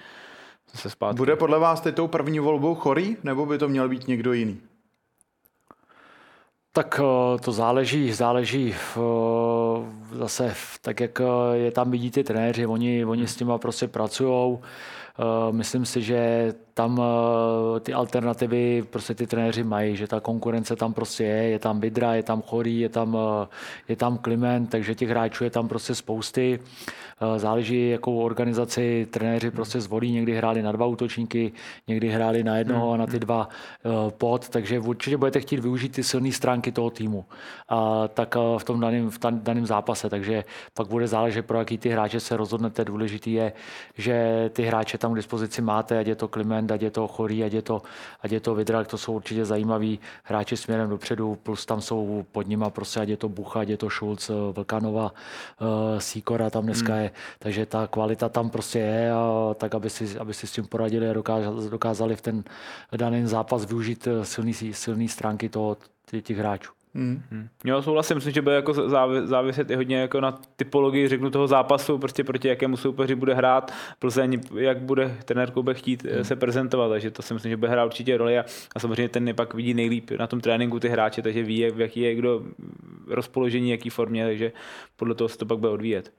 Se. 0.67 0.89
Bude 1.13 1.37
podle 1.37 1.59
vás 1.59 1.81
teď 1.81 1.95
tou 1.95 2.09
první 2.09 2.39
volbou 2.39 2.75
chorý, 2.75 3.17
nebo 3.23 3.47
by 3.47 3.59
to 3.59 3.69
měl 3.69 3.89
být 3.89 4.09
někdo 4.09 4.33
jiný? 4.33 4.61
Tak 6.75 7.01
eh, 7.01 7.39
to 7.39 7.53
záleží, 7.53 8.13
záleží 8.13 8.75
eh, 8.75 8.99
zase 10.19 10.55
tak, 10.81 11.01
jak 11.01 11.21
eh, 11.21 11.25
je 11.57 11.71
tam 11.71 11.91
vidí 11.91 12.11
ty 12.11 12.25
trenéři, 12.25 12.67
oni, 12.67 13.05
oni 13.05 13.27
s 13.27 13.37
těma 13.37 13.59
prostě 13.59 13.89
pracují. 13.89 14.59
Myslím 15.53 15.87
si, 15.87 16.03
že 16.03 16.53
tam 16.75 17.03
eh, 17.03 17.81
ty 17.81 17.93
alternativy 17.93 18.83
prostě 18.91 19.15
ty 19.15 19.27
trenéři 19.27 19.65
mají, 19.65 19.97
že 19.97 20.07
ta 20.07 20.21
konkurence 20.21 20.77
tam 20.77 20.93
prostě 20.93 21.25
je, 21.25 21.49
je 21.49 21.59
tam 21.59 21.81
Vidra, 21.81 22.15
je 22.15 22.23
tam 22.23 22.43
Chorý, 22.43 22.81
je 22.81 22.89
tam, 22.89 23.19
eh, 23.43 23.47
je 23.89 23.97
tam 23.97 24.19
Kliment, 24.19 24.71
takže 24.71 24.95
těch 24.95 25.09
hráčů 25.09 25.45
je 25.45 25.51
tam 25.51 25.69
prostě 25.69 25.95
spousty. 25.95 26.61
Eh, 27.21 27.39
záleží, 27.39 27.91
jakou 27.91 28.21
organizaci 28.21 29.07
trenéři 29.11 29.51
prostě 29.51 29.81
zvolí. 29.81 30.13
Někdy 30.13 30.37
hráli 30.37 30.63
na 30.63 30.73
dva 30.73 30.87
útočníky, 30.87 31.53
někdy 31.89 32.09
hráli 32.09 32.45
na 32.45 32.57
jednoho 32.57 32.93
a 32.93 32.97
na 32.97 33.07
ty 33.07 33.19
dva 33.19 33.49
pod, 34.19 34.49
takže 34.49 34.79
určitě 34.81 35.17
budete 35.17 35.41
chtít 35.41 35.61
využít 35.61 35.89
ty 35.89 36.03
silné 36.03 36.33
stránky 36.33 36.73
toho 36.73 36.91
týmu. 36.91 37.25
A 37.69 38.09
tak 38.09 38.35
v 38.59 38.65
tom 38.65 38.81
daném, 38.81 39.11
v 39.11 39.19
daném 39.31 39.67
zápase, 39.67 40.11
takže 40.11 40.45
pak 40.75 40.87
bude 40.87 41.07
záležet, 41.07 41.47
pro 41.47 41.59
jaký 41.59 41.79
ty 41.79 41.89
hráče 41.89 42.21
se 42.21 42.37
rozhodnete. 42.37 42.85
Důležitý 42.85 43.33
je, 43.33 43.53
že 43.99 44.51
ty 44.53 44.63
hráče 44.63 44.99
tam 45.05 45.13
k 45.13 45.21
dispozici 45.21 45.61
máte, 45.61 45.93
ať 46.01 46.07
je 46.07 46.17
to 46.17 46.33
Kliment, 46.33 46.65
ať 46.73 46.83
je 46.83 46.91
to 46.97 47.05
Chorý, 47.05 47.45
ať 47.45 47.53
je 47.53 47.63
to, 47.63 47.77
ať 48.25 48.31
je 48.33 48.41
to 48.41 48.55
Vidrak, 48.55 48.89
to 48.89 48.97
jsou 48.99 49.13
určitě 49.21 49.45
zajímaví 49.45 50.01
hráči 50.25 50.57
směrem 50.57 50.91
dopředu, 50.91 51.37
plus 51.43 51.67
tam 51.67 51.81
jsou 51.81 52.25
pod 52.33 52.49
nima 52.49 52.71
prostě, 52.71 53.01
ať 53.01 53.09
je 53.09 53.17
to 53.17 53.29
Bucha, 53.29 53.61
ať 53.61 53.69
je 53.69 53.77
to 53.77 53.91
Schulz, 53.91 54.31
Vlkanova, 54.53 55.13
uh, 55.13 56.01
Sýkora 56.01 56.51
tam 56.51 56.65
dneska 56.65 56.93
hmm. 56.93 57.03
je, 57.03 57.11
takže 57.39 57.67
ta 57.67 57.87
kvalita 57.87 58.29
tam 58.29 58.51
prostě 58.51 58.79
je 58.79 59.13
a 59.13 59.55
tak, 59.55 59.75
aby 59.75 59.91
si, 59.91 60.19
aby 60.19 60.35
si 60.35 60.47
s 60.47 60.53
tím 60.53 60.67
poradili 60.67 61.11
a 61.11 61.13
dokázali, 61.13 61.71
dokázali 61.71 62.17
v 62.17 62.21
ten 62.21 62.45
daný 62.97 63.27
zápas 63.27 63.65
využít 63.65 64.07
eh, 64.07 64.25
silný, 64.25 64.55
silný 64.55 65.09
stránky 65.09 65.49
toho, 65.49 65.77
těch 66.23 66.39
hráčů. 66.39 66.84
Hmm. 66.97 67.23
Hmm. 67.31 67.49
Jo, 67.65 67.83
souhlasím, 67.83 68.15
myslím, 68.15 68.33
že 68.33 68.43
bude 68.43 68.55
jako 68.55 68.75
záviset 69.25 69.71
i 69.71 69.75
hodně 69.75 69.97
jako 69.97 70.21
na 70.21 70.39
typologii, 70.57 71.09
řeknu, 71.09 71.31
toho 71.31 71.47
zápasu, 71.47 71.99
prostě 71.99 72.25
proti 72.25 72.49
jakému 72.49 72.77
soupeři 72.77 73.15
bude 73.15 73.35
hrát 73.35 73.73
Plzeň, 73.99 74.41
jak 74.57 74.83
bude 74.83 75.17
trenér 75.25 75.51
Koube 75.51 75.75
chtít 75.75 76.05
hmm. 76.05 76.25
se 76.25 76.37
prezentovat, 76.37 76.89
takže 76.89 77.11
to 77.11 77.23
si 77.23 77.35
myslím, 77.35 77.51
že 77.51 77.57
bude 77.57 77.71
hrát 77.71 77.85
určitě 77.85 78.17
roli 78.17 78.39
a, 78.39 78.45
a 78.75 78.81
samozřejmě 78.81 79.09
ten 79.09 79.35
pak 79.35 79.55
vidí 79.55 79.75
nejlíp 79.75 80.11
na 80.11 80.27
tom 80.27 80.41
tréninku 80.41 80.81
ty 80.81 80.89
hráče, 80.89 81.23
takže 81.23 81.43
ví, 81.43 81.59
jak, 81.59 81.77
jaký 81.77 82.01
je 82.01 82.15
kdo 82.15 82.43
rozpoložení, 83.07 83.71
jaký 83.71 83.91
formě, 83.91 84.25
takže 84.25 84.53
podle 84.97 85.15
toho 85.15 85.29
se 85.29 85.39
to 85.39 85.47
pak 85.47 85.59
bude 85.59 85.73
odvíjet. 85.73 86.13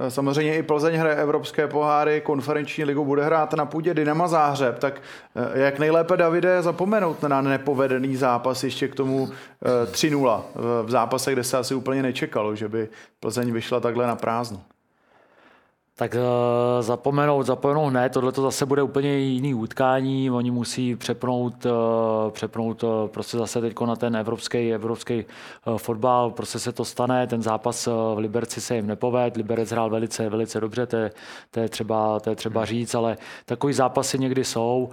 Eh, 0.00 0.10
samozřejmě 0.10 0.56
i 0.56 0.62
Plzeň 0.62 0.94
hraje 0.94 1.16
evropské 1.16 1.66
poháry, 1.66 2.20
konferenční 2.20 2.84
ligu 2.84 3.04
bude 3.04 3.24
hrát 3.24 3.54
na 3.54 3.66
půdě 3.66 3.94
Dynama 3.94 4.28
Záhřeb, 4.28 4.78
tak 4.78 5.02
eh, 5.36 5.60
jak 5.60 5.78
nejlépe 5.78 6.16
Davide 6.16 6.62
zapomenout 6.62 7.22
na 7.22 7.40
nepovedený 7.40 8.16
zápas 8.16 8.64
ještě 8.64 8.88
k 8.88 8.94
tomu 8.94 9.28
3-0 9.84 10.42
eh, 10.44 10.60
v 10.82 10.90
zápase, 10.90 11.32
kde 11.32 11.44
se 11.44 11.58
asi 11.58 11.74
úplně 11.74 12.02
nečekalo, 12.02 12.56
že 12.56 12.68
by 12.68 12.88
Plzeň 13.20 13.52
vyšla 13.52 13.80
takhle 13.80 14.06
na 14.06 14.16
prázdno 14.16 14.60
tak 15.98 16.14
uh, 16.14 16.82
zapomenout, 16.82 17.46
zapomenout 17.46 17.90
ne, 17.90 18.10
tohle 18.10 18.32
to 18.32 18.42
zase 18.42 18.66
bude 18.66 18.82
úplně 18.82 19.18
jiný 19.18 19.54
utkání, 19.54 20.30
oni 20.30 20.50
musí 20.50 20.96
přepnout, 20.96 21.66
uh, 21.66 21.72
přepnout 22.30 22.82
uh, 22.82 22.90
prostě 23.06 23.38
zase 23.38 23.60
teď 23.60 23.80
na 23.80 23.96
ten 23.96 24.16
evropský, 24.16 24.72
evropský 24.74 25.24
fotbal, 25.76 26.30
prostě 26.30 26.58
se 26.58 26.72
to 26.72 26.84
stane, 26.84 27.26
ten 27.26 27.42
zápas 27.42 27.86
v 27.86 28.18
Liberci 28.18 28.60
se 28.60 28.76
jim 28.76 28.86
nepoved, 28.86 29.36
Liberec 29.36 29.70
hrál 29.70 29.90
velice, 29.90 30.28
velice 30.28 30.60
dobře, 30.60 30.86
to 30.86 30.96
je, 30.96 31.10
to 31.50 31.60
je, 31.60 31.68
třeba, 31.68 32.20
to 32.20 32.30
je 32.30 32.36
třeba 32.36 32.64
říct, 32.64 32.94
ale 32.94 33.16
takový 33.44 33.72
zápasy 33.72 34.18
někdy 34.18 34.44
jsou, 34.44 34.88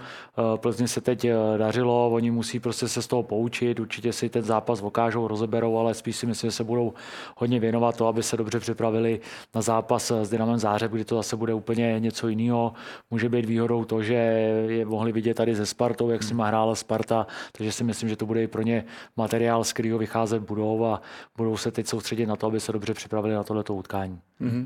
Plzni 0.55 0.87
se 0.87 1.01
teď 1.01 1.27
dařilo, 1.57 2.09
oni 2.09 2.31
musí 2.31 2.59
prostě 2.59 2.87
se 2.87 3.01
z 3.01 3.07
toho 3.07 3.23
poučit, 3.23 3.79
určitě 3.79 4.13
si 4.13 4.29
ten 4.29 4.43
zápas 4.43 4.81
okážou, 4.81 5.27
rozeberou, 5.27 5.77
ale 5.77 5.93
spíš 5.93 6.15
si 6.15 6.25
myslím, 6.25 6.51
že 6.51 6.55
se 6.55 6.63
budou 6.63 6.93
hodně 7.37 7.59
věnovat 7.59 7.97
to, 7.97 8.07
aby 8.07 8.23
se 8.23 8.37
dobře 8.37 8.59
připravili 8.59 9.19
na 9.55 9.61
zápas 9.61 10.11
s 10.11 10.29
Dynamem 10.29 10.57
Zářeb, 10.59 10.94
kdy 10.95 11.05
to 11.05 11.15
zase 11.15 11.35
bude 11.35 11.53
úplně 11.53 11.99
něco 11.99 12.27
jiného. 12.27 12.73
Může 13.11 13.29
být 13.29 13.45
výhodou 13.45 13.85
to, 13.85 14.03
že 14.03 14.13
je 14.13 14.85
mohli 14.85 15.11
vidět 15.11 15.33
tady 15.33 15.55
ze 15.55 15.65
Spartou, 15.65 16.09
jak 16.09 16.23
s 16.23 16.29
nima 16.29 16.47
hrála 16.47 16.75
Sparta, 16.75 17.27
takže 17.51 17.71
si 17.71 17.83
myslím, 17.83 18.09
že 18.09 18.15
to 18.15 18.25
bude 18.25 18.43
i 18.43 18.47
pro 18.47 18.61
ně 18.61 18.85
materiál, 19.17 19.63
z 19.63 19.73
kterého 19.73 19.97
vycházet 19.97 20.39
budou 20.39 20.85
a 20.85 21.01
budou 21.37 21.57
se 21.57 21.71
teď 21.71 21.87
soustředit 21.87 22.25
na 22.25 22.35
to, 22.35 22.47
aby 22.47 22.59
se 22.59 22.71
dobře 22.71 22.93
připravili 22.93 23.33
na 23.33 23.43
tohleto 23.43 23.73
utkání. 23.73 24.19
Mm-hmm. 24.41 24.65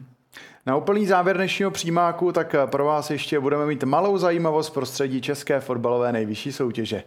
Na 0.66 0.76
úplný 0.76 1.06
závěr 1.06 1.36
dnešního 1.36 1.72
přímáku 1.72 2.32
tak 2.32 2.56
pro 2.66 2.86
vás 2.86 3.10
ještě 3.10 3.40
budeme 3.40 3.66
mít 3.66 3.84
malou 3.84 4.18
zajímavost 4.18 4.70
prostředí 4.70 5.22
české 5.22 5.60
fotbalové 5.60 6.12
nejvyšší 6.12 6.52
soutěže. 6.52 7.04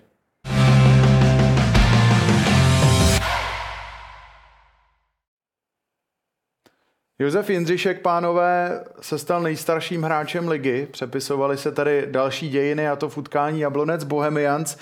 Josef 7.23 7.51
Jindřišek, 7.51 8.01
pánové, 8.01 8.85
se 9.01 9.19
stal 9.19 9.43
nejstarším 9.43 10.03
hráčem 10.03 10.49
ligy. 10.49 10.89
Přepisovaly 10.91 11.57
se 11.57 11.73
tady 11.73 12.07
další 12.11 12.49
dějiny, 12.49 12.89
a 12.89 12.97
to 12.97 13.09
v 13.09 13.19
utkání 13.19 13.61
Jablonec 13.61 14.05
Bohemians. 14.05 14.77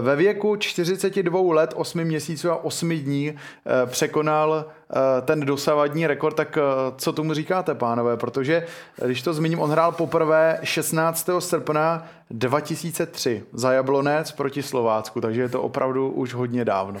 Ve 0.00 0.16
věku 0.16 0.56
42 0.56 1.54
let, 1.54 1.72
8 1.76 2.04
měsíců 2.04 2.50
a 2.50 2.64
8 2.64 2.90
dní 2.90 3.28
eh, 3.30 3.86
překonal 3.86 4.64
eh, 4.66 4.94
ten 5.22 5.40
dosavadní 5.40 6.06
rekord. 6.06 6.36
Tak 6.36 6.58
eh, 6.58 6.62
co 6.96 7.12
tomu 7.12 7.34
říkáte, 7.34 7.74
pánové? 7.74 8.16
Protože, 8.16 8.66
když 9.04 9.22
to 9.22 9.34
zmíním, 9.34 9.60
on 9.60 9.70
hrál 9.70 9.92
poprvé 9.92 10.58
16. 10.62 11.30
srpna 11.38 12.06
2003 12.30 13.42
za 13.52 13.72
Jablonec 13.72 14.32
proti 14.32 14.62
Slovácku, 14.62 15.20
takže 15.20 15.40
je 15.40 15.48
to 15.48 15.62
opravdu 15.62 16.10
už 16.10 16.34
hodně 16.34 16.64
dávno. 16.64 17.00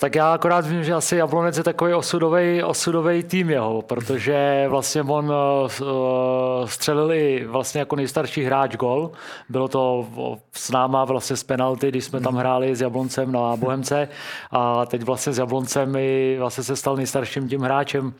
Tak 0.00 0.14
já 0.14 0.32
akorát 0.32 0.66
vím, 0.66 0.84
že 0.84 0.94
asi 0.94 1.16
Jablonec 1.16 1.56
je 1.56 1.64
takový 1.64 1.94
osudový, 1.94 2.62
osudový 2.62 3.22
tým 3.22 3.50
jeho, 3.50 3.82
protože 3.82 4.66
vlastně 4.68 5.02
on 5.02 5.30
uh, 5.30 6.66
střelil 6.66 7.12
i 7.12 7.44
vlastně 7.46 7.78
jako 7.78 7.96
nejstarší 7.96 8.44
hráč 8.44 8.76
gol. 8.76 9.10
Bylo 9.48 9.68
to 9.68 10.06
s 10.52 10.70
náma 10.70 11.04
vlastně 11.04 11.36
z 11.36 11.44
penalty, 11.44 11.88
když 11.88 12.04
jsme 12.04 12.20
tam 12.20 12.32
mhm. 12.32 12.40
hráli 12.40 12.76
s 12.76 12.80
Jabloncem 12.80 13.32
na 13.32 13.56
Bohemce 13.56 14.08
a 14.50 14.86
teď 14.86 15.02
vlastně 15.02 15.32
s 15.32 15.38
Jabloncem 15.38 15.96
i 15.96 16.36
vlastně 16.38 16.64
se 16.64 16.76
stal 16.76 16.96
nejstarším 16.96 17.48
tím 17.48 17.60
hráčem 17.60 18.14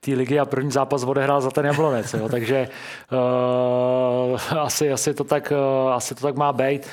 té 0.00 0.10
ligy 0.10 0.38
a 0.38 0.44
první 0.44 0.70
zápas 0.70 1.04
odehrál 1.04 1.40
za 1.40 1.50
ten 1.50 1.66
Jablonec. 1.66 2.14
Jo. 2.14 2.28
Takže 2.28 2.68
uh, 3.12 4.58
asi, 4.58 4.92
asi, 4.92 5.14
to 5.14 5.24
tak, 5.24 5.52
uh, 5.52 5.92
asi 5.92 6.14
to 6.14 6.20
tak 6.20 6.36
má 6.36 6.52
být 6.52 6.86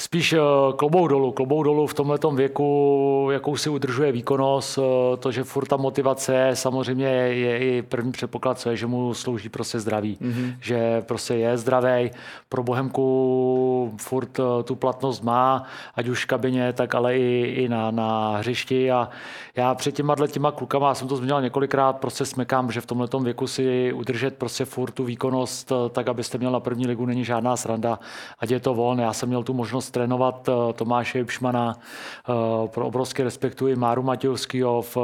spíš 0.00 0.32
eh, 0.32 0.38
klobou 0.76 1.08
dolů, 1.08 1.32
klobou 1.32 1.62
dolů 1.62 1.86
v 1.86 1.94
tomhle 1.94 2.18
věku, 2.34 3.28
jakou 3.32 3.56
si 3.56 3.70
udržuje 3.70 4.12
výkonnost, 4.12 4.78
eh, 4.78 5.16
to, 5.16 5.32
že 5.32 5.44
furt 5.44 5.66
ta 5.66 5.76
motivace 5.76 6.50
samozřejmě 6.54 7.06
je 7.06 7.58
i 7.58 7.82
první 7.82 8.12
předpoklad, 8.12 8.58
co 8.58 8.70
je, 8.70 8.76
že 8.76 8.86
mu 8.86 9.14
slouží 9.14 9.48
prostě 9.48 9.80
zdraví, 9.80 10.18
mm-hmm. 10.20 10.54
že 10.60 11.02
prostě 11.02 11.34
je 11.34 11.58
zdravý, 11.58 12.10
pro 12.48 12.62
Bohemku 12.62 13.94
furt 13.96 14.40
eh, 14.40 14.62
tu 14.62 14.74
platnost 14.74 15.20
má, 15.20 15.62
ať 15.94 16.08
už 16.08 16.24
v 16.24 16.28
kabině, 16.28 16.72
tak 16.72 16.94
ale 16.94 17.16
i, 17.16 17.54
i 17.64 17.68
na, 17.68 17.90
na 17.90 18.36
hřišti 18.36 18.90
a 18.90 19.08
já 19.56 19.74
před 19.74 19.92
těma 19.92 20.14
těma 20.26 20.52
klukama, 20.52 20.88
já 20.88 20.94
jsem 20.94 21.08
to 21.08 21.16
zmínil 21.16 21.42
několikrát, 21.42 21.92
prostě 21.92 22.24
smekám, 22.24 22.72
že 22.72 22.80
v 22.80 22.86
tomhle 22.86 23.08
věku 23.22 23.46
si 23.46 23.92
udržet 23.92 24.36
prostě 24.36 24.64
furt 24.64 24.90
tu 24.90 25.04
výkonnost, 25.04 25.72
tak 25.90 26.08
abyste 26.08 26.38
měl 26.38 26.52
na 26.52 26.60
první 26.60 26.86
ligu, 26.86 27.06
není 27.06 27.24
žádná 27.24 27.56
sranda, 27.56 27.98
ať 28.38 28.50
je 28.50 28.60
to 28.60 28.74
von. 28.74 29.00
Já 29.00 29.12
jsem 29.12 29.28
měl 29.28 29.42
tu 29.42 29.54
možnost 29.54 29.89
trénovat 29.90 30.48
eh, 30.48 30.72
Tomáše 30.72 31.18
Jipšmana, 31.18 31.74
eh, 31.74 32.32
pro 32.68 32.86
obrovský 32.86 33.22
respektuji 33.22 33.76
Máru 33.76 34.02
Matějovského 34.02 34.82
v, 34.82 34.96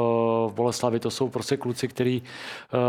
v 0.47 0.51
Boleslavi, 0.53 0.99
to 0.99 1.11
jsou 1.11 1.29
prostě 1.29 1.57
kluci, 1.57 1.87
kteří 1.87 2.23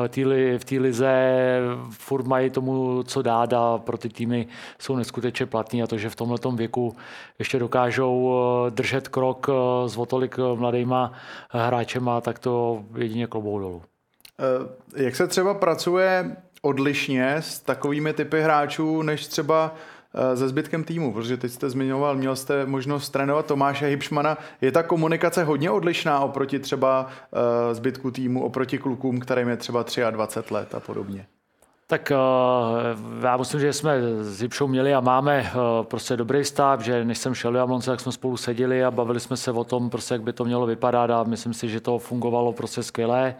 eh, 0.05 0.59
v 0.59 0.64
té 0.64 0.76
lize 0.78 1.61
furt 1.90 2.26
mají 2.26 2.51
tomu, 2.51 3.03
co 3.03 3.22
dát 3.22 3.53
a 3.53 3.78
pro 3.78 3.99
ty 3.99 4.09
týmy 4.09 4.46
jsou 4.78 4.96
neskutečně 4.96 5.46
platní 5.46 5.82
a 5.82 5.86
to, 5.86 5.99
že 5.99 6.11
v 6.11 6.16
tomhle 6.16 6.38
věku 6.57 6.96
ještě 7.38 7.59
dokážou 7.59 8.34
držet 8.70 9.09
krok 9.09 9.46
s 9.86 9.96
o 9.96 10.07
tolik 10.07 10.36
mladýma 10.55 11.12
hráčema, 11.51 12.20
tak 12.20 12.38
to 12.38 12.82
jedině 12.96 13.26
klobou 13.26 13.59
dolů. 13.59 13.82
Jak 14.96 15.16
se 15.16 15.26
třeba 15.26 15.55
pracuje 15.55 16.36
odlišně 16.62 17.34
s 17.34 17.61
takovými 17.61 18.12
typy 18.12 18.40
hráčů, 18.40 19.03
než 19.03 19.26
třeba 19.26 19.74
Eh, 19.74 19.97
se 20.34 20.48
zbytkem 20.48 20.84
týmu, 20.84 21.12
protože 21.12 21.36
teď 21.36 21.52
jste 21.52 21.70
zmiňoval, 21.70 22.16
měl 22.16 22.36
jste 22.36 22.66
možnost 22.66 23.10
trénovat 23.10 23.46
Tomáše 23.46 23.86
Hipšmana. 23.86 24.38
Je 24.60 24.72
ta 24.72 24.82
komunikace 24.82 25.44
hodně 25.44 25.70
odlišná 25.70 26.20
oproti 26.20 26.58
třeba 26.58 27.06
eh, 27.32 27.74
zbytku 27.74 28.10
týmu, 28.10 28.44
oproti 28.44 28.78
klukům, 28.78 29.20
kterým 29.20 29.48
je 29.48 29.56
třeba 29.56 29.84
23 30.10 30.54
let 30.54 30.74
a 30.74 30.80
podobně? 30.80 31.26
Tak 31.90 32.12
uh, 32.12 33.24
já 33.24 33.36
myslím, 33.36 33.60
že 33.60 33.72
jsme 33.72 34.00
s 34.20 34.42
Jipšou 34.42 34.66
měli 34.66 34.94
a 34.94 35.00
máme 35.00 35.52
prostě 35.82 36.16
dobrý 36.16 36.44
stav, 36.44 36.80
že 36.80 37.04
než 37.04 37.18
jsem 37.18 37.34
šel 37.34 37.52
do 37.52 37.58
Jablonce, 37.58 37.90
tak 37.90 38.00
jsme 38.00 38.12
spolu 38.12 38.36
seděli 38.36 38.84
a 38.84 38.90
bavili 38.90 39.20
jsme 39.20 39.36
se 39.36 39.52
o 39.52 39.64
tom, 39.64 39.90
prostě, 39.90 40.14
jak 40.14 40.22
by 40.22 40.32
to 40.32 40.44
mělo 40.44 40.66
vypadat 40.66 41.10
a 41.10 41.22
myslím 41.22 41.54
si, 41.54 41.68
že 41.68 41.80
to 41.80 41.98
fungovalo 41.98 42.52
prostě 42.52 42.82
skvěle. 42.82 43.34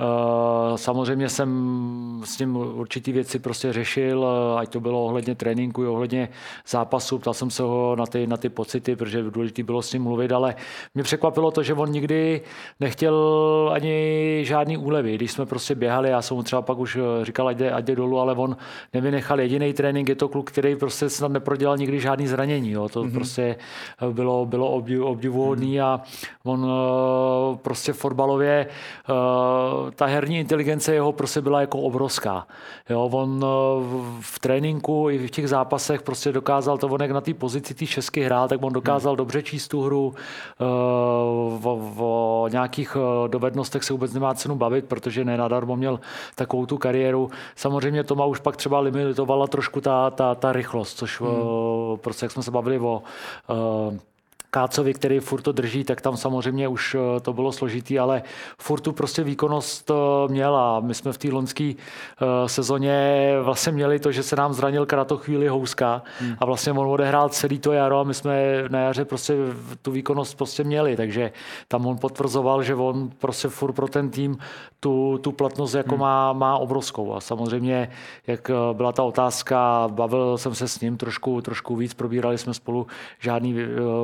Eh, 0.00 0.78
samozřejmě 0.78 1.28
jsem 1.28 2.22
s 2.24 2.38
ním 2.38 2.56
určitý 2.56 3.12
věci 3.12 3.38
prostě 3.38 3.72
řešil, 3.72 4.26
eh, 4.26 4.60
ať 4.60 4.68
to 4.68 4.80
bylo 4.80 5.04
ohledně 5.04 5.34
tréninku, 5.34 5.90
ohledně 5.92 6.28
zápasu, 6.68 7.18
ptal 7.18 7.34
jsem 7.34 7.50
se 7.50 7.62
ho 7.62 7.96
na 7.96 8.06
ty, 8.06 8.26
na 8.26 8.36
ty 8.36 8.48
pocity, 8.48 8.96
protože 8.96 9.22
důležité 9.22 9.62
bylo 9.62 9.82
s 9.82 9.92
ním 9.92 10.02
mluvit, 10.02 10.32
ale 10.32 10.54
mě 10.94 11.02
překvapilo 11.02 11.50
to, 11.50 11.62
že 11.62 11.74
on 11.74 11.90
nikdy 11.90 12.40
nechtěl 12.80 13.14
ani 13.74 14.40
žádný 14.42 14.76
úlevy. 14.76 15.14
Když 15.14 15.32
jsme 15.32 15.46
prostě 15.46 15.74
běhali, 15.74 16.08
já 16.08 16.22
jsem 16.22 16.36
mu 16.36 16.42
třeba 16.42 16.62
pak 16.62 16.78
už 16.78 16.96
eh, 16.96 17.24
říkal, 17.24 17.48
ať 17.48 17.56
jde, 17.56 17.70
ať 17.72 17.84
jde 17.84 17.96
dolů, 17.96 18.18
ale 18.18 18.34
on 18.34 18.56
nevynechal 18.92 19.40
jediný 19.40 19.72
trénink, 19.72 20.08
je 20.08 20.14
to 20.14 20.28
kluk, 20.28 20.50
který 20.50 20.76
prostě 20.76 21.08
snad 21.08 21.32
neprodělal 21.32 21.76
nikdy 21.76 22.00
žádný 22.00 22.26
zranění. 22.26 22.70
Jo. 22.70 22.88
To 22.88 23.04
mm-hmm. 23.04 23.12
prostě 23.12 23.56
bylo, 24.12 24.46
bylo 24.46 24.70
obdiv, 24.70 25.00
obdivuhodný 25.00 25.78
mm-hmm. 25.78 25.84
a 25.84 26.02
on 26.44 26.66
prostě 27.62 27.92
fotbalově 27.92 28.66
ta 29.90 30.06
herní 30.06 30.40
inteligence 30.40 30.94
jeho 30.94 31.12
prostě 31.12 31.40
byla 31.40 31.60
jako 31.60 31.80
obrovská. 31.80 32.46
Jo, 32.90 33.08
on 33.12 33.44
eh, 33.44 33.46
v 34.20 34.38
tréninku 34.38 35.10
i 35.10 35.26
v 35.26 35.30
těch 35.30 35.48
zápasech 35.48 36.02
prostě 36.02 36.32
dokázal 36.32 36.78
to, 36.78 36.88
on 36.88 37.02
jak 37.02 37.10
na 37.10 37.20
té 37.20 37.34
pozici 37.34 37.74
té 37.74 37.86
česky 37.86 38.22
hrál, 38.22 38.48
tak 38.48 38.62
on 38.62 38.72
dokázal 38.72 39.12
hmm. 39.12 39.16
dobře 39.16 39.42
číst 39.42 39.68
tu 39.68 39.82
hru, 39.82 40.14
eh, 40.60 40.64
o, 41.64 41.92
o 41.98 42.48
nějakých 42.52 42.96
eh, 42.96 43.28
dovednostech 43.28 43.84
se 43.84 43.92
vůbec 43.92 44.12
nemá 44.12 44.34
cenu 44.34 44.56
bavit, 44.56 44.84
protože 44.84 45.24
nenadarmo 45.24 45.76
měl 45.76 46.00
takovou 46.34 46.66
tu 46.66 46.78
kariéru. 46.78 47.30
Samozřejmě 47.56 48.04
to 48.04 48.14
má 48.14 48.24
už 48.24 48.40
pak 48.40 48.56
třeba 48.56 48.80
limitovala 48.80 49.46
trošku 49.46 49.80
ta, 49.80 50.10
ta, 50.10 50.34
ta 50.34 50.52
rychlost, 50.52 50.98
což 50.98 51.20
hmm. 51.20 51.30
prostě 51.96 52.24
jak 52.24 52.32
jsme 52.32 52.42
se 52.42 52.50
bavili 52.50 52.78
o 52.78 53.02
Kácovi, 54.54 54.94
který 54.94 55.20
furt 55.20 55.42
to 55.42 55.52
drží, 55.52 55.84
tak 55.84 56.00
tam 56.00 56.16
samozřejmě 56.16 56.68
už 56.68 56.94
eh, 56.94 57.20
to 57.20 57.32
bylo 57.32 57.52
složitý, 57.52 57.98
ale 57.98 58.22
furt 58.58 58.80
tu 58.80 58.92
prostě 58.92 59.24
výkonnost 59.24 59.90
eh, 59.90 59.94
měl 60.32 60.56
a 60.56 60.80
my 60.80 60.94
jsme 60.94 61.12
v 61.12 61.18
té 61.18 61.28
loňské 61.28 61.74
eh, 61.74 62.48
sezóně 62.48 62.96
vlastně 63.42 63.72
měli 63.72 63.98
to, 63.98 64.12
že 64.12 64.22
se 64.22 64.36
nám 64.36 64.54
zranil 64.54 64.86
krátko 64.86 65.16
chvíli 65.16 65.48
Houska 65.48 66.02
hmm. 66.20 66.34
a 66.38 66.44
vlastně 66.46 66.72
on 66.72 66.86
odehrál 66.86 67.28
celý 67.28 67.58
to 67.58 67.72
jaro 67.72 68.00
a 68.00 68.04
my 68.04 68.14
jsme 68.14 68.64
na 68.70 68.78
jaře 68.78 69.04
prostě 69.04 69.34
tu 69.82 69.90
výkonnost 69.90 70.36
prostě 70.36 70.64
měli, 70.64 70.96
takže 70.96 71.32
tam 71.68 71.86
on 71.86 71.98
potvrzoval, 71.98 72.62
že 72.62 72.74
on 72.74 73.10
prostě 73.18 73.48
furt 73.48 73.72
pro 73.72 73.88
ten 73.88 74.10
tým 74.10 74.38
tu, 74.80 75.18
tu 75.18 75.32
platnost 75.32 75.74
jako 75.74 75.94
hmm. 75.94 76.00
má, 76.00 76.32
má 76.32 76.58
obrovskou 76.58 77.14
a 77.14 77.20
samozřejmě, 77.20 77.88
jak 78.26 78.50
byla 78.72 78.92
ta 78.92 79.02
otázka, 79.02 79.88
bavil 79.90 80.38
jsem 80.38 80.54
se 80.54 80.68
s 80.68 80.80
ním 80.80 80.96
trošku, 80.96 81.40
trošku 81.40 81.76
víc, 81.76 81.94
probírali 81.94 82.38
jsme 82.38 82.54
spolu 82.54 82.86
žádný 83.18 83.54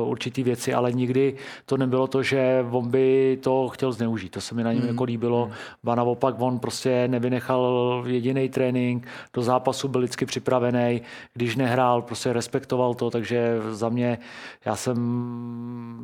určitý 0.05 0.40
ty 0.41 0.45
věci, 0.45 0.73
ale 0.73 0.91
nikdy 0.91 1.35
to 1.65 1.77
nebylo 1.77 2.07
to, 2.07 2.23
že 2.23 2.65
on 2.71 2.91
by 2.91 3.37
to 3.41 3.69
chtěl 3.69 3.91
zneužít. 3.91 4.29
To 4.29 4.41
se 4.41 4.55
mi 4.55 4.63
na 4.63 4.73
něm 4.73 4.81
mm. 4.81 4.87
jako 4.87 5.03
líbilo. 5.03 5.45
Mm. 5.83 5.89
A 5.89 5.95
naopak 5.95 6.35
on 6.39 6.59
prostě 6.59 7.07
nevynechal 7.07 8.03
jediný 8.07 8.49
trénink, 8.49 9.07
do 9.33 9.41
zápasu 9.41 9.87
byl 9.87 10.01
vždycky 10.01 10.25
připravený, 10.25 11.01
když 11.33 11.55
nehrál, 11.55 12.01
prostě 12.01 12.33
respektoval 12.33 12.93
to, 12.93 13.09
takže 13.09 13.57
za 13.71 13.89
mě 13.89 14.17
já 14.65 14.75
jsem 14.75 14.97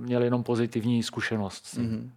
měl 0.06 0.24
jenom 0.24 0.44
pozitivní 0.44 1.04
zkušenost. 1.04 1.78
Mm. 1.78 2.12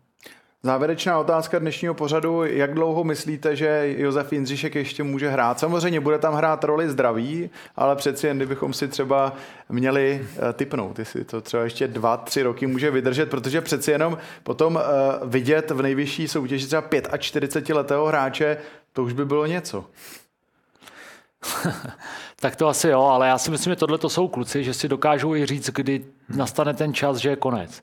Závěrečná 0.62 1.18
otázka 1.18 1.58
dnešního 1.58 1.94
pořadu. 1.94 2.44
Jak 2.44 2.74
dlouho 2.74 3.04
myslíte, 3.04 3.56
že 3.56 3.94
Josef 3.98 4.32
Jindřišek 4.32 4.74
ještě 4.74 5.02
může 5.02 5.28
hrát? 5.28 5.58
Samozřejmě 5.58 6.00
bude 6.00 6.18
tam 6.18 6.34
hrát 6.34 6.64
roli 6.64 6.90
zdraví, 6.90 7.50
ale 7.76 7.96
přeci 7.96 8.26
jen 8.26 8.36
kdybychom 8.36 8.72
si 8.72 8.88
třeba 8.88 9.32
měli 9.68 10.26
eh, 10.36 10.52
typnout, 10.52 10.98
jestli 10.98 11.24
to 11.24 11.40
třeba 11.40 11.62
ještě 11.62 11.88
dva, 11.88 12.16
tři 12.16 12.42
roky 12.42 12.66
může 12.66 12.90
vydržet, 12.90 13.30
protože 13.30 13.60
přeci 13.60 13.90
jenom 13.90 14.18
potom 14.42 14.74
uh, 14.74 14.82
vidět 15.30 15.70
v 15.70 15.82
nejvyšší 15.82 16.28
soutěži 16.28 16.66
třeba 16.66 16.84
45 17.18 17.74
letého 17.74 18.06
hráče, 18.06 18.56
to 18.92 19.04
už 19.04 19.12
by 19.12 19.24
bylo 19.24 19.46
něco. 19.46 19.84
tak 22.40 22.56
to 22.56 22.68
asi 22.68 22.88
jo, 22.88 23.02
ale 23.02 23.28
já 23.28 23.38
si 23.38 23.50
myslím, 23.50 23.72
že 23.72 23.76
tohle 23.76 23.98
to 23.98 24.08
jsou 24.08 24.28
kluci, 24.28 24.64
že 24.64 24.74
si 24.74 24.88
dokážou 24.88 25.34
i 25.34 25.46
říct, 25.46 25.70
kdy 25.70 26.04
nastane 26.28 26.74
ten 26.74 26.94
čas, 26.94 27.16
že 27.16 27.28
je 27.28 27.36
konec. 27.36 27.82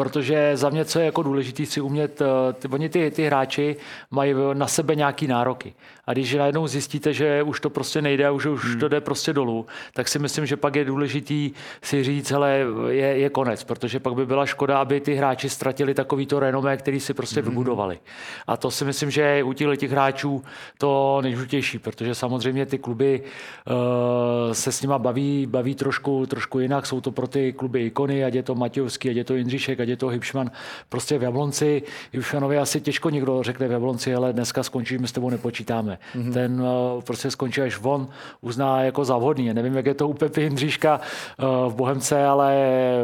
Protože 0.00 0.56
za 0.56 0.70
mě, 0.70 0.84
co 0.84 0.98
je 0.98 1.04
jako 1.04 1.22
důležité, 1.22 1.66
si 1.66 1.80
umět, 1.80 2.22
eh, 2.22 2.52
ty, 2.52 2.68
oni 2.68 2.88
ty, 2.88 3.10
ty 3.10 3.26
hráči 3.26 3.76
mají 4.10 4.34
na 4.52 4.66
sebe 4.66 4.94
nějaký 4.94 5.26
nároky. 5.26 5.74
A 6.10 6.12
když 6.12 6.34
najednou 6.34 6.66
zjistíte, 6.66 7.12
že 7.12 7.42
už 7.42 7.60
to 7.60 7.70
prostě 7.70 8.02
nejde 8.02 8.26
a 8.26 8.30
už, 8.30 8.46
už 8.46 8.64
hmm. 8.64 8.80
to 8.80 8.88
jde 8.88 9.00
prostě 9.00 9.32
dolů, 9.32 9.66
tak 9.94 10.08
si 10.08 10.18
myslím, 10.18 10.46
že 10.46 10.56
pak 10.56 10.76
je 10.76 10.84
důležitý 10.84 11.50
si 11.82 12.04
říct, 12.04 12.30
hele, 12.30 12.58
je, 12.88 13.06
je 13.06 13.30
konec, 13.30 13.64
protože 13.64 14.00
pak 14.00 14.14
by 14.14 14.26
byla 14.26 14.46
škoda, 14.46 14.78
aby 14.78 15.00
ty 15.00 15.14
hráči 15.14 15.48
ztratili 15.48 15.94
takovýto 15.94 16.40
renomé, 16.40 16.76
který 16.76 17.00
si 17.00 17.14
prostě 17.14 17.40
hmm. 17.40 17.50
vybudovali. 17.50 17.98
A 18.46 18.56
to 18.56 18.70
si 18.70 18.84
myslím, 18.84 19.10
že 19.10 19.22
je 19.22 19.42
u 19.42 19.52
těch 19.52 19.90
hráčů 19.90 20.42
to 20.78 21.20
nejdůležitější, 21.22 21.78
protože 21.78 22.14
samozřejmě 22.14 22.66
ty 22.66 22.78
kluby 22.78 23.22
uh, 23.22 24.52
se 24.52 24.72
s 24.72 24.82
nima 24.82 24.98
baví, 24.98 25.46
baví 25.46 25.74
trošku, 25.74 26.26
trošku 26.26 26.58
jinak. 26.58 26.86
Jsou 26.86 27.00
to 27.00 27.12
pro 27.12 27.26
ty 27.26 27.52
kluby 27.52 27.86
ikony, 27.86 28.24
ať 28.24 28.34
je 28.34 28.42
to 28.42 28.54
Matějovský, 28.54 29.10
ať 29.10 29.16
je 29.16 29.24
to 29.24 29.34
Jindřišek, 29.34 29.80
ať 29.80 29.88
je 29.88 29.96
to 29.96 30.08
Hybšman. 30.08 30.50
Prostě 30.88 31.18
v 31.18 31.22
Jablonci, 31.22 31.82
Hybšmanovi 32.12 32.58
asi 32.58 32.80
těžko 32.80 33.10
někdo 33.10 33.42
řekne 33.42 33.68
v 33.68 33.72
Jablonci, 33.72 34.14
ale 34.14 34.32
dneska 34.32 34.62
skončí, 34.62 34.98
my 34.98 35.08
s 35.08 35.12
tebou 35.12 35.30
nepočítáme. 35.30 35.99
Mm-hmm. 36.14 36.32
Ten 36.32 36.62
uh, 36.62 37.02
prostě 37.02 37.30
skončí, 37.30 37.60
až 37.60 37.80
on 37.82 38.08
uzná 38.40 38.82
jako 38.82 39.04
za 39.04 39.18
vhodný. 39.18 39.54
Nevím, 39.54 39.76
jak 39.76 39.86
je 39.86 39.94
to 39.94 40.08
u 40.08 40.12
Pepy 40.14 40.42
Jindříška 40.42 41.00
uh, 41.38 41.72
v 41.72 41.74
Bohemce, 41.74 42.26
ale 42.26 42.54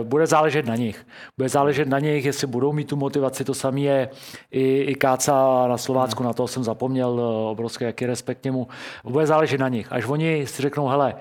bude 0.03 0.27
záležet 0.27 0.67
na 0.67 0.77
nich. 0.77 1.07
Bude 1.37 1.49
záležet 1.49 1.89
na 1.89 1.99
nich, 1.99 2.25
jestli 2.25 2.47
budou 2.47 2.73
mít 2.73 2.89
tu 2.89 2.97
motivaci. 2.97 3.45
To 3.45 3.55
samé 3.55 3.81
je 3.81 4.09
i, 4.51 4.81
i 4.81 4.95
Káca 4.95 5.67
na 5.69 5.79
Slovácku, 5.79 6.23
mm. 6.23 6.27
na 6.27 6.33
to 6.33 6.49
jsem 6.49 6.65
zapomněl, 6.65 7.11
uh, 7.11 7.51
obrovský 7.51 7.85
jaký 7.85 8.07
respekt 8.07 8.45
němu. 8.45 8.69
Bude 9.05 9.27
záležet 9.27 9.61
na 9.61 9.69
nich. 9.69 9.93
Až 9.93 10.07
oni 10.07 10.47
si 10.47 10.63
řeknou, 10.63 10.89
hele, 10.89 11.15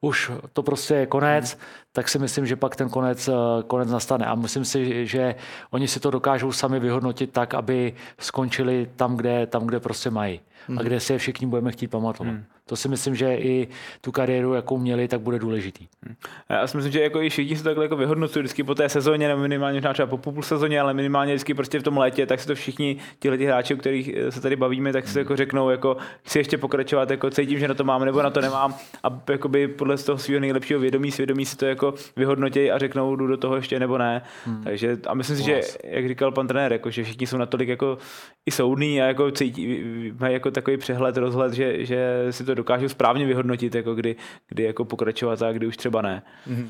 už 0.00 0.32
to 0.52 0.62
prostě 0.62 0.94
je 0.94 1.06
konec, 1.06 1.52
hmm. 1.52 1.62
Tak 1.92 2.08
si 2.08 2.18
myslím, 2.18 2.46
že 2.46 2.56
pak 2.56 2.76
ten 2.76 2.88
konec, 2.88 3.28
eh, 3.28 3.32
konec 3.66 3.90
nastane. 3.90 4.26
A 4.26 4.34
myslím 4.34 4.64
si, 4.64 5.06
že 5.06 5.34
oni 5.70 5.88
si 5.88 6.00
to 6.00 6.10
dokážou 6.10 6.52
sami 6.52 6.80
vyhodnotit 6.80 7.32
tak, 7.32 7.54
aby 7.54 7.94
skončili 8.18 8.90
tam, 8.96 9.16
kde, 9.16 9.46
tam, 9.46 9.66
kde 9.66 9.80
prostě 9.80 10.10
mají. 10.10 10.40
Hmm. 10.68 10.78
A 10.78 10.82
kde 10.82 11.00
si 11.00 11.12
je 11.12 11.18
všichni 11.18 11.46
budeme 11.46 11.72
chtít 11.72 11.88
pamatovat. 11.88 12.32
Hmm. 12.32 12.44
To 12.66 12.76
si 12.76 12.88
myslím, 12.88 13.14
že 13.14 13.34
i 13.34 13.68
tu 14.00 14.12
kariéru, 14.12 14.54
jakou 14.54 14.78
měli, 14.78 15.08
tak 15.08 15.20
bude 15.20 15.38
důležitý. 15.38 15.88
Hmm. 16.06 16.14
Já 16.48 16.66
si 16.66 16.76
myslím, 16.76 16.92
že 16.92 17.02
jako 17.02 17.22
i 17.22 17.30
všichni 17.30 17.56
se 17.56 17.64
takhle 17.64 17.84
jako 17.84 17.96
vyhodnocují 17.96 18.42
vždycky 18.42 18.62
po 18.62 18.74
té 18.74 18.88
sezóně, 18.88 19.28
nebo 19.28 19.42
minimálně 19.42 19.80
třeba 19.80 20.06
po 20.06 20.16
půl 20.16 20.42
sezóně, 20.42 20.80
ale 20.80 20.94
minimálně 20.94 21.34
vždycky 21.34 21.54
prostě 21.54 21.78
v 21.78 21.82
tom 21.82 21.98
létě, 21.98 22.26
tak 22.26 22.40
si 22.40 22.46
to 22.46 22.54
všichni 22.54 22.96
tihle 23.18 23.36
hráči, 23.36 23.74
o 23.74 23.76
kterých 23.76 24.10
eh, 24.16 24.32
se 24.32 24.40
tady 24.40 24.56
bavíme, 24.56 24.92
tak 24.92 25.08
si 25.08 25.18
jako 25.18 25.36
řeknou, 25.36 25.70
jako 25.70 25.96
chci 26.22 26.38
ještě 26.38 26.58
pokračovat, 26.58 27.10
jako 27.10 27.30
cítím, 27.30 27.58
že 27.58 27.68
na 27.68 27.74
to 27.74 27.84
mám 27.84 28.04
nebo 28.04 28.22
na 28.22 28.30
to 28.30 28.40
nemám 28.40 28.74
a 29.04 29.20
jakoby 29.30 29.68
podle 29.68 29.98
toho 29.98 30.18
svého 30.18 30.40
nejlepšího 30.40 30.80
vědomí, 30.80 31.10
svědomí 31.12 31.46
si 31.46 31.56
to 31.56 31.66
jako 31.66 31.79
vyhodnotí 32.16 32.70
a 32.70 32.78
řeknou, 32.78 33.16
jdu 33.16 33.26
do 33.26 33.36
toho 33.36 33.56
ještě 33.56 33.80
nebo 33.80 33.98
ne. 33.98 34.22
Hmm. 34.44 34.64
Takže 34.64 34.98
a 35.06 35.14
myslím 35.14 35.36
si, 35.36 35.42
že, 35.42 35.60
jak 35.84 36.08
říkal 36.08 36.32
pan 36.32 36.46
trenér, 36.46 36.72
jako, 36.72 36.90
že 36.90 37.04
všichni 37.04 37.26
jsou 37.26 37.36
natolik 37.36 37.68
jako 37.68 37.98
i 38.46 38.50
soudní 38.50 39.02
a 39.02 39.04
jako 39.04 39.30
cítí, 39.30 39.82
mají 40.20 40.34
jako 40.34 40.50
takový 40.50 40.76
přehled, 40.76 41.16
rozhled, 41.16 41.52
že, 41.52 41.84
že 41.84 42.26
si 42.30 42.44
to 42.44 42.54
dokážu 42.54 42.88
správně 42.88 43.26
vyhodnotit, 43.26 43.74
jako 43.74 43.94
kdy, 43.94 44.16
kdy 44.48 44.62
jako 44.62 44.84
pokračovat 44.84 45.42
a 45.42 45.52
kdy 45.52 45.66
už 45.66 45.76
třeba 45.76 46.02
ne. 46.02 46.22
Mm-hmm. 46.48 46.68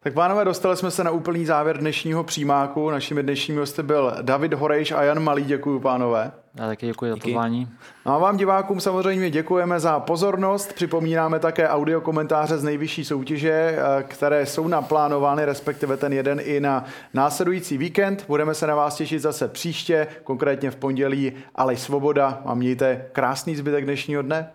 Tak 0.00 0.14
pánové, 0.14 0.44
dostali 0.44 0.76
jsme 0.76 0.90
se 0.90 1.04
na 1.04 1.10
úplný 1.10 1.46
závěr 1.46 1.78
dnešního 1.78 2.24
přímáku. 2.24 2.90
Našimi 2.90 3.22
dnešními 3.22 3.60
hosty 3.60 3.82
byl 3.82 4.12
David 4.22 4.54
Horejš 4.54 4.92
a 4.92 5.02
Jan 5.02 5.20
Malý. 5.22 5.44
Děkuji, 5.44 5.80
pánové. 5.80 6.32
Já 6.58 6.66
taky 6.66 6.86
děkuji 6.86 7.10
za 7.10 7.16
pozvání. 7.16 7.68
No 8.06 8.14
a 8.14 8.18
vám 8.18 8.36
divákům 8.36 8.80
samozřejmě 8.80 9.30
děkujeme 9.30 9.80
za 9.80 10.00
pozornost. 10.00 10.72
Připomínáme 10.72 11.38
také 11.38 11.68
audio 11.68 12.00
komentáře 12.00 12.58
z 12.58 12.64
nejvyšší 12.64 13.04
soutěže, 13.04 13.50
eh, 13.50 14.02
které 14.02 14.46
jsou 14.46 14.68
naplánovány, 14.68 15.44
respektive 15.44 15.96
ten 15.96 16.12
jeden 16.12 16.40
i 16.42 16.60
na 16.60 16.84
následující 17.14 17.78
víkend. 17.78 18.24
Budeme 18.28 18.54
se 18.54 18.66
na 18.66 18.74
vás 18.74 18.96
těšit 18.96 19.22
zase 19.22 19.48
příště, 19.48 20.06
konkrétně 20.24 20.70
v 20.70 20.76
pondělí. 20.76 21.32
Ale 21.54 21.76
svoboda 21.76 22.42
a 22.44 22.54
mějte 22.54 23.06
krásný 23.12 23.56
zbytek 23.56 23.84
dnešního 23.84 24.22
dne. 24.22 24.50